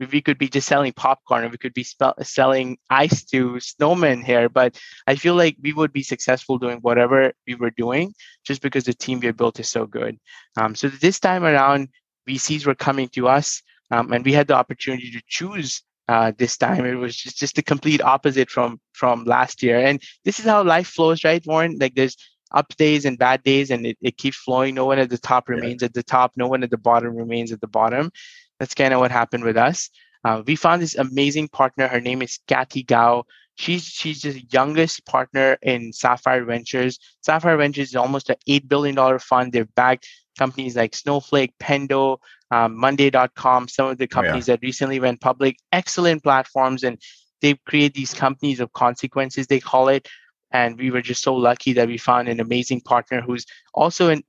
we 0.00 0.20
could 0.20 0.38
be 0.38 0.48
just 0.48 0.66
selling 0.66 0.92
popcorn 0.92 1.44
or 1.44 1.48
we 1.48 1.56
could 1.56 1.72
be 1.72 1.86
selling 2.22 2.78
ice 2.90 3.22
to 3.26 3.52
snowmen 3.60 4.24
here. 4.24 4.48
But 4.48 4.76
I 5.06 5.14
feel 5.14 5.36
like 5.36 5.56
we 5.62 5.72
would 5.72 5.92
be 5.92 6.02
successful 6.02 6.58
doing 6.58 6.78
whatever 6.78 7.32
we 7.46 7.54
were 7.54 7.70
doing 7.70 8.12
just 8.44 8.60
because 8.60 8.82
the 8.82 8.92
team 8.92 9.20
we 9.20 9.30
built 9.30 9.60
is 9.60 9.68
so 9.68 9.86
good. 9.86 10.18
Um, 10.56 10.74
so 10.74 10.88
this 10.88 11.20
time 11.20 11.44
around, 11.44 11.90
VCs 12.28 12.66
were 12.66 12.74
coming 12.74 13.08
to 13.10 13.28
us 13.28 13.62
um, 13.92 14.12
and 14.12 14.24
we 14.24 14.32
had 14.32 14.48
the 14.48 14.54
opportunity 14.54 15.12
to 15.12 15.22
choose 15.28 15.82
uh, 16.08 16.32
this 16.38 16.56
time. 16.56 16.84
It 16.84 16.94
was 16.94 17.14
just, 17.14 17.38
just 17.38 17.54
the 17.54 17.62
complete 17.62 18.02
opposite 18.02 18.50
from 18.50 18.80
from 18.92 19.24
last 19.24 19.62
year. 19.62 19.78
And 19.78 20.02
this 20.24 20.40
is 20.40 20.46
how 20.46 20.64
life 20.64 20.88
flows, 20.88 21.22
right, 21.24 21.42
Warren? 21.46 21.78
Like 21.78 21.94
there's 21.94 22.16
up 22.54 22.74
days 22.76 23.04
and 23.04 23.18
bad 23.18 23.42
days 23.42 23.70
and 23.70 23.86
it, 23.86 23.98
it 24.00 24.16
keeps 24.16 24.36
flowing. 24.36 24.74
No 24.74 24.86
one 24.86 24.98
at 24.98 25.10
the 25.10 25.18
top 25.18 25.48
remains 25.48 25.82
yeah. 25.82 25.86
at 25.86 25.94
the 25.94 26.02
top. 26.02 26.32
No 26.36 26.48
one 26.48 26.62
at 26.62 26.70
the 26.70 26.78
bottom 26.78 27.14
remains 27.16 27.52
at 27.52 27.60
the 27.60 27.68
bottom. 27.68 28.10
That's 28.58 28.74
kind 28.74 28.94
of 28.94 29.00
what 29.00 29.10
happened 29.10 29.44
with 29.44 29.56
us. 29.56 29.90
Uh, 30.24 30.42
we 30.46 30.56
found 30.56 30.80
this 30.80 30.94
amazing 30.94 31.48
partner. 31.48 31.88
Her 31.88 32.00
name 32.00 32.22
is 32.22 32.38
Cathy 32.46 32.82
Gao. 32.82 33.24
She's 33.56 33.84
she's 33.84 34.22
the 34.22 34.44
youngest 34.50 35.04
partner 35.04 35.58
in 35.62 35.92
Sapphire 35.92 36.44
Ventures. 36.44 36.98
Sapphire 37.22 37.56
Ventures 37.56 37.88
is 37.88 37.96
almost 37.96 38.30
an 38.30 38.36
$8 38.48 38.68
billion 38.68 39.18
fund. 39.18 39.52
They've 39.52 39.74
backed. 39.74 40.08
Companies 40.38 40.76
like 40.76 40.94
Snowflake 40.94 41.52
Pendo 41.60 42.16
um, 42.52 42.76
Monday.com 42.76 43.66
some 43.68 43.88
of 43.88 43.98
the 43.98 44.06
companies 44.06 44.46
yeah. 44.46 44.54
that 44.54 44.62
recently 44.62 45.00
went 45.00 45.20
public. 45.20 45.56
Excellent 45.72 46.22
platforms 46.22 46.84
and 46.84 47.00
they 47.40 47.54
create 47.66 47.94
these 47.94 48.14
companies 48.14 48.60
of 48.60 48.72
consequences 48.72 49.46
they 49.46 49.58
call 49.58 49.88
it 49.88 50.06
and 50.52 50.78
we 50.78 50.90
were 50.90 51.02
just 51.02 51.22
so 51.22 51.34
lucky 51.34 51.72
that 51.72 51.88
we 51.88 51.98
found 51.98 52.28
an 52.28 52.40
amazing 52.40 52.80
partner 52.80 53.20
who's 53.20 53.46
also 53.74 54.10
an, 54.10 54.22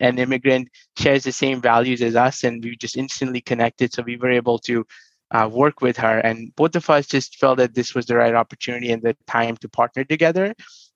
an 0.00 0.18
immigrant 0.18 0.68
shares 0.98 1.24
the 1.24 1.32
same 1.32 1.60
values 1.60 2.02
as 2.02 2.16
us 2.16 2.44
and 2.44 2.62
we 2.64 2.76
just 2.76 2.96
instantly 2.96 3.40
connected 3.40 3.92
so 3.92 4.02
we 4.02 4.16
were 4.16 4.30
able 4.30 4.58
to 4.58 4.86
uh, 5.30 5.48
work 5.50 5.80
with 5.80 5.96
her 5.96 6.18
and 6.18 6.54
both 6.54 6.76
of 6.76 6.88
us 6.90 7.06
just 7.06 7.36
felt 7.36 7.58
that 7.58 7.74
this 7.74 7.94
was 7.94 8.06
the 8.06 8.16
right 8.16 8.34
opportunity 8.34 8.92
and 8.92 9.02
the 9.02 9.16
time 9.26 9.56
to 9.56 9.68
partner 9.68 10.04
together 10.04 10.54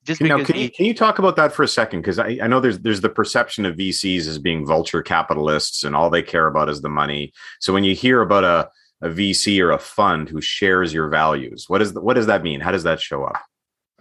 just 0.09 0.22
now, 0.22 0.42
can, 0.42 0.57
you, 0.57 0.70
can 0.70 0.87
you 0.87 0.94
talk 0.94 1.18
about 1.18 1.37
that 1.37 1.52
for 1.52 1.62
a 1.62 1.68
second? 1.68 2.00
Because 2.00 2.18
I, 2.18 2.38
I 2.42 2.46
know 2.46 2.61
there's 2.61 2.78
there's 2.78 3.02
the 3.02 3.11
perception 3.11 3.66
of 3.66 3.76
VCs 3.76 4.26
as 4.26 4.38
being 4.38 4.64
vulture 4.64 5.02
capitalists 5.02 5.85
and 5.85 5.94
all 5.94 6.09
they 6.09 6.22
care 6.22 6.46
about 6.46 6.70
is 6.70 6.81
the 6.81 6.88
money. 6.88 7.33
So 7.61 7.74
when 7.74 7.85
you 7.85 7.94
hear 7.94 8.22
about 8.22 8.42
a, 8.42 8.70
a 9.02 9.11
VC 9.11 9.61
or 9.61 9.70
a 9.70 9.78
fund 9.78 10.31
who 10.31 10.40
shares 10.40 10.94
your 10.94 11.09
values, 11.09 11.66
what 11.68 11.83
is 11.83 11.92
the, 11.92 12.00
what 12.00 12.14
does 12.14 12.24
that 12.26 12.42
mean? 12.42 12.61
How 12.61 12.72
does 12.72 12.85
that 12.85 13.02
show 13.02 13.24
up? 13.24 13.37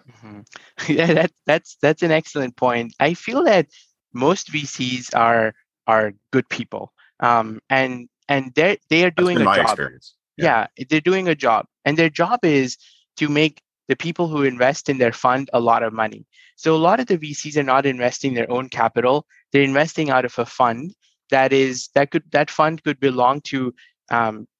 Mm-hmm. 0.09 0.39
Yeah, 0.93 1.13
that, 1.13 1.31
that's 1.45 1.77
that's 1.81 2.03
an 2.03 2.11
excellent 2.11 2.55
point. 2.55 2.93
I 2.99 3.13
feel 3.13 3.43
that 3.43 3.67
most 4.13 4.51
VCs 4.51 5.15
are 5.15 5.53
are 5.85 6.13
good 6.31 6.47
people, 6.49 6.93
um, 7.19 7.59
and 7.69 8.09
and 8.29 8.53
they 8.55 8.77
they 8.89 9.03
are 9.05 9.11
doing 9.11 9.37
a 9.37 9.43
job. 9.43 9.59
Experience. 9.59 10.13
Yeah. 10.37 10.67
yeah, 10.77 10.85
they're 10.89 11.01
doing 11.01 11.27
a 11.27 11.35
job, 11.35 11.65
and 11.83 11.97
their 11.97 12.09
job 12.09 12.39
is 12.43 12.77
to 13.17 13.27
make 13.27 13.61
the 13.87 13.95
people 13.95 14.27
who 14.27 14.43
invest 14.43 14.89
in 14.89 14.97
their 14.97 15.13
fund 15.13 15.49
a 15.53 15.59
lot 15.59 15.81
of 15.81 15.93
money. 15.93 16.25
So 16.57 16.75
a 16.75 16.77
lot 16.77 16.99
of 16.99 17.07
the 17.07 17.17
VCs 17.17 17.57
are 17.57 17.63
not 17.63 17.85
investing 17.85 18.33
their 18.33 18.49
own 18.51 18.69
capital; 18.69 19.25
they're 19.51 19.63
investing 19.63 20.09
out 20.09 20.25
of 20.25 20.37
a 20.37 20.45
fund 20.45 20.93
that 21.29 21.51
is 21.53 21.89
that 21.95 22.11
could 22.11 22.23
that 22.31 22.49
fund 22.49 22.83
could 22.83 22.99
belong 22.99 23.41
to 23.41 23.73
um, 24.11 24.47
to 24.47 24.56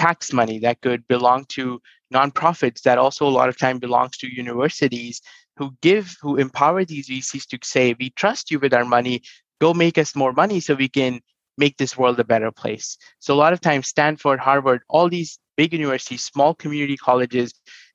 tax 0.00 0.32
money 0.32 0.58
that 0.58 0.80
could 0.80 1.06
belong 1.08 1.44
to 1.44 1.78
nonprofits 2.12 2.80
that 2.82 2.96
also 2.96 3.26
a 3.26 3.36
lot 3.38 3.50
of 3.50 3.58
time 3.58 3.78
belongs 3.78 4.16
to 4.16 4.34
universities 4.34 5.20
who 5.56 5.70
give 5.82 6.16
who 6.22 6.36
empower 6.36 6.86
these 6.86 7.06
VCs 7.10 7.46
to 7.46 7.58
say 7.62 7.94
we 8.00 8.08
trust 8.10 8.50
you 8.50 8.58
with 8.58 8.72
our 8.72 8.86
money. 8.86 9.22
Go 9.60 9.74
make 9.74 9.98
us 9.98 10.16
more 10.16 10.32
money 10.32 10.58
so 10.58 10.74
we 10.74 10.88
can 10.88 11.20
make 11.58 11.76
this 11.76 11.98
world 11.98 12.18
a 12.18 12.24
better 12.24 12.50
place. 12.50 12.96
So 13.18 13.34
a 13.34 13.42
lot 13.44 13.52
of 13.52 13.60
times 13.60 13.88
Stanford 13.88 14.40
Harvard 14.40 14.80
all 14.88 15.10
these 15.10 15.38
big 15.58 15.74
universities 15.74 16.22
small 16.22 16.54
community 16.54 16.96
colleges 16.96 17.52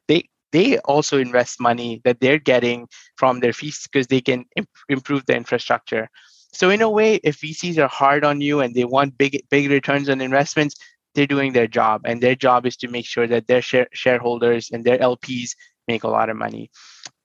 they 0.08 0.30
they 0.52 0.78
also 0.80 1.18
invest 1.18 1.60
money 1.60 2.02
that 2.06 2.20
they're 2.20 2.46
getting 2.54 2.88
from 3.18 3.39
their 3.39 3.54
fees 3.54 3.80
because 3.82 4.06
they 4.08 4.22
can 4.22 4.46
imp- 4.56 4.86
improve 4.89 5.26
the 5.26 5.36
infrastructure. 5.36 6.08
So 6.54 6.70
in 6.70 6.82
a 6.84 6.89
way 6.89 7.20
if 7.24 7.41
VCs 7.41 7.80
are 7.80 7.88
hard 7.88 8.24
on 8.24 8.41
you 8.41 8.60
and 8.62 8.76
they 8.76 8.86
want 8.86 9.18
big 9.18 9.34
big 9.50 9.72
returns 9.72 10.08
on 10.08 10.22
investments 10.22 10.76
they're 11.15 11.25
doing 11.25 11.54
their 11.54 11.67
job 11.67 12.01
and 12.06 12.21
their 12.21 12.36
job 12.36 12.65
is 12.65 12.78
to 12.78 12.88
make 12.88 13.06
sure 13.06 13.28
that 13.28 13.47
their 13.47 13.62
share- 13.62 13.89
shareholders 13.93 14.69
and 14.71 14.84
their 14.84 14.97
lps 14.99 15.51
make 15.88 16.04
a 16.04 16.08
lot 16.08 16.30
of 16.30 16.38
money. 16.38 16.71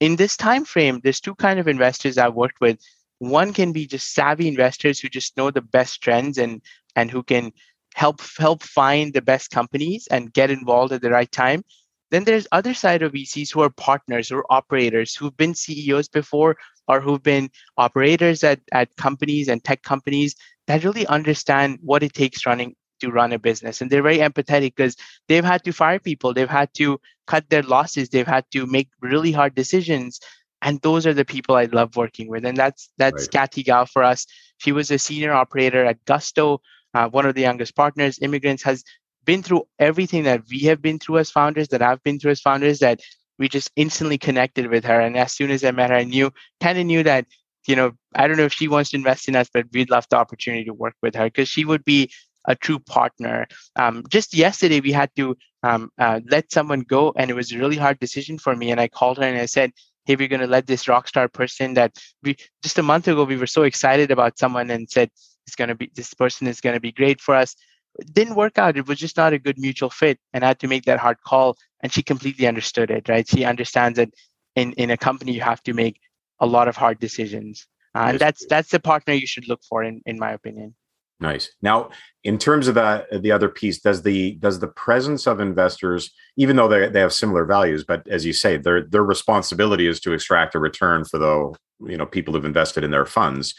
In 0.01 0.17
this 0.17 0.37
time 0.37 0.65
frame 0.65 1.01
there's 1.03 1.21
two 1.21 1.35
kind 1.35 1.59
of 1.59 1.69
investors 1.69 2.19
i've 2.19 2.35
worked 2.35 2.61
with. 2.61 2.79
One 3.19 3.53
can 3.53 3.73
be 3.73 3.87
just 3.87 4.15
savvy 4.15 4.49
investors 4.49 4.99
who 4.99 5.09
just 5.09 5.37
know 5.37 5.51
the 5.51 5.61
best 5.61 6.03
trends 6.03 6.39
and 6.39 6.63
and 6.97 7.11
who 7.11 7.23
can 7.23 7.53
help 7.95 8.21
help 8.39 8.63
find 8.63 9.13
the 9.13 9.23
best 9.23 9.51
companies 9.51 10.07
and 10.11 10.33
get 10.33 10.51
involved 10.51 10.93
at 10.93 11.03
the 11.03 11.11
right 11.11 11.31
time. 11.31 11.63
Then 12.11 12.25
there's 12.25 12.49
other 12.51 12.75
side 12.75 13.03
of 13.03 13.13
VCs 13.13 13.53
who 13.53 13.61
are 13.61 13.71
partners 13.71 14.33
or 14.33 14.45
operators 14.51 15.15
who've 15.15 15.37
been 15.37 15.55
CEOs 15.55 16.09
before 16.09 16.57
or 16.89 17.01
who've 17.01 17.23
been 17.23 17.51
operators 17.77 18.43
at, 18.43 18.61
at 18.73 18.95
companies 18.97 19.49
and 19.49 19.63
tech 19.63 19.83
companies 19.83 20.35
that 20.67 20.83
really 20.83 21.07
understand 21.07 21.79
what 21.83 22.03
it 22.03 22.13
takes 22.13 22.47
running 22.47 22.75
to 23.01 23.11
run 23.11 23.33
a 23.33 23.39
business. 23.39 23.81
And 23.81 23.91
they're 23.91 24.03
very 24.03 24.19
empathetic 24.19 24.75
because 24.77 24.97
they've 25.29 25.45
had 25.45 25.65
to 25.65 25.73
fire 25.73 25.99
people. 25.99 26.33
They've 26.33 26.49
had 26.49 26.73
to 26.75 27.01
cut 27.27 27.49
their 27.51 27.63
losses. 27.63 28.09
They've 28.09 28.27
had 28.27 28.45
to 28.53 28.67
make 28.67 28.89
really 29.01 29.33
hard 29.33 29.55
decisions. 29.55 30.21
And 30.63 30.81
those 30.83 31.07
are 31.07 31.15
the 31.15 31.25
people 31.25 31.57
i 31.57 31.65
love 31.65 31.97
working 31.97 32.29
with. 32.29 32.45
And 32.45 32.57
that's 32.57 32.91
that's 32.99 33.23
right. 33.25 33.31
cathy 33.31 33.63
gao 33.63 33.85
for 33.87 34.03
us. 34.03 34.27
She 34.59 34.73
was 34.73 34.91
a 34.91 34.99
senior 34.99 35.33
operator 35.33 35.85
at 35.85 36.05
gusto 36.05 36.61
uh, 36.95 37.09
one 37.09 37.27
of 37.27 37.35
the 37.35 37.41
youngest 37.43 37.77
partners. 37.77 38.19
Immigrants 38.21 38.63
has 38.65 38.85
been 39.25 39.43
through 39.43 39.67
everything 39.79 40.25
that 40.25 40.43
we 40.51 40.61
have 40.61 40.83
been 40.83 40.99
through 40.99 41.19
as 41.19 41.31
founders 41.31 41.69
that 41.69 41.83
i've 41.83 42.03
been 42.03 42.19
through 42.19 42.31
as 42.31 42.41
founders 42.41 42.79
that 42.79 43.01
we 43.39 43.49
just 43.49 43.71
instantly 43.77 44.19
connected 44.19 44.67
with 44.69 44.85
her. 44.85 45.01
And 45.01 45.17
as 45.17 45.33
soon 45.33 45.51
as 45.51 45.65
i 45.65 45.71
met 45.71 45.91
her 45.91 45.97
i 45.97 46.05
knew 46.05 46.33
kind 46.61 46.79
of 46.79 46.87
knew 46.87 47.03
that 47.03 47.27
you 47.67 47.77
know 47.77 47.93
i 48.15 48.27
don't 48.27 48.37
know 48.37 48.45
if 48.45 48.53
she 48.53 48.69
wants 48.69 48.91
to 48.91 48.97
invest 48.97 49.29
in 49.29 49.37
us 49.37 49.49
but 49.53 49.67
we'd 49.73 49.91
love 49.91 50.07
the 50.11 50.17
opportunity 50.17 50.65
to 50.65 50.75
work 50.75 50.95
with 51.03 51.15
her 51.15 51.27
because 51.27 51.49
she 51.49 51.65
would 51.65 51.85
be 51.85 52.11
a 52.47 52.55
true 52.55 52.79
partner. 52.79 53.47
Um, 53.77 54.05
just 54.09 54.35
yesterday, 54.35 54.81
we 54.81 54.93
had 54.93 55.11
to 55.17 55.37
um, 55.63 55.91
uh, 55.99 56.21
let 56.31 56.53
someone 56.53 56.81
go, 56.81 57.13
and 57.17 57.31
it 57.31 57.35
was 57.35 57.53
a 57.53 57.59
really 57.59 57.77
hard 57.77 57.99
decision 57.99 58.39
for 58.39 58.57
me. 58.57 58.71
And 58.71 58.81
I 58.81 58.89
called 58.89 59.19
her 59.19 59.25
and 59.25 59.39
I 59.39 59.47
said, 59.47 59.73
"Hey, 60.05 60.17
we're 60.17 60.29
going 60.29 60.41
to 60.41 60.47
let 60.47 60.67
this 60.67 60.89
rock 60.89 61.09
star 61.09 61.29
person 61.29 61.75
that 61.75 61.97
we 62.23 62.37
just 62.63 62.79
a 62.79 62.83
month 62.83 63.09
ago 63.09 63.25
we 63.25 63.37
were 63.37 63.47
so 63.47 63.63
excited 63.65 64.11
about 64.11 64.39
someone 64.39 64.71
and 64.71 64.91
said 64.91 65.11
it's 65.47 65.57
going 65.57 65.69
to 65.69 65.75
be 65.75 65.91
this 65.95 66.15
person 66.15 66.47
is 66.47 66.61
going 66.61 66.75
to 66.75 66.81
be 66.81 66.93
great 66.93 67.21
for 67.21 67.35
us." 67.35 67.55
It 67.99 68.15
didn't 68.15 68.37
work 68.37 68.57
out. 68.57 68.77
It 68.77 68.87
was 68.87 68.99
just 68.99 69.17
not 69.17 69.33
a 69.33 69.39
good 69.39 69.59
mutual 69.59 69.91
fit, 69.91 70.19
and 70.33 70.45
I 70.45 70.49
had 70.49 70.61
to 70.61 70.69
make 70.69 70.85
that 70.85 71.01
hard 71.01 71.19
call. 71.27 71.57
And 71.83 71.93
she 71.93 72.03
completely 72.03 72.47
understood 72.47 72.91
it. 72.91 73.09
Right? 73.09 73.29
She 73.29 73.45
understands 73.45 73.97
that 73.97 74.11
in 74.57 74.73
in 74.75 74.91
a 74.91 74.97
company 74.97 75.33
you 75.33 75.41
have 75.41 75.63
to 75.65 75.75
make 75.75 76.01
a 76.39 76.47
lot 76.47 76.69
of 76.69 76.77
hard 76.77 76.99
decisions, 76.99 77.67
uh, 77.95 78.07
and 78.09 78.19
that's 78.19 78.47
that's 78.47 78.71
the 78.71 78.81
partner 78.81 79.13
you 79.13 79.27
should 79.27 79.49
look 79.49 79.63
for, 79.69 79.83
in 79.85 80.01
in 80.07 80.19
my 80.19 80.33
opinion. 80.33 80.75
Nice. 81.21 81.51
Now, 81.61 81.91
in 82.25 82.39
terms 82.39 82.67
of 82.67 82.75
that, 82.77 83.07
the 83.23 83.31
other 83.31 83.49
piece, 83.49 83.79
does 83.79 84.03
the 84.03 84.37
does 84.37 84.59
the 84.59 84.69
presence 84.69 85.27
of 85.27 85.39
investors, 85.39 86.11
even 86.37 86.57
though 86.57 86.69
they, 86.69 86.89
they 86.89 87.01
have 87.01 87.13
similar 87.13 87.45
values, 87.45 87.85
but 87.85 88.09
as 88.09 88.25
you 88.25 88.33
say, 88.33 88.57
their 88.57 88.83
their 88.83 89.05
responsibility 89.05 89.87
is 89.87 90.01
to 90.01 90.13
extract 90.13 90.55
a 90.55 90.59
return 90.59 91.05
for 91.05 91.19
the 91.19 91.55
you 91.91 91.97
know 91.99 92.07
people 92.07 92.33
who've 92.33 92.45
invested 92.45 92.85
in 92.85 92.91
their 92.91 93.05
funds. 93.05 93.55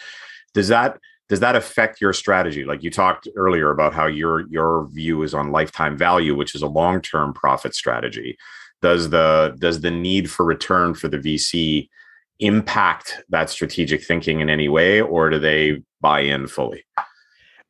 Does 0.55 0.69
that 0.69 0.97
does 1.29 1.39
that 1.39 1.55
affect 1.55 2.01
your 2.01 2.13
strategy? 2.13 2.65
Like 2.65 2.83
you 2.83 2.89
talked 2.89 3.27
earlier 3.35 3.69
about 3.69 3.93
how 3.93 4.07
your 4.07 4.47
your 4.49 4.87
view 4.91 5.21
is 5.21 5.35
on 5.35 5.51
lifetime 5.51 5.97
value, 5.97 6.35
which 6.35 6.55
is 6.55 6.63
a 6.63 6.67
long 6.67 6.99
term 6.99 7.31
profit 7.31 7.75
strategy. 7.75 8.37
Does 8.81 9.11
the 9.11 9.55
does 9.59 9.81
the 9.81 9.91
need 9.91 10.31
for 10.31 10.45
return 10.45 10.95
for 10.95 11.09
the 11.09 11.19
VC 11.19 11.89
impact 12.39 13.21
that 13.29 13.51
strategic 13.51 14.03
thinking 14.03 14.39
in 14.39 14.49
any 14.49 14.67
way, 14.67 14.99
or 14.99 15.29
do 15.29 15.37
they 15.37 15.83
buy 16.01 16.21
in 16.21 16.47
fully? 16.47 16.83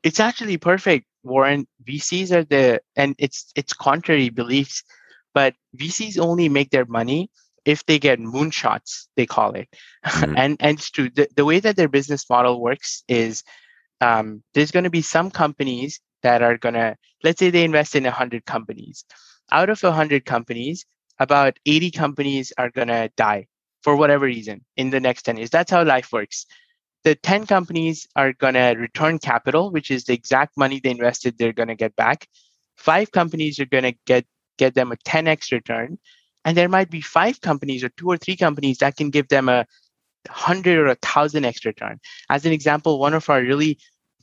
It's 0.03 0.19
actually 0.19 0.57
perfect 0.57 1.05
warren. 1.23 1.67
Vcs 1.87 2.31
are 2.31 2.43
the 2.43 2.81
and 2.95 3.15
it's 3.17 3.51
it's 3.55 3.73
contrary 3.73 4.29
beliefs 4.29 4.83
but 5.33 5.53
vcs 5.77 6.19
only 6.19 6.49
make 6.49 6.69
their 6.71 6.85
money 6.85 7.29
if 7.63 7.85
they 7.85 7.99
get 7.99 8.19
moonshots 8.19 9.07
they 9.15 9.25
call 9.25 9.53
it. 9.53 9.67
Mm-hmm. 10.05 10.33
and 10.37 10.57
and 10.59 10.77
it's 10.77 10.89
true. 10.89 11.09
The, 11.09 11.27
the 11.35 11.45
way 11.45 11.59
that 11.59 11.75
their 11.75 11.87
business 11.87 12.29
model 12.29 12.61
works 12.61 13.03
is 13.07 13.43
um, 13.99 14.43
there's 14.53 14.71
going 14.71 14.85
to 14.85 14.89
be 14.89 15.03
some 15.03 15.29
companies 15.29 15.99
that 16.23 16.41
are 16.41 16.57
going 16.57 16.75
to 16.75 16.97
let's 17.23 17.39
say 17.39 17.49
they 17.49 17.63
invest 17.63 17.95
in 17.95 18.03
100 18.03 18.45
companies. 18.45 19.05
Out 19.51 19.69
of 19.69 19.81
100 19.83 20.25
companies 20.25 20.85
about 21.19 21.59
80 21.65 21.91
companies 21.91 22.51
are 22.57 22.71
going 22.71 22.87
to 22.87 23.11
die 23.15 23.47
for 23.83 23.95
whatever 23.95 24.25
reason 24.25 24.65
in 24.75 24.89
the 24.89 24.99
next 24.99 25.23
10 25.23 25.37
years. 25.37 25.49
That's 25.51 25.71
how 25.71 25.83
life 25.83 26.11
works 26.11 26.45
the 27.03 27.15
10 27.15 27.47
companies 27.47 28.07
are 28.15 28.33
going 28.33 28.53
to 28.53 28.75
return 28.77 29.19
capital, 29.19 29.71
which 29.71 29.89
is 29.89 30.03
the 30.03 30.13
exact 30.13 30.57
money 30.57 30.79
they 30.79 30.91
invested, 30.91 31.37
they're 31.37 31.53
going 31.53 31.69
to 31.69 31.75
get 31.75 31.95
back. 31.95 32.27
Five 32.77 33.11
companies 33.11 33.59
are 33.59 33.65
going 33.65 33.83
to 33.83 33.95
get 34.05 34.25
get 34.57 34.75
them 34.75 34.91
a 34.91 34.97
10x 34.97 35.51
return. 35.51 35.97
And 36.45 36.55
there 36.55 36.69
might 36.69 36.89
be 36.89 37.01
five 37.01 37.41
companies 37.41 37.83
or 37.83 37.89
two 37.89 38.07
or 38.07 38.17
three 38.17 38.35
companies 38.35 38.77
that 38.79 38.95
can 38.95 39.09
give 39.09 39.27
them 39.27 39.49
a 39.49 39.65
hundred 40.29 40.77
or 40.77 40.87
a 40.87 40.95
thousand 40.95 41.45
x 41.45 41.65
return. 41.65 41.99
As 42.29 42.45
an 42.45 42.51
example, 42.51 42.99
one 42.99 43.13
of 43.13 43.29
our 43.29 43.41
really 43.41 43.79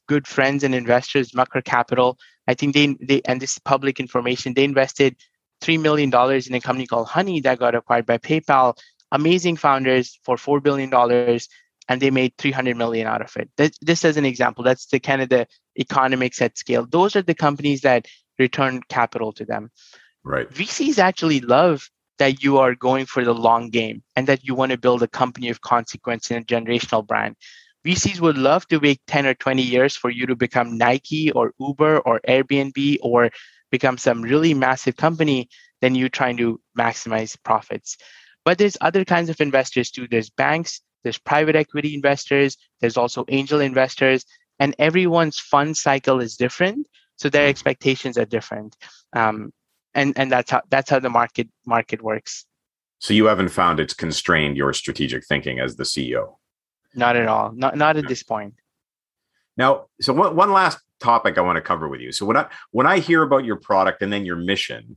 good 0.06 0.26
friends 0.26 0.62
and 0.64 0.74
investors, 0.74 1.34
Mucker 1.34 1.60
Capital, 1.60 2.18
I 2.46 2.54
think 2.54 2.74
they, 2.74 2.96
they 3.00 3.20
and 3.24 3.40
this 3.40 3.52
is 3.52 3.58
public 3.58 4.00
information, 4.00 4.54
they 4.54 4.64
invested 4.64 5.16
$3 5.60 5.80
million 5.80 6.08
in 6.08 6.54
a 6.54 6.60
company 6.60 6.86
called 6.86 7.08
Honey 7.08 7.40
that 7.40 7.58
got 7.58 7.74
acquired 7.74 8.06
by 8.06 8.18
PayPal. 8.18 8.78
Amazing 9.10 9.56
founders 9.56 10.18
for 10.22 10.36
$4 10.36 10.62
billion 10.62 10.90
and 11.88 12.00
they 12.00 12.10
made 12.10 12.34
300 12.38 12.76
million 12.76 13.06
out 13.06 13.22
of 13.22 13.36
it. 13.36 13.50
This, 13.56 13.72
this 13.80 14.04
as 14.04 14.16
an 14.16 14.24
example, 14.24 14.62
that's 14.62 14.86
the 14.86 15.00
kind 15.00 15.22
of 15.22 15.28
the 15.28 15.46
economics 15.78 16.40
at 16.42 16.58
scale. 16.58 16.86
Those 16.86 17.16
are 17.16 17.22
the 17.22 17.34
companies 17.34 17.80
that 17.82 18.06
return 18.38 18.82
capital 18.88 19.32
to 19.32 19.44
them. 19.44 19.70
Right. 20.24 20.48
VCs 20.50 20.98
actually 20.98 21.40
love 21.40 21.88
that 22.18 22.42
you 22.42 22.58
are 22.58 22.74
going 22.74 23.06
for 23.06 23.24
the 23.24 23.32
long 23.32 23.70
game 23.70 24.02
and 24.16 24.26
that 24.26 24.44
you 24.44 24.54
want 24.54 24.72
to 24.72 24.78
build 24.78 25.02
a 25.02 25.08
company 25.08 25.48
of 25.48 25.60
consequence 25.60 26.30
and 26.30 26.42
a 26.42 26.44
generational 26.44 27.06
brand. 27.06 27.36
VCs 27.86 28.20
would 28.20 28.36
love 28.36 28.66
to 28.68 28.78
wait 28.78 29.00
10 29.06 29.26
or 29.26 29.34
20 29.34 29.62
years 29.62 29.96
for 29.96 30.10
you 30.10 30.26
to 30.26 30.36
become 30.36 30.76
Nike 30.76 31.30
or 31.30 31.54
Uber 31.58 32.00
or 32.00 32.20
Airbnb 32.28 32.98
or 33.02 33.30
become 33.70 33.98
some 33.98 34.22
really 34.22 34.52
massive 34.52 34.96
company 34.96 35.48
than 35.80 35.94
you 35.94 36.08
trying 36.08 36.36
to 36.38 36.60
maximize 36.76 37.36
profits. 37.42 37.96
But 38.44 38.58
there's 38.58 38.76
other 38.80 39.04
kinds 39.04 39.30
of 39.30 39.40
investors 39.40 39.90
too. 39.90 40.08
There's 40.10 40.30
banks, 40.30 40.80
there's 41.02 41.18
private 41.18 41.56
equity 41.56 41.94
investors, 41.94 42.56
there's 42.80 42.96
also 42.96 43.24
angel 43.28 43.60
investors, 43.60 44.24
and 44.58 44.74
everyone's 44.78 45.38
fund 45.38 45.76
cycle 45.76 46.20
is 46.20 46.36
different. 46.36 46.88
So 47.16 47.28
their 47.28 47.48
expectations 47.48 48.16
are 48.16 48.24
different. 48.24 48.76
Um, 49.12 49.52
and 49.94 50.16
and 50.16 50.30
that's 50.30 50.50
how 50.50 50.62
that's 50.70 50.90
how 50.90 51.00
the 51.00 51.10
market 51.10 51.48
market 51.66 52.02
works. 52.02 52.46
So 53.00 53.14
you 53.14 53.26
haven't 53.26 53.48
found 53.48 53.80
it's 53.80 53.94
constrained 53.94 54.56
your 54.56 54.72
strategic 54.72 55.24
thinking 55.24 55.60
as 55.60 55.76
the 55.76 55.84
CEO? 55.84 56.36
Not 56.94 57.16
at 57.16 57.28
all. 57.28 57.52
Not 57.52 57.76
not 57.76 57.96
at 57.96 58.08
this 58.08 58.22
point. 58.22 58.54
Now, 59.56 59.86
so 60.00 60.12
one, 60.12 60.36
one 60.36 60.52
last 60.52 60.78
topic 61.00 61.36
I 61.36 61.40
want 61.40 61.56
to 61.56 61.62
cover 61.62 61.88
with 61.88 62.00
you. 62.00 62.12
So 62.12 62.26
when 62.26 62.36
I 62.36 62.46
when 62.70 62.86
I 62.86 62.98
hear 62.98 63.22
about 63.22 63.44
your 63.44 63.56
product 63.56 64.02
and 64.02 64.12
then 64.12 64.24
your 64.24 64.36
mission, 64.36 64.96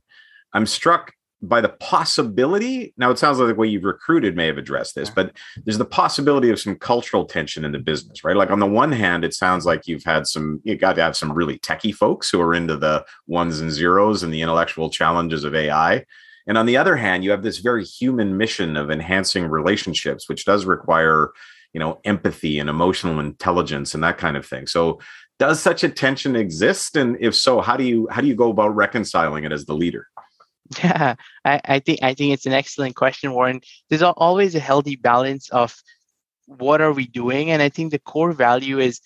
I'm 0.52 0.66
struck 0.66 1.12
by 1.42 1.60
the 1.60 1.68
possibility 1.68 2.94
now 2.96 3.10
it 3.10 3.18
sounds 3.18 3.38
like 3.38 3.48
the 3.48 3.54
way 3.54 3.66
you've 3.66 3.84
recruited 3.84 4.36
may 4.36 4.46
have 4.46 4.58
addressed 4.58 4.94
this 4.94 5.10
but 5.10 5.36
there's 5.64 5.78
the 5.78 5.84
possibility 5.84 6.50
of 6.50 6.60
some 6.60 6.76
cultural 6.76 7.24
tension 7.24 7.64
in 7.64 7.72
the 7.72 7.78
business 7.78 8.24
right? 8.24 8.36
Like 8.36 8.50
on 8.50 8.60
the 8.60 8.66
one 8.66 8.92
hand 8.92 9.24
it 9.24 9.34
sounds 9.34 9.66
like 9.66 9.86
you've 9.86 10.04
had 10.04 10.26
some 10.26 10.60
you 10.64 10.76
got 10.76 10.94
to 10.94 11.02
have 11.02 11.16
some 11.16 11.32
really 11.32 11.58
techie 11.58 11.94
folks 11.94 12.30
who 12.30 12.40
are 12.40 12.54
into 12.54 12.76
the 12.76 13.04
ones 13.26 13.60
and 13.60 13.70
zeros 13.70 14.22
and 14.22 14.32
the 14.32 14.42
intellectual 14.42 14.88
challenges 14.88 15.44
of 15.44 15.54
ai 15.54 16.04
and 16.46 16.56
on 16.56 16.66
the 16.66 16.76
other 16.76 16.96
hand 16.96 17.24
you 17.24 17.30
have 17.30 17.42
this 17.42 17.58
very 17.58 17.84
human 17.84 18.36
mission 18.36 18.76
of 18.76 18.90
enhancing 18.90 19.46
relationships 19.46 20.28
which 20.28 20.44
does 20.44 20.64
require 20.64 21.32
you 21.72 21.80
know 21.80 22.00
empathy 22.04 22.58
and 22.58 22.68
emotional 22.68 23.18
intelligence 23.20 23.94
and 23.94 24.02
that 24.04 24.18
kind 24.18 24.36
of 24.36 24.46
thing. 24.46 24.66
So 24.66 25.00
does 25.38 25.60
such 25.60 25.82
a 25.82 25.88
tension 25.88 26.36
exist? 26.36 26.96
And 26.96 27.16
if 27.20 27.34
so 27.34 27.60
how 27.60 27.76
do 27.76 27.84
you 27.84 28.08
how 28.10 28.20
do 28.20 28.26
you 28.26 28.34
go 28.34 28.50
about 28.50 28.74
reconciling 28.74 29.44
it 29.44 29.52
as 29.52 29.64
the 29.64 29.74
leader 29.74 30.08
yeah, 30.82 31.14
I, 31.44 31.60
I 31.64 31.78
think 31.80 32.00
I 32.02 32.14
think 32.14 32.32
it's 32.32 32.46
an 32.46 32.52
excellent 32.52 32.96
question, 32.96 33.32
Warren. 33.32 33.60
There's 33.90 34.02
always 34.02 34.54
a 34.54 34.60
healthy 34.60 34.96
balance 34.96 35.48
of 35.50 35.74
what 36.46 36.80
are 36.80 36.92
we 36.92 37.06
doing, 37.06 37.50
and 37.50 37.62
I 37.62 37.68
think 37.68 37.90
the 37.90 37.98
core 37.98 38.32
value 38.32 38.78
is 38.78 39.00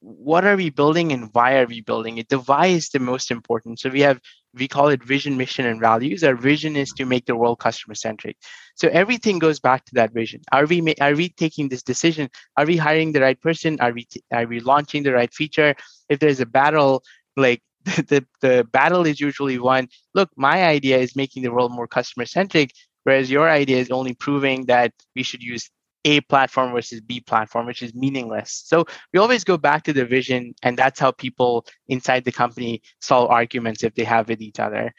what 0.00 0.44
are 0.44 0.56
we 0.56 0.68
building 0.70 1.12
and 1.12 1.30
why 1.32 1.56
are 1.58 1.66
we 1.66 1.80
building 1.80 2.18
it. 2.18 2.28
The 2.28 2.38
why 2.38 2.66
is 2.66 2.90
the 2.90 2.98
most 2.98 3.30
important. 3.30 3.78
So 3.80 3.88
we 3.88 4.00
have 4.00 4.20
we 4.54 4.68
call 4.68 4.88
it 4.88 5.02
vision, 5.04 5.36
mission, 5.36 5.64
and 5.66 5.80
values. 5.80 6.24
Our 6.24 6.34
vision 6.34 6.76
is 6.76 6.90
to 6.92 7.04
make 7.06 7.26
the 7.26 7.36
world 7.36 7.60
customer 7.60 7.94
centric. 7.94 8.36
So 8.74 8.88
everything 8.88 9.38
goes 9.38 9.60
back 9.60 9.84
to 9.86 9.94
that 9.94 10.12
vision. 10.12 10.42
Are 10.52 10.66
we 10.66 10.94
are 11.00 11.14
we 11.14 11.28
taking 11.30 11.68
this 11.68 11.82
decision? 11.82 12.28
Are 12.56 12.66
we 12.66 12.76
hiring 12.76 13.12
the 13.12 13.20
right 13.20 13.40
person? 13.40 13.78
Are 13.80 13.92
we 13.92 14.06
are 14.32 14.46
we 14.46 14.60
launching 14.60 15.02
the 15.02 15.12
right 15.12 15.32
feature? 15.32 15.74
If 16.08 16.18
there's 16.18 16.40
a 16.40 16.46
battle, 16.46 17.02
like 17.36 17.62
the, 17.84 18.26
the 18.40 18.66
battle 18.70 19.06
is 19.06 19.20
usually 19.20 19.58
won. 19.58 19.88
Look, 20.14 20.30
my 20.36 20.64
idea 20.64 20.98
is 20.98 21.16
making 21.16 21.42
the 21.42 21.52
world 21.52 21.72
more 21.72 21.88
customer 21.88 22.26
centric, 22.26 22.72
whereas 23.04 23.30
your 23.30 23.48
idea 23.48 23.78
is 23.78 23.90
only 23.90 24.14
proving 24.14 24.66
that 24.66 24.92
we 25.16 25.22
should 25.22 25.42
use 25.42 25.70
A 26.04 26.20
platform 26.22 26.72
versus 26.72 27.00
B 27.00 27.20
platform, 27.20 27.66
which 27.66 27.82
is 27.82 27.94
meaningless. 27.94 28.62
So 28.66 28.86
we 29.12 29.20
always 29.20 29.44
go 29.44 29.56
back 29.56 29.84
to 29.84 29.92
the 29.92 30.04
vision, 30.04 30.54
and 30.62 30.76
that's 30.76 31.00
how 31.00 31.12
people 31.12 31.66
inside 31.88 32.24
the 32.24 32.32
company 32.32 32.82
solve 33.00 33.30
arguments 33.30 33.82
if 33.82 33.94
they 33.94 34.04
have 34.04 34.28
with 34.28 34.40
each 34.40 34.60
other. 34.60 34.92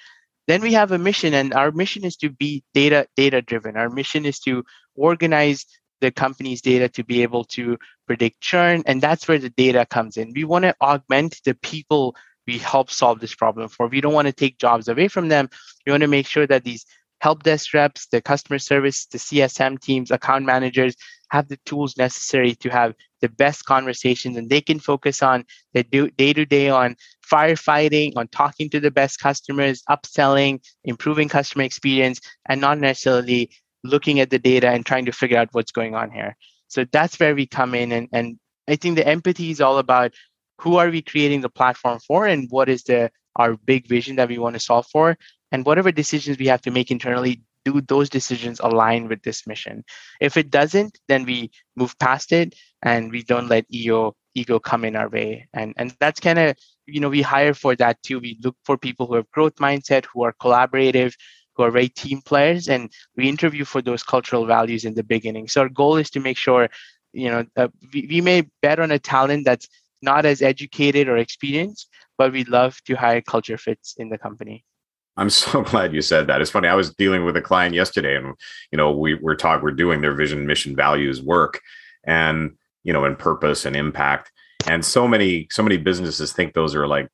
Then 0.48 0.62
we 0.62 0.74
have 0.74 0.92
a 0.92 0.98
mission, 0.98 1.34
and 1.34 1.54
our 1.54 1.72
mission 1.72 2.04
is 2.04 2.18
to 2.18 2.30
be 2.30 2.64
data 2.74 3.08
data 3.16 3.42
driven. 3.42 3.78
Our 3.78 3.90
mission 3.90 4.26
is 4.26 4.40
to 4.40 4.64
organize 4.96 5.66
the 6.02 6.12
company's 6.12 6.62
data 6.62 6.90
to 6.90 7.04
be 7.04 7.22
able 7.22 7.44
to 7.46 7.78
predict 8.08 8.42
churn, 8.42 8.84
and 8.88 9.02
that's 9.02 9.28
where 9.28 9.38
the 9.38 9.52
data 9.52 9.86
comes 9.86 10.18
in. 10.18 10.34
We 10.36 10.44
want 10.44 10.64
to 10.64 10.76
augment 10.82 11.40
the 11.46 11.54
people 11.54 12.16
we 12.52 12.58
help 12.58 12.92
solve 12.92 13.20
this 13.20 13.34
problem 13.34 13.70
for. 13.70 13.88
We 13.88 14.02
don't 14.02 14.14
want 14.14 14.28
to 14.28 14.34
take 14.34 14.58
jobs 14.58 14.88
away 14.90 15.08
from 15.08 15.30
them. 15.30 15.50
We 15.86 15.92
want 15.92 16.02
to 16.02 16.08
make 16.08 16.28
sure 16.28 16.46
that 16.48 16.66
these 16.66 16.86
help 17.22 17.44
desk 17.44 17.74
reps, 17.74 18.08
the 18.08 18.22
customer 18.22 18.60
service, 18.60 19.06
the 19.06 19.18
CSM 19.18 19.80
teams, 19.80 20.12
account 20.12 20.44
managers 20.44 20.96
have 21.30 21.48
the 21.48 21.60
tools 21.66 21.96
necessary 21.96 22.56
to 22.56 22.70
have 22.70 22.94
the 23.22 23.30
best 23.30 23.66
conversations 23.66 24.36
and 24.36 24.50
they 24.50 24.60
can 24.60 24.80
focus 24.80 25.22
on 25.22 25.46
the 25.74 25.84
day 26.18 26.34
to 26.34 26.46
day 26.46 26.68
on 26.70 26.96
firefighting, 27.32 28.12
on 28.18 28.28
talking 28.28 28.70
to 28.70 28.80
the 28.80 28.92
best 28.92 29.20
customers, 29.20 29.82
upselling, 29.90 30.60
improving 30.84 31.30
customer 31.30 31.64
experience, 31.64 32.20
and 32.50 32.60
not 32.60 32.80
necessarily 32.80 33.50
looking 33.84 34.20
at 34.20 34.30
the 34.30 34.40
data 34.40 34.70
and 34.70 34.86
trying 34.86 35.06
to 35.06 35.12
figure 35.12 35.38
out 35.38 35.50
what's 35.54 35.72
going 35.72 35.96
on 35.96 36.12
here. 36.12 36.36
So 36.68 36.86
that's 36.92 37.20
where 37.20 37.36
we 37.36 37.46
come 37.46 37.76
in. 37.76 37.92
And, 37.92 38.10
and 38.12 38.40
I 38.68 38.76
think 38.76 38.96
the 38.96 39.08
empathy 39.08 39.52
is 39.52 39.62
all 39.62 39.78
about 39.78 40.14
who 40.62 40.78
are 40.78 40.90
we 40.90 41.02
creating 41.02 41.42
the 41.42 41.50
platform 41.50 42.00
for 42.00 42.28
and 42.28 42.48
what 42.50 42.70
is 42.70 42.84
the 42.84 43.12
our 43.38 43.56
big 43.56 43.88
vision 43.88 44.18
that 44.18 44.30
we 44.30 44.38
want 44.38 44.54
to 44.54 44.60
solve 44.60 44.86
for 44.92 45.18
and 45.52 45.66
whatever 45.66 45.92
decisions 45.92 46.38
we 46.38 46.48
have 46.48 46.62
to 46.62 46.72
make 46.72 46.92
internally 46.92 47.42
do 47.64 47.80
those 47.82 48.10
decisions 48.10 48.60
align 48.60 49.08
with 49.08 49.22
this 49.24 49.48
mission? 49.48 49.84
If 50.20 50.38
it 50.38 50.50
doesn't 50.50 51.00
then 51.08 51.26
we 51.26 51.52
move 51.76 51.98
past 52.00 52.32
it 52.32 52.56
and 52.82 53.12
we 53.12 53.24
don't 53.24 53.48
let 53.48 53.66
ego 53.70 54.16
ego 54.36 54.60
come 54.60 54.86
in 54.86 54.96
our 54.96 55.10
way. 55.10 55.48
And 55.54 55.74
and 55.78 55.96
that's 56.00 56.20
kind 56.20 56.40
of 56.40 56.56
you 56.86 57.00
know 57.00 57.10
we 57.10 57.22
hire 57.22 57.54
for 57.54 57.76
that 57.78 58.02
too. 58.04 58.20
We 58.20 58.38
look 58.44 58.56
for 58.64 58.78
people 58.78 59.08
who 59.08 59.16
have 59.16 59.32
growth 59.32 59.56
mindset 59.56 60.06
who 60.06 60.24
are 60.24 60.34
collaborative 60.34 61.14
who 61.56 61.64
are 61.64 61.72
very 61.72 61.90
team 61.90 62.22
players 62.22 62.70
and 62.70 62.92
we 63.18 63.28
interview 63.28 63.66
for 63.66 63.82
those 63.82 64.04
cultural 64.04 64.46
values 64.46 64.86
in 64.86 64.94
the 64.94 65.04
beginning. 65.04 65.48
So 65.48 65.62
our 65.62 65.70
goal 65.70 65.98
is 65.98 66.10
to 66.12 66.20
make 66.20 66.38
sure 66.38 66.70
you 67.14 67.30
know 67.30 67.46
uh, 67.58 67.68
we, 67.94 68.08
we 68.10 68.22
may 68.22 68.48
bet 68.62 68.80
on 68.80 68.92
a 68.92 69.00
talent 69.00 69.46
that's 69.46 69.68
not 70.02 70.26
as 70.26 70.42
educated 70.42 71.08
or 71.08 71.18
experienced, 71.18 71.90
but 72.18 72.32
we 72.32 72.44
love 72.46 72.80
to 72.86 72.96
hire 72.96 73.22
culture 73.22 73.58
fits 73.58 73.96
in 73.98 74.10
the 74.10 74.18
company. 74.18 74.64
I'm 75.18 75.30
so 75.30 75.62
glad 75.72 75.94
you 75.94 76.02
said 76.02 76.28
that. 76.28 76.42
It's 76.42 76.52
funny. 76.52 76.68
I 76.68 76.76
was 76.76 76.94
dealing 76.94 77.26
with 77.26 77.38
a 77.38 77.42
client 77.42 77.76
yesterday, 77.76 78.16
and 78.16 78.34
you 78.72 78.78
know, 78.78 78.92
we 78.92 79.16
we're 79.16 79.36
talking, 79.36 79.64
we're 79.64 79.72
doing 79.72 80.02
their 80.02 80.16
vision, 80.16 80.46
mission, 80.46 80.76
values 80.76 81.22
work, 81.22 81.62
and 82.06 82.52
you 82.84 82.94
know, 82.94 83.06
and 83.06 83.18
purpose 83.18 83.66
and 83.66 83.76
impact. 83.76 84.32
And 84.68 84.86
so 84.86 85.08
many, 85.08 85.48
so 85.52 85.64
many 85.64 85.78
businesses 85.78 86.34
think 86.34 86.54
those 86.54 86.76
are 86.76 86.88
like 86.88 87.10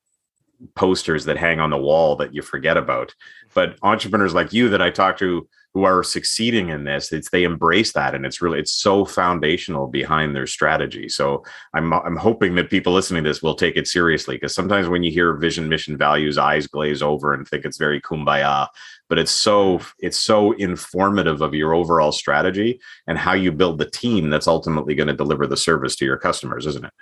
posters 0.75 1.25
that 1.25 1.37
hang 1.37 1.59
on 1.59 1.69
the 1.69 1.77
wall 1.77 2.15
that 2.17 2.33
you 2.33 2.41
forget 2.41 2.77
about. 2.77 3.13
But 3.53 3.77
entrepreneurs 3.81 4.33
like 4.33 4.53
you 4.53 4.69
that 4.69 4.81
I 4.81 4.89
talk 4.89 5.17
to 5.17 5.47
who 5.73 5.83
are 5.83 6.01
succeeding 6.01 6.69
in 6.69 6.85
this, 6.85 7.11
it's 7.11 7.29
they 7.29 7.43
embrace 7.43 7.93
that 7.93 8.15
and 8.15 8.25
it's 8.25 8.41
really 8.41 8.59
it's 8.59 8.73
so 8.73 9.05
foundational 9.05 9.85
behind 9.85 10.35
their 10.35 10.47
strategy. 10.47 11.07
So 11.07 11.43
I'm 11.73 11.93
I'm 11.93 12.15
hoping 12.15 12.55
that 12.55 12.71
people 12.71 12.93
listening 12.93 13.23
to 13.23 13.29
this 13.29 13.43
will 13.43 13.53
take 13.53 13.77
it 13.77 13.87
seriously 13.87 14.37
because 14.37 14.55
sometimes 14.55 14.89
when 14.89 15.03
you 15.03 15.11
hear 15.11 15.35
vision, 15.35 15.69
mission, 15.69 15.95
values, 15.95 16.37
eyes 16.37 16.65
glaze 16.65 17.03
over 17.03 17.31
and 17.31 17.47
think 17.47 17.63
it's 17.63 17.77
very 17.77 18.01
kumbaya, 18.01 18.67
but 19.07 19.19
it's 19.19 19.31
so 19.31 19.77
mm-hmm. 19.77 19.89
it's 19.99 20.17
so 20.17 20.53
informative 20.53 21.41
of 21.41 21.53
your 21.53 21.75
overall 21.75 22.11
strategy 22.11 22.79
and 23.05 23.19
how 23.19 23.33
you 23.33 23.51
build 23.51 23.77
the 23.77 23.89
team 23.89 24.31
that's 24.31 24.47
ultimately 24.47 24.95
going 24.95 25.07
to 25.07 25.13
deliver 25.13 25.45
the 25.45 25.57
service 25.57 25.95
to 25.97 26.05
your 26.05 26.17
customers, 26.17 26.65
isn't 26.65 26.85
it? 26.85 26.93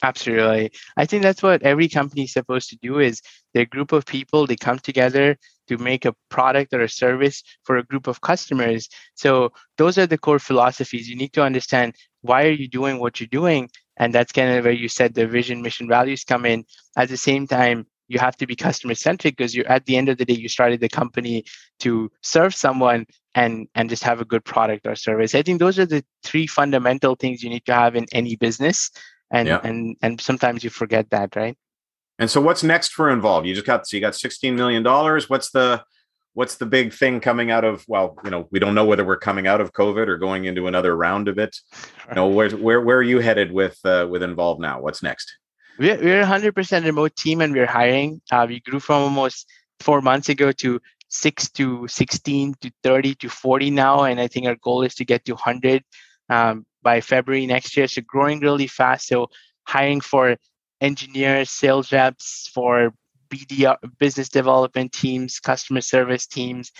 Absolutely. 0.00 0.70
I 0.96 1.04
think 1.06 1.22
that's 1.22 1.42
what 1.42 1.62
every 1.62 1.88
company 1.88 2.24
is 2.24 2.32
supposed 2.32 2.68
to 2.70 2.76
do 2.82 2.98
is 2.98 3.20
they're 3.52 3.66
group 3.66 3.92
of 3.92 4.06
people, 4.06 4.46
they 4.46 4.56
come 4.56 4.78
together 4.78 5.36
to 5.68 5.78
make 5.78 6.04
a 6.04 6.14
product 6.28 6.72
or 6.72 6.80
a 6.80 6.88
service 6.88 7.42
for 7.64 7.76
a 7.76 7.84
group 7.84 8.06
of 8.06 8.20
customers. 8.20 8.88
So 9.14 9.52
those 9.78 9.98
are 9.98 10.06
the 10.06 10.18
core 10.18 10.40
philosophies. 10.40 11.08
You 11.08 11.16
need 11.16 11.32
to 11.34 11.42
understand 11.42 11.94
why 12.22 12.44
are 12.44 12.50
you 12.50 12.68
doing 12.68 12.98
what 12.98 13.20
you're 13.20 13.26
doing? 13.28 13.68
And 13.96 14.12
that's 14.14 14.32
kind 14.32 14.50
of 14.50 14.64
where 14.64 14.72
you 14.72 14.88
said 14.88 15.14
the 15.14 15.26
vision, 15.26 15.62
mission, 15.62 15.86
values 15.88 16.24
come 16.24 16.46
in. 16.46 16.64
At 16.96 17.08
the 17.08 17.16
same 17.16 17.46
time, 17.46 17.86
you 18.08 18.18
have 18.18 18.36
to 18.38 18.46
be 18.46 18.56
customer 18.56 18.94
centric 18.94 19.36
because 19.36 19.54
you're 19.54 19.68
at 19.68 19.86
the 19.86 19.96
end 19.96 20.08
of 20.08 20.18
the 20.18 20.24
day, 20.24 20.34
you 20.34 20.48
started 20.48 20.80
the 20.80 20.88
company 20.88 21.44
to 21.80 22.10
serve 22.22 22.54
someone 22.54 23.06
and 23.34 23.68
and 23.74 23.88
just 23.88 24.02
have 24.02 24.20
a 24.20 24.24
good 24.24 24.44
product 24.44 24.86
or 24.86 24.94
service. 24.96 25.34
I 25.34 25.42
think 25.42 25.60
those 25.60 25.78
are 25.78 25.86
the 25.86 26.04
three 26.22 26.46
fundamental 26.46 27.14
things 27.14 27.42
you 27.42 27.50
need 27.50 27.64
to 27.66 27.74
have 27.74 27.96
in 27.96 28.06
any 28.12 28.36
business 28.36 28.90
and 29.32 29.48
yeah. 29.48 29.60
and 29.64 29.96
and 30.02 30.20
sometimes 30.20 30.62
you 30.62 30.70
forget 30.70 31.10
that 31.10 31.34
right? 31.34 31.56
And 32.18 32.30
so 32.30 32.40
what's 32.40 32.62
next 32.62 32.92
for 32.92 33.10
involve? 33.10 33.46
You 33.46 33.54
just 33.54 33.66
got 33.66 33.86
so 33.86 33.96
you 33.96 34.00
got 34.00 34.14
16 34.14 34.54
million 34.54 34.82
dollars. 34.82 35.28
What's 35.28 35.50
the 35.50 35.82
what's 36.34 36.56
the 36.56 36.66
big 36.66 36.92
thing 36.92 37.20
coming 37.20 37.50
out 37.50 37.64
of 37.64 37.84
well 37.88 38.16
you 38.24 38.30
know 38.30 38.48
we 38.50 38.58
don't 38.58 38.74
know 38.74 38.86
whether 38.86 39.04
we're 39.04 39.18
coming 39.18 39.46
out 39.46 39.60
of 39.60 39.74
covid 39.74 40.08
or 40.08 40.16
going 40.16 40.46
into 40.46 40.66
another 40.66 40.96
round 40.96 41.26
of 41.28 41.38
it. 41.38 41.56
You 42.08 42.16
know 42.16 42.28
where 42.28 42.50
where, 42.50 42.80
where 42.80 42.98
are 42.98 43.02
you 43.02 43.20
headed 43.20 43.52
with 43.52 43.78
uh, 43.84 44.06
with 44.10 44.22
involve 44.22 44.60
now? 44.60 44.80
What's 44.80 45.02
next? 45.02 45.38
We're, 45.78 45.96
we're 45.96 46.20
a 46.20 46.26
100% 46.26 46.84
remote 46.84 47.16
team 47.16 47.40
and 47.40 47.54
we're 47.54 47.66
hiring. 47.80 48.20
Uh, 48.30 48.44
we 48.46 48.60
grew 48.60 48.80
from 48.80 49.02
almost 49.02 49.48
four 49.80 50.02
months 50.02 50.28
ago 50.28 50.52
to 50.52 50.78
6 51.08 51.50
to 51.52 51.88
16 51.88 52.54
to 52.60 52.70
30 52.82 53.14
to 53.16 53.28
40 53.28 53.70
now 53.70 54.04
and 54.04 54.18
i 54.20 54.26
think 54.26 54.46
our 54.46 54.56
goal 54.56 54.82
is 54.82 54.94
to 54.94 55.04
get 55.04 55.24
to 55.26 55.32
100 55.32 55.84
um, 56.30 56.64
by 56.82 57.00
February 57.00 57.46
next 57.46 57.76
year. 57.76 57.86
So 57.86 58.02
growing 58.02 58.40
really 58.40 58.66
fast. 58.66 59.08
So 59.08 59.28
hiring 59.66 60.00
for 60.00 60.36
engineers, 60.80 61.50
sales 61.50 61.92
reps, 61.92 62.50
for 62.52 62.92
BD 63.30 63.74
business 63.98 64.28
development 64.28 64.92
teams, 64.92 65.40
customer 65.40 65.80
service 65.80 66.26
teams 66.26 66.70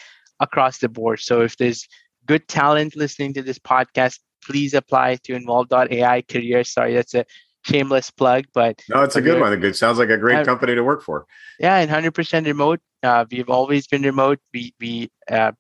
across 0.40 0.78
the 0.78 0.88
board. 0.88 1.20
So 1.20 1.40
if 1.40 1.56
there's 1.56 1.86
good 2.26 2.46
talent 2.48 2.96
listening 2.96 3.32
to 3.34 3.42
this 3.42 3.58
podcast, 3.58 4.18
please 4.44 4.74
apply 4.74 5.16
to 5.24 5.34
involve.ai 5.34 6.22
career. 6.22 6.64
Sorry, 6.64 6.94
that's 6.94 7.14
a 7.14 7.24
shameless 7.64 8.10
plug, 8.10 8.44
but 8.52 8.82
no, 8.88 9.02
it's 9.02 9.16
a 9.16 9.22
good 9.22 9.40
one. 9.40 9.64
It 9.64 9.76
sounds 9.76 9.98
like 9.98 10.10
a 10.10 10.18
great 10.18 10.38
uh, 10.38 10.44
company 10.44 10.74
to 10.74 10.82
work 10.82 11.02
for. 11.02 11.26
Yeah, 11.58 11.76
and 11.78 11.90
100% 11.90 12.46
remote. 12.46 12.80
Uh, 13.02 13.24
we've 13.30 13.50
always 13.50 13.86
been 13.86 14.02
remote. 14.02 14.38
We 14.52 14.74
we 14.78 15.10
uh, 15.30 15.52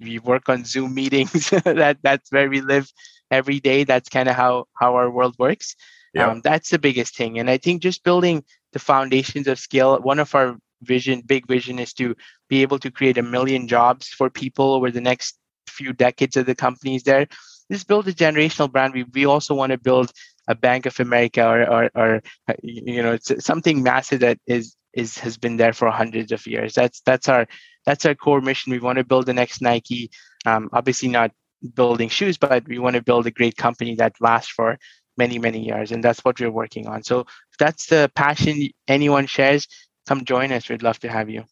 we 0.00 0.18
work 0.18 0.48
on 0.48 0.64
Zoom 0.64 0.94
meetings. 0.94 1.50
that 1.64 1.98
that's 2.02 2.30
where 2.30 2.48
we 2.48 2.60
live 2.60 2.90
every 3.30 3.60
day. 3.60 3.84
That's 3.84 4.08
kind 4.08 4.28
of 4.28 4.34
how 4.34 4.66
how 4.74 4.94
our 4.94 5.10
world 5.10 5.36
works. 5.38 5.76
Yeah. 6.14 6.28
Um, 6.28 6.40
that's 6.42 6.70
the 6.70 6.78
biggest 6.78 7.16
thing, 7.16 7.38
and 7.38 7.48
I 7.48 7.58
think 7.58 7.82
just 7.82 8.02
building 8.02 8.44
the 8.72 8.78
foundations 8.78 9.46
of 9.46 9.58
scale. 9.58 9.98
One 10.00 10.18
of 10.18 10.34
our 10.34 10.56
vision, 10.82 11.22
big 11.24 11.46
vision, 11.46 11.78
is 11.78 11.92
to 11.94 12.16
be 12.48 12.62
able 12.62 12.78
to 12.80 12.90
create 12.90 13.18
a 13.18 13.22
million 13.22 13.68
jobs 13.68 14.08
for 14.08 14.30
people 14.30 14.74
over 14.74 14.90
the 14.90 15.00
next 15.00 15.38
few 15.68 15.92
decades 15.92 16.36
of 16.36 16.46
the 16.46 16.54
companies 16.54 17.04
there. 17.04 17.26
Just 17.70 17.86
build 17.86 18.08
a 18.08 18.12
generational 18.12 18.70
brand. 18.70 18.94
We 18.94 19.04
we 19.04 19.26
also 19.26 19.54
want 19.54 19.70
to 19.70 19.78
build 19.78 20.10
a 20.48 20.54
Bank 20.54 20.86
of 20.86 20.98
America 20.98 21.46
or 21.46 21.62
or, 21.70 21.90
or 21.94 22.22
you 22.62 23.02
know 23.02 23.16
something 23.22 23.82
massive 23.82 24.20
that 24.20 24.38
is 24.46 24.76
is 24.92 25.18
has 25.18 25.38
been 25.38 25.56
there 25.56 25.72
for 25.72 25.90
hundreds 25.90 26.32
of 26.32 26.46
years. 26.46 26.74
That's 26.74 27.00
that's 27.02 27.28
our 27.28 27.46
that's 27.86 28.04
our 28.04 28.14
core 28.14 28.40
mission. 28.40 28.72
We 28.72 28.80
want 28.80 28.98
to 28.98 29.04
build 29.04 29.26
the 29.26 29.34
next 29.34 29.62
Nike. 29.62 30.10
Um, 30.46 30.70
obviously 30.72 31.08
not 31.08 31.30
building 31.74 32.08
shoes, 32.08 32.38
but 32.38 32.66
we 32.66 32.78
want 32.78 32.96
to 32.96 33.02
build 33.02 33.26
a 33.26 33.30
great 33.30 33.56
company 33.56 33.94
that 33.96 34.14
lasts 34.20 34.50
for 34.50 34.78
many, 35.16 35.38
many 35.38 35.60
years. 35.60 35.92
And 35.92 36.02
that's 36.02 36.20
what 36.20 36.40
we're 36.40 36.50
working 36.50 36.86
on. 36.86 37.02
So 37.02 37.20
if 37.20 37.58
that's 37.58 37.86
the 37.86 38.10
passion 38.14 38.68
anyone 38.88 39.26
shares, 39.26 39.66
come 40.06 40.24
join 40.24 40.52
us. 40.52 40.68
We'd 40.68 40.82
love 40.82 40.98
to 41.00 41.08
have 41.08 41.28
you. 41.28 41.44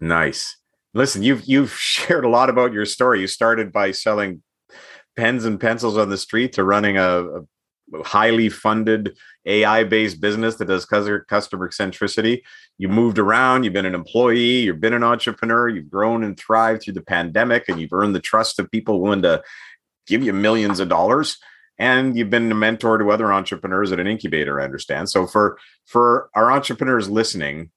Nice. 0.00 0.56
Listen, 0.94 1.22
you've 1.22 1.44
you've 1.46 1.72
shared 1.96 2.24
a 2.24 2.28
lot 2.28 2.50
about 2.50 2.72
your 2.72 2.86
story. 2.86 3.20
You 3.20 3.26
started 3.26 3.72
by 3.72 3.92
selling 3.92 4.42
pens 5.16 5.44
and 5.44 5.60
pencils 5.60 5.96
on 5.96 6.08
the 6.08 6.18
street 6.18 6.52
to 6.54 6.64
running 6.64 6.96
a, 6.96 7.24
a 7.24 7.40
highly 8.04 8.48
funded 8.48 9.16
AI 9.44 9.84
based 9.84 10.20
business 10.20 10.56
that 10.56 10.66
does 10.66 10.84
customer 10.84 11.68
centricity. 11.70 12.42
You 12.78 12.88
moved 12.88 13.18
around, 13.18 13.64
you've 13.64 13.72
been 13.72 13.86
an 13.86 13.94
employee, 13.94 14.60
you've 14.62 14.80
been 14.80 14.94
an 14.94 15.04
entrepreneur, 15.04 15.68
you've 15.68 15.90
grown 15.90 16.24
and 16.24 16.38
thrived 16.38 16.82
through 16.82 16.94
the 16.94 17.02
pandemic, 17.02 17.68
and 17.68 17.80
you've 17.80 17.92
earned 17.92 18.14
the 18.14 18.20
trust 18.20 18.58
of 18.58 18.70
people 18.70 19.00
willing 19.00 19.22
to 19.22 19.42
give 20.06 20.22
you 20.22 20.32
millions 20.32 20.80
of 20.80 20.88
dollars. 20.88 21.38
And 21.78 22.16
you've 22.16 22.30
been 22.30 22.52
a 22.52 22.54
mentor 22.54 22.98
to 22.98 23.10
other 23.10 23.32
entrepreneurs 23.32 23.92
at 23.92 24.00
an 24.00 24.06
incubator, 24.06 24.60
I 24.60 24.64
understand. 24.64 25.10
So 25.10 25.26
for 25.26 25.58
for 25.86 26.30
our 26.34 26.52
entrepreneurs 26.52 27.08
listening, 27.08 27.70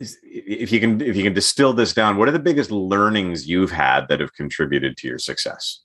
if 0.00 0.70
you 0.70 0.80
can 0.80 1.00
if 1.00 1.16
you 1.16 1.22
can 1.22 1.32
distill 1.32 1.72
this 1.72 1.94
down, 1.94 2.16
what 2.16 2.28
are 2.28 2.32
the 2.32 2.38
biggest 2.38 2.70
learnings 2.70 3.48
you've 3.48 3.70
had 3.70 4.08
that 4.08 4.20
have 4.20 4.34
contributed 4.34 4.96
to 4.98 5.08
your 5.08 5.18
success? 5.18 5.80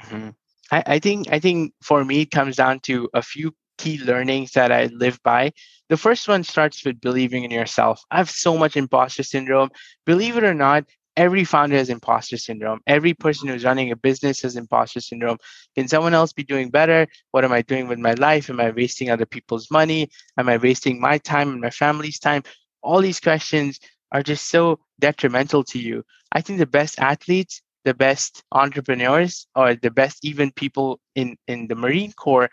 Mm-hmm. 0.00 0.30
I, 0.70 0.82
I 0.86 0.98
think 0.98 1.30
I 1.30 1.38
think 1.38 1.72
for 1.82 2.04
me 2.04 2.22
it 2.22 2.30
comes 2.30 2.56
down 2.56 2.80
to 2.80 3.08
a 3.14 3.22
few 3.22 3.54
key 3.78 3.98
learnings 3.98 4.52
that 4.52 4.72
I 4.72 4.86
live 4.86 5.20
by. 5.22 5.52
The 5.88 5.96
first 5.96 6.28
one 6.28 6.44
starts 6.44 6.84
with 6.84 7.00
believing 7.00 7.44
in 7.44 7.50
yourself. 7.50 8.02
I 8.10 8.18
have 8.18 8.30
so 8.30 8.56
much 8.56 8.76
imposter 8.76 9.22
syndrome. 9.22 9.70
Believe 10.06 10.36
it 10.36 10.44
or 10.44 10.54
not, 10.54 10.84
every 11.16 11.44
founder 11.44 11.76
has 11.76 11.90
imposter 11.90 12.36
syndrome. 12.36 12.80
Every 12.86 13.14
person 13.14 13.48
who's 13.48 13.64
running 13.64 13.90
a 13.90 13.96
business 13.96 14.42
has 14.42 14.56
imposter 14.56 15.00
syndrome. 15.00 15.38
Can 15.74 15.88
someone 15.88 16.14
else 16.14 16.32
be 16.32 16.44
doing 16.44 16.70
better? 16.70 17.06
What 17.32 17.44
am 17.44 17.52
I 17.52 17.62
doing 17.62 17.88
with 17.88 17.98
my 17.98 18.14
life? 18.14 18.48
Am 18.48 18.60
I 18.60 18.70
wasting 18.70 19.10
other 19.10 19.26
people's 19.26 19.70
money? 19.70 20.10
Am 20.38 20.48
I 20.48 20.56
wasting 20.56 21.00
my 21.00 21.18
time 21.18 21.50
and 21.50 21.60
my 21.60 21.70
family's 21.70 22.18
time? 22.18 22.42
All 22.82 23.00
these 23.00 23.20
questions 23.20 23.78
are 24.12 24.22
just 24.22 24.48
so 24.48 24.78
detrimental 25.00 25.64
to 25.64 25.78
you. 25.78 26.04
I 26.32 26.40
think 26.40 26.58
the 26.58 26.66
best 26.66 26.98
athletes 26.98 27.62
the 27.84 27.94
best 27.94 28.42
entrepreneurs 28.52 29.46
or 29.54 29.74
the 29.74 29.90
best 29.90 30.24
even 30.24 30.50
people 30.52 31.00
in 31.14 31.36
in 31.46 31.68
the 31.68 31.74
marine 31.74 32.12
corps 32.12 32.50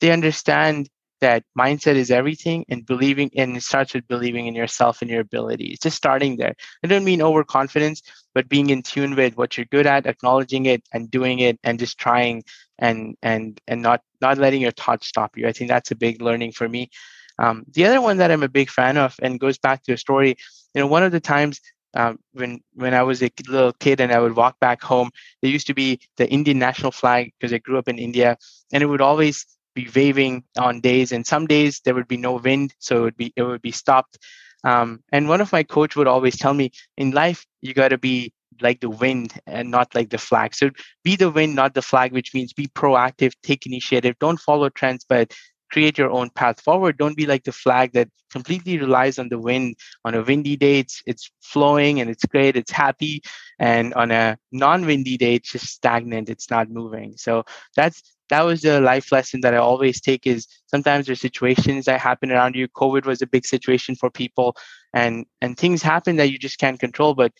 they 0.00 0.10
understand 0.10 0.88
that 1.20 1.42
mindset 1.58 1.94
is 1.94 2.10
everything 2.10 2.66
and 2.68 2.84
believing 2.84 3.30
and 3.34 3.56
it 3.56 3.62
starts 3.62 3.94
with 3.94 4.06
believing 4.08 4.46
in 4.46 4.54
yourself 4.54 5.00
and 5.00 5.10
your 5.10 5.20
ability. 5.20 5.66
It's 5.66 5.82
just 5.82 5.96
starting 5.96 6.36
there. 6.36 6.54
I 6.84 6.86
don't 6.86 7.04
mean 7.04 7.22
overconfidence 7.22 8.02
but 8.34 8.48
being 8.48 8.68
in 8.68 8.82
tune 8.82 9.16
with 9.16 9.36
what 9.36 9.56
you're 9.56 9.64
good 9.70 9.86
at 9.86 10.06
acknowledging 10.06 10.66
it 10.66 10.82
and 10.92 11.10
doing 11.10 11.38
it 11.38 11.58
and 11.64 11.78
just 11.78 11.98
trying 11.98 12.44
and 12.78 13.16
and 13.22 13.58
and 13.66 13.80
not 13.80 14.02
not 14.20 14.36
letting 14.36 14.60
your 14.60 14.72
thoughts 14.72 15.06
stop 15.06 15.36
you. 15.36 15.46
I 15.48 15.52
think 15.52 15.70
that's 15.70 15.90
a 15.92 15.96
big 15.96 16.20
learning 16.20 16.52
for 16.52 16.68
me. 16.68 16.90
Um, 17.38 17.64
the 17.72 17.86
other 17.86 18.00
one 18.00 18.18
that 18.18 18.30
i'm 18.30 18.44
a 18.44 18.48
big 18.48 18.70
fan 18.70 18.96
of 18.96 19.16
and 19.20 19.40
goes 19.40 19.58
back 19.58 19.82
to 19.82 19.92
a 19.92 19.96
story 19.96 20.36
you 20.72 20.80
know 20.80 20.86
one 20.86 21.02
of 21.02 21.10
the 21.10 21.18
times 21.18 21.60
um, 21.94 22.18
when 22.32 22.60
when 22.74 22.94
I 22.94 23.02
was 23.02 23.22
a 23.22 23.30
little 23.48 23.72
kid 23.74 24.00
and 24.00 24.12
I 24.12 24.20
would 24.20 24.36
walk 24.36 24.58
back 24.60 24.82
home, 24.82 25.10
there 25.42 25.50
used 25.50 25.66
to 25.68 25.74
be 25.74 26.00
the 26.16 26.28
Indian 26.28 26.58
national 26.58 26.92
flag 26.92 27.32
because 27.38 27.52
I 27.52 27.58
grew 27.58 27.78
up 27.78 27.88
in 27.88 27.98
India, 27.98 28.36
and 28.72 28.82
it 28.82 28.86
would 28.86 29.00
always 29.00 29.46
be 29.74 29.88
waving 29.94 30.44
on 30.58 30.80
days. 30.80 31.12
And 31.12 31.26
some 31.26 31.46
days 31.46 31.80
there 31.84 31.94
would 31.94 32.08
be 32.08 32.16
no 32.16 32.34
wind, 32.34 32.74
so 32.78 32.98
it 32.98 33.02
would 33.02 33.16
be 33.16 33.32
it 33.36 33.42
would 33.42 33.62
be 33.62 33.72
stopped. 33.72 34.18
Um, 34.64 35.02
and 35.12 35.28
one 35.28 35.40
of 35.40 35.52
my 35.52 35.62
coach 35.62 35.94
would 35.94 36.06
always 36.06 36.38
tell 36.38 36.54
me, 36.54 36.70
in 36.96 37.10
life 37.10 37.44
you 37.60 37.74
got 37.74 37.88
to 37.88 37.98
be 37.98 38.32
like 38.60 38.80
the 38.80 38.90
wind 38.90 39.34
and 39.46 39.70
not 39.70 39.94
like 39.94 40.10
the 40.10 40.18
flag. 40.18 40.54
So 40.54 40.70
be 41.02 41.16
the 41.16 41.30
wind, 41.30 41.54
not 41.54 41.74
the 41.74 41.82
flag, 41.82 42.12
which 42.12 42.34
means 42.34 42.52
be 42.52 42.68
proactive, 42.68 43.32
take 43.42 43.66
initiative, 43.66 44.16
don't 44.20 44.40
follow 44.40 44.68
trends, 44.68 45.04
but 45.08 45.32
create 45.74 45.98
your 45.98 46.12
own 46.18 46.30
path 46.30 46.60
forward. 46.60 46.96
Don't 46.96 47.16
be 47.16 47.26
like 47.26 47.42
the 47.42 47.58
flag 47.64 47.92
that 47.94 48.08
completely 48.30 48.78
relies 48.78 49.18
on 49.18 49.28
the 49.28 49.40
wind. 49.40 49.74
On 50.04 50.14
a 50.14 50.22
windy 50.22 50.56
day, 50.56 50.78
it's, 50.78 51.02
it's 51.04 51.32
flowing 51.42 52.00
and 52.00 52.08
it's 52.08 52.24
great, 52.26 52.56
it's 52.56 52.70
happy. 52.70 53.22
And 53.58 53.92
on 53.94 54.12
a 54.12 54.38
non-windy 54.52 55.16
day, 55.16 55.34
it's 55.34 55.50
just 55.50 55.66
stagnant, 55.66 56.30
it's 56.30 56.48
not 56.48 56.70
moving. 56.70 57.14
So 57.16 57.44
that's 57.74 57.98
that 58.30 58.42
was 58.42 58.62
the 58.62 58.80
life 58.80 59.12
lesson 59.12 59.40
that 59.42 59.52
I 59.52 59.58
always 59.58 60.00
take 60.00 60.26
is 60.26 60.46
sometimes 60.66 61.06
there's 61.06 61.20
situations 61.20 61.84
that 61.84 62.00
happen 62.00 62.30
around 62.30 62.54
you. 62.54 62.68
COVID 62.68 63.04
was 63.04 63.20
a 63.20 63.26
big 63.26 63.44
situation 63.44 63.96
for 63.96 64.10
people 64.10 64.56
and 64.94 65.26
and 65.42 65.58
things 65.58 65.82
happen 65.82 66.16
that 66.16 66.30
you 66.30 66.38
just 66.38 66.58
can't 66.58 66.80
control, 66.80 67.14
but 67.14 67.32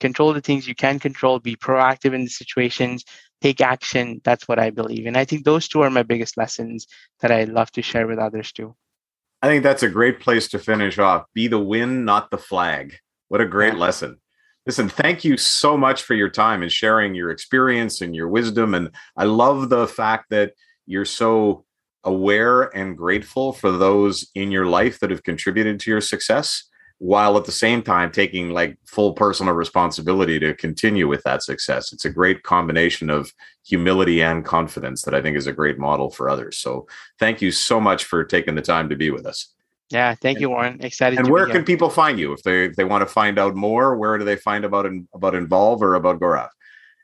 control 0.00 0.32
the 0.32 0.40
things 0.40 0.68
you 0.68 0.74
can 0.74 0.98
control, 0.98 1.38
be 1.38 1.56
proactive 1.56 2.14
in 2.14 2.24
the 2.24 2.30
situations, 2.30 3.04
take 3.40 3.60
action. 3.60 4.20
That's 4.24 4.46
what 4.46 4.58
I 4.58 4.70
believe. 4.70 5.06
And 5.06 5.16
I 5.16 5.24
think 5.24 5.44
those 5.44 5.68
two 5.68 5.82
are 5.82 5.90
my 5.90 6.02
biggest 6.02 6.36
lessons 6.36 6.86
that 7.20 7.30
I 7.30 7.44
love 7.44 7.70
to 7.72 7.82
share 7.82 8.06
with 8.06 8.18
others 8.18 8.52
too. 8.52 8.76
I 9.42 9.48
think 9.48 9.62
that's 9.62 9.82
a 9.82 9.88
great 9.88 10.20
place 10.20 10.48
to 10.48 10.58
finish 10.58 10.98
off. 10.98 11.24
Be 11.34 11.48
the 11.48 11.58
win, 11.58 12.04
not 12.04 12.30
the 12.30 12.38
flag. 12.38 12.96
What 13.28 13.40
a 13.40 13.46
great 13.46 13.74
yeah. 13.74 13.80
lesson. 13.80 14.20
Listen, 14.66 14.88
thank 14.88 15.24
you 15.24 15.38
so 15.38 15.76
much 15.76 16.02
for 16.02 16.14
your 16.14 16.28
time 16.28 16.62
and 16.62 16.70
sharing 16.70 17.14
your 17.14 17.30
experience 17.30 18.02
and 18.02 18.14
your 18.14 18.28
wisdom. 18.28 18.74
And 18.74 18.90
I 19.16 19.24
love 19.24 19.70
the 19.70 19.88
fact 19.88 20.26
that 20.30 20.52
you're 20.86 21.06
so 21.06 21.64
aware 22.04 22.64
and 22.76 22.96
grateful 22.96 23.52
for 23.52 23.72
those 23.72 24.28
in 24.34 24.50
your 24.50 24.66
life 24.66 25.00
that 25.00 25.10
have 25.10 25.22
contributed 25.22 25.80
to 25.80 25.90
your 25.90 26.00
success 26.00 26.69
while 27.00 27.38
at 27.38 27.46
the 27.46 27.52
same 27.52 27.82
time 27.82 28.12
taking 28.12 28.50
like 28.50 28.76
full 28.84 29.14
personal 29.14 29.54
responsibility 29.54 30.38
to 30.38 30.54
continue 30.54 31.08
with 31.08 31.22
that 31.22 31.42
success. 31.42 31.94
It's 31.94 32.04
a 32.04 32.10
great 32.10 32.42
combination 32.42 33.08
of 33.08 33.32
humility 33.64 34.22
and 34.22 34.44
confidence 34.44 35.02
that 35.02 35.14
I 35.14 35.22
think 35.22 35.38
is 35.38 35.46
a 35.46 35.52
great 35.52 35.78
model 35.78 36.10
for 36.10 36.28
others. 36.28 36.58
So 36.58 36.86
thank 37.18 37.40
you 37.40 37.52
so 37.52 37.80
much 37.80 38.04
for 38.04 38.22
taking 38.22 38.54
the 38.54 38.60
time 38.60 38.90
to 38.90 38.96
be 38.96 39.10
with 39.10 39.24
us. 39.24 39.48
Yeah, 39.88 40.14
thank 40.14 40.40
you, 40.40 40.50
Warren. 40.50 40.84
Excited. 40.84 41.18
And 41.18 41.30
where 41.30 41.46
can 41.46 41.64
people 41.64 41.88
find 41.88 42.18
you 42.18 42.34
if 42.34 42.42
they 42.42 42.66
if 42.66 42.76
they 42.76 42.84
want 42.84 43.00
to 43.00 43.06
find 43.06 43.38
out 43.38 43.56
more? 43.56 43.96
Where 43.96 44.18
do 44.18 44.24
they 44.26 44.36
find 44.36 44.66
about 44.66 44.86
about 45.14 45.34
Involve 45.34 45.82
or 45.82 45.94
about 45.94 46.20
Gaurav? 46.20 46.50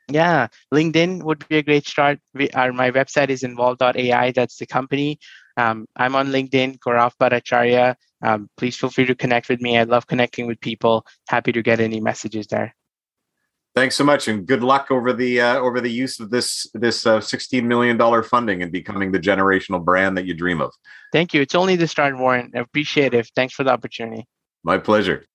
Yeah, 0.09 0.47
LinkedIn 0.71 1.23
would 1.23 1.45
be 1.49 1.57
a 1.57 1.63
great 1.63 1.85
start. 1.85 2.19
We, 2.33 2.49
are, 2.51 2.71
my 2.71 2.91
website 2.91 3.29
is 3.29 3.43
involve.ai. 3.43 4.31
That's 4.31 4.57
the 4.57 4.65
company. 4.65 5.19
Um, 5.57 5.85
I'm 5.97 6.15
on 6.15 6.27
LinkedIn, 6.27 6.79
Gaurav 6.79 7.11
Bhattacharya. 7.19 7.95
Um, 8.21 8.49
please 8.57 8.75
feel 8.75 8.89
free 8.89 9.05
to 9.05 9.15
connect 9.15 9.49
with 9.49 9.61
me. 9.61 9.77
I 9.77 9.83
love 9.83 10.07
connecting 10.07 10.47
with 10.47 10.59
people. 10.59 11.05
Happy 11.27 11.51
to 11.51 11.61
get 11.61 11.79
any 11.79 11.99
messages 11.99 12.47
there. 12.47 12.75
Thanks 13.75 13.95
so 13.95 14.03
much, 14.03 14.27
and 14.27 14.47
good 14.47 14.63
luck 14.63 14.89
over 14.89 15.13
the 15.13 15.39
uh, 15.39 15.57
over 15.57 15.79
the 15.81 15.91
use 15.91 16.19
of 16.19 16.31
this 16.31 16.65
this 16.73 17.05
uh, 17.05 17.21
sixteen 17.21 17.67
million 17.67 17.95
dollar 17.95 18.23
funding 18.23 18.63
and 18.63 18.71
becoming 18.71 19.11
the 19.11 19.19
generational 19.19 19.85
brand 19.85 20.17
that 20.17 20.25
you 20.25 20.33
dream 20.33 20.61
of. 20.61 20.73
Thank 21.13 21.35
you. 21.35 21.41
It's 21.41 21.53
only 21.53 21.75
the 21.75 21.87
start, 21.87 22.17
Warren. 22.17 22.51
I 22.55 22.59
appreciate 22.59 23.13
it. 23.13 23.29
Thanks 23.35 23.53
for 23.53 23.63
the 23.63 23.69
opportunity. 23.69 24.25
My 24.63 24.79
pleasure. 24.79 25.25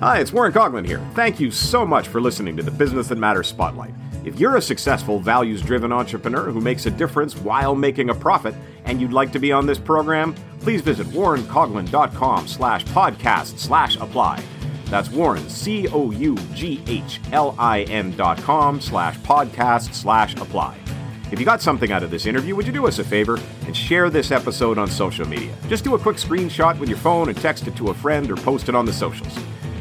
Hi, 0.00 0.18
it's 0.18 0.34
Warren 0.34 0.52
Coughlin 0.52 0.86
here. 0.86 1.00
Thank 1.14 1.40
you 1.40 1.50
so 1.50 1.86
much 1.86 2.08
for 2.08 2.20
listening 2.20 2.58
to 2.58 2.62
the 2.62 2.70
Business 2.70 3.08
That 3.08 3.16
Matters 3.16 3.48
Spotlight. 3.48 3.94
If 4.24 4.40
you're 4.40 4.56
a 4.56 4.62
successful, 4.62 5.20
values 5.20 5.60
driven 5.60 5.92
entrepreneur 5.92 6.50
who 6.50 6.60
makes 6.60 6.86
a 6.86 6.90
difference 6.90 7.36
while 7.36 7.74
making 7.74 8.08
a 8.08 8.14
profit 8.14 8.54
and 8.86 9.00
you'd 9.00 9.12
like 9.12 9.32
to 9.32 9.38
be 9.38 9.52
on 9.52 9.66
this 9.66 9.78
program, 9.78 10.34
please 10.60 10.80
visit 10.80 11.06
warrencoughlin.com 11.08 12.48
slash 12.48 12.84
podcast 12.86 13.58
slash 13.58 13.96
apply. 13.96 14.42
That's 14.86 15.10
Warren, 15.10 15.48
C 15.48 15.88
O 15.88 16.10
U 16.10 16.36
G 16.54 16.82
H 16.86 17.20
L 17.32 17.54
I 17.58 17.82
N 17.82 18.16
dot 18.16 18.38
com 18.38 18.80
slash 18.80 19.18
podcast 19.18 19.92
slash 19.94 20.34
apply. 20.36 20.78
If 21.30 21.38
you 21.40 21.44
got 21.44 21.60
something 21.60 21.90
out 21.90 22.02
of 22.02 22.10
this 22.10 22.26
interview, 22.26 22.54
would 22.54 22.66
you 22.66 22.72
do 22.72 22.86
us 22.86 22.98
a 22.98 23.04
favor 23.04 23.38
and 23.66 23.76
share 23.76 24.08
this 24.08 24.30
episode 24.30 24.78
on 24.78 24.88
social 24.88 25.26
media? 25.26 25.54
Just 25.68 25.84
do 25.84 25.94
a 25.94 25.98
quick 25.98 26.16
screenshot 26.16 26.78
with 26.78 26.88
your 26.88 26.98
phone 26.98 27.28
and 27.28 27.36
text 27.36 27.66
it 27.66 27.76
to 27.76 27.88
a 27.88 27.94
friend 27.94 28.30
or 28.30 28.36
post 28.36 28.68
it 28.68 28.74
on 28.74 28.86
the 28.86 28.92
socials. 28.92 29.36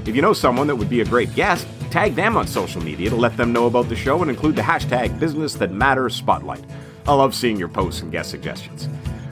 If 0.06 0.16
you 0.16 0.22
know 0.22 0.34
someone 0.34 0.68
that 0.68 0.76
would 0.76 0.90
be 0.90 1.02
a 1.02 1.06
great 1.06 1.34
guest, 1.34 1.68
tag 1.90 2.16
them 2.16 2.36
on 2.36 2.46
social 2.46 2.82
media 2.82 3.10
to 3.10 3.16
let 3.16 3.38
them 3.38 3.54
know 3.54 3.68
about 3.68 3.88
the 3.88 3.96
show 3.96 4.22
and 4.22 4.30
include 4.30 4.56
the 4.56 4.62
hashtag 4.62 5.18
Business 5.20 5.54
That 5.54 5.72
Matters 5.72 6.16
Spotlight. 6.16 6.64
I 7.08 7.14
love 7.14 7.34
seeing 7.34 7.58
your 7.58 7.70
posts 7.70 8.02
and 8.02 8.12
guest 8.12 8.30
suggestions. 8.30 8.90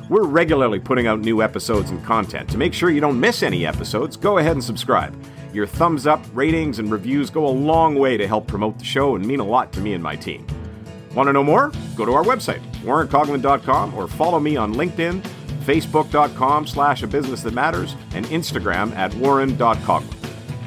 We're 0.09 0.26
regularly 0.26 0.80
putting 0.80 1.07
out 1.07 1.19
new 1.19 1.41
episodes 1.41 1.89
and 1.89 2.03
content. 2.03 2.49
To 2.49 2.57
make 2.57 2.74
sure 2.74 2.89
you 2.89 3.01
don't 3.01 3.19
miss 3.19 3.43
any 3.43 3.65
episodes, 3.65 4.17
go 4.17 4.38
ahead 4.38 4.53
and 4.53 4.63
subscribe. 4.63 5.15
Your 5.53 5.67
thumbs 5.67 6.07
up, 6.07 6.24
ratings, 6.34 6.80
and 6.80 6.91
reviews 6.91 7.30
go 7.30 7.45
a 7.45 7.49
long 7.49 7.95
way 7.95 8.15
to 8.17 8.28
help 8.28 8.47
promote 8.47 8.78
the 8.78 8.86
show 8.86 9.15
and 9.15 9.26
mean 9.26 9.39
a 9.39 9.45
lot 9.45 9.74
to 9.74 9.82
me 9.82 9.93
and 9.93 10.03
my 10.03 10.15
team. 10.15 10.45
Want 11.13 11.28
to 11.28 11.34
know 11.34 11.43
more? 11.43 11.72
Go 11.95 12.05
to 12.05 12.13
our 12.13 12.24
website, 12.24 12.61
warrencoughlin.com, 12.84 13.93
or 13.93 14.07
follow 14.07 14.39
me 14.39 14.55
on 14.55 14.74
LinkedIn, 14.76 15.22
facebook.com 15.65 16.67
slash 16.67 17.03
a 17.03 17.07
business 17.07 17.41
that 17.43 17.53
matters, 17.53 17.95
and 18.13 18.26
Instagram 18.28 18.95
at 18.95 19.13
warren.coughlin. 19.15 20.20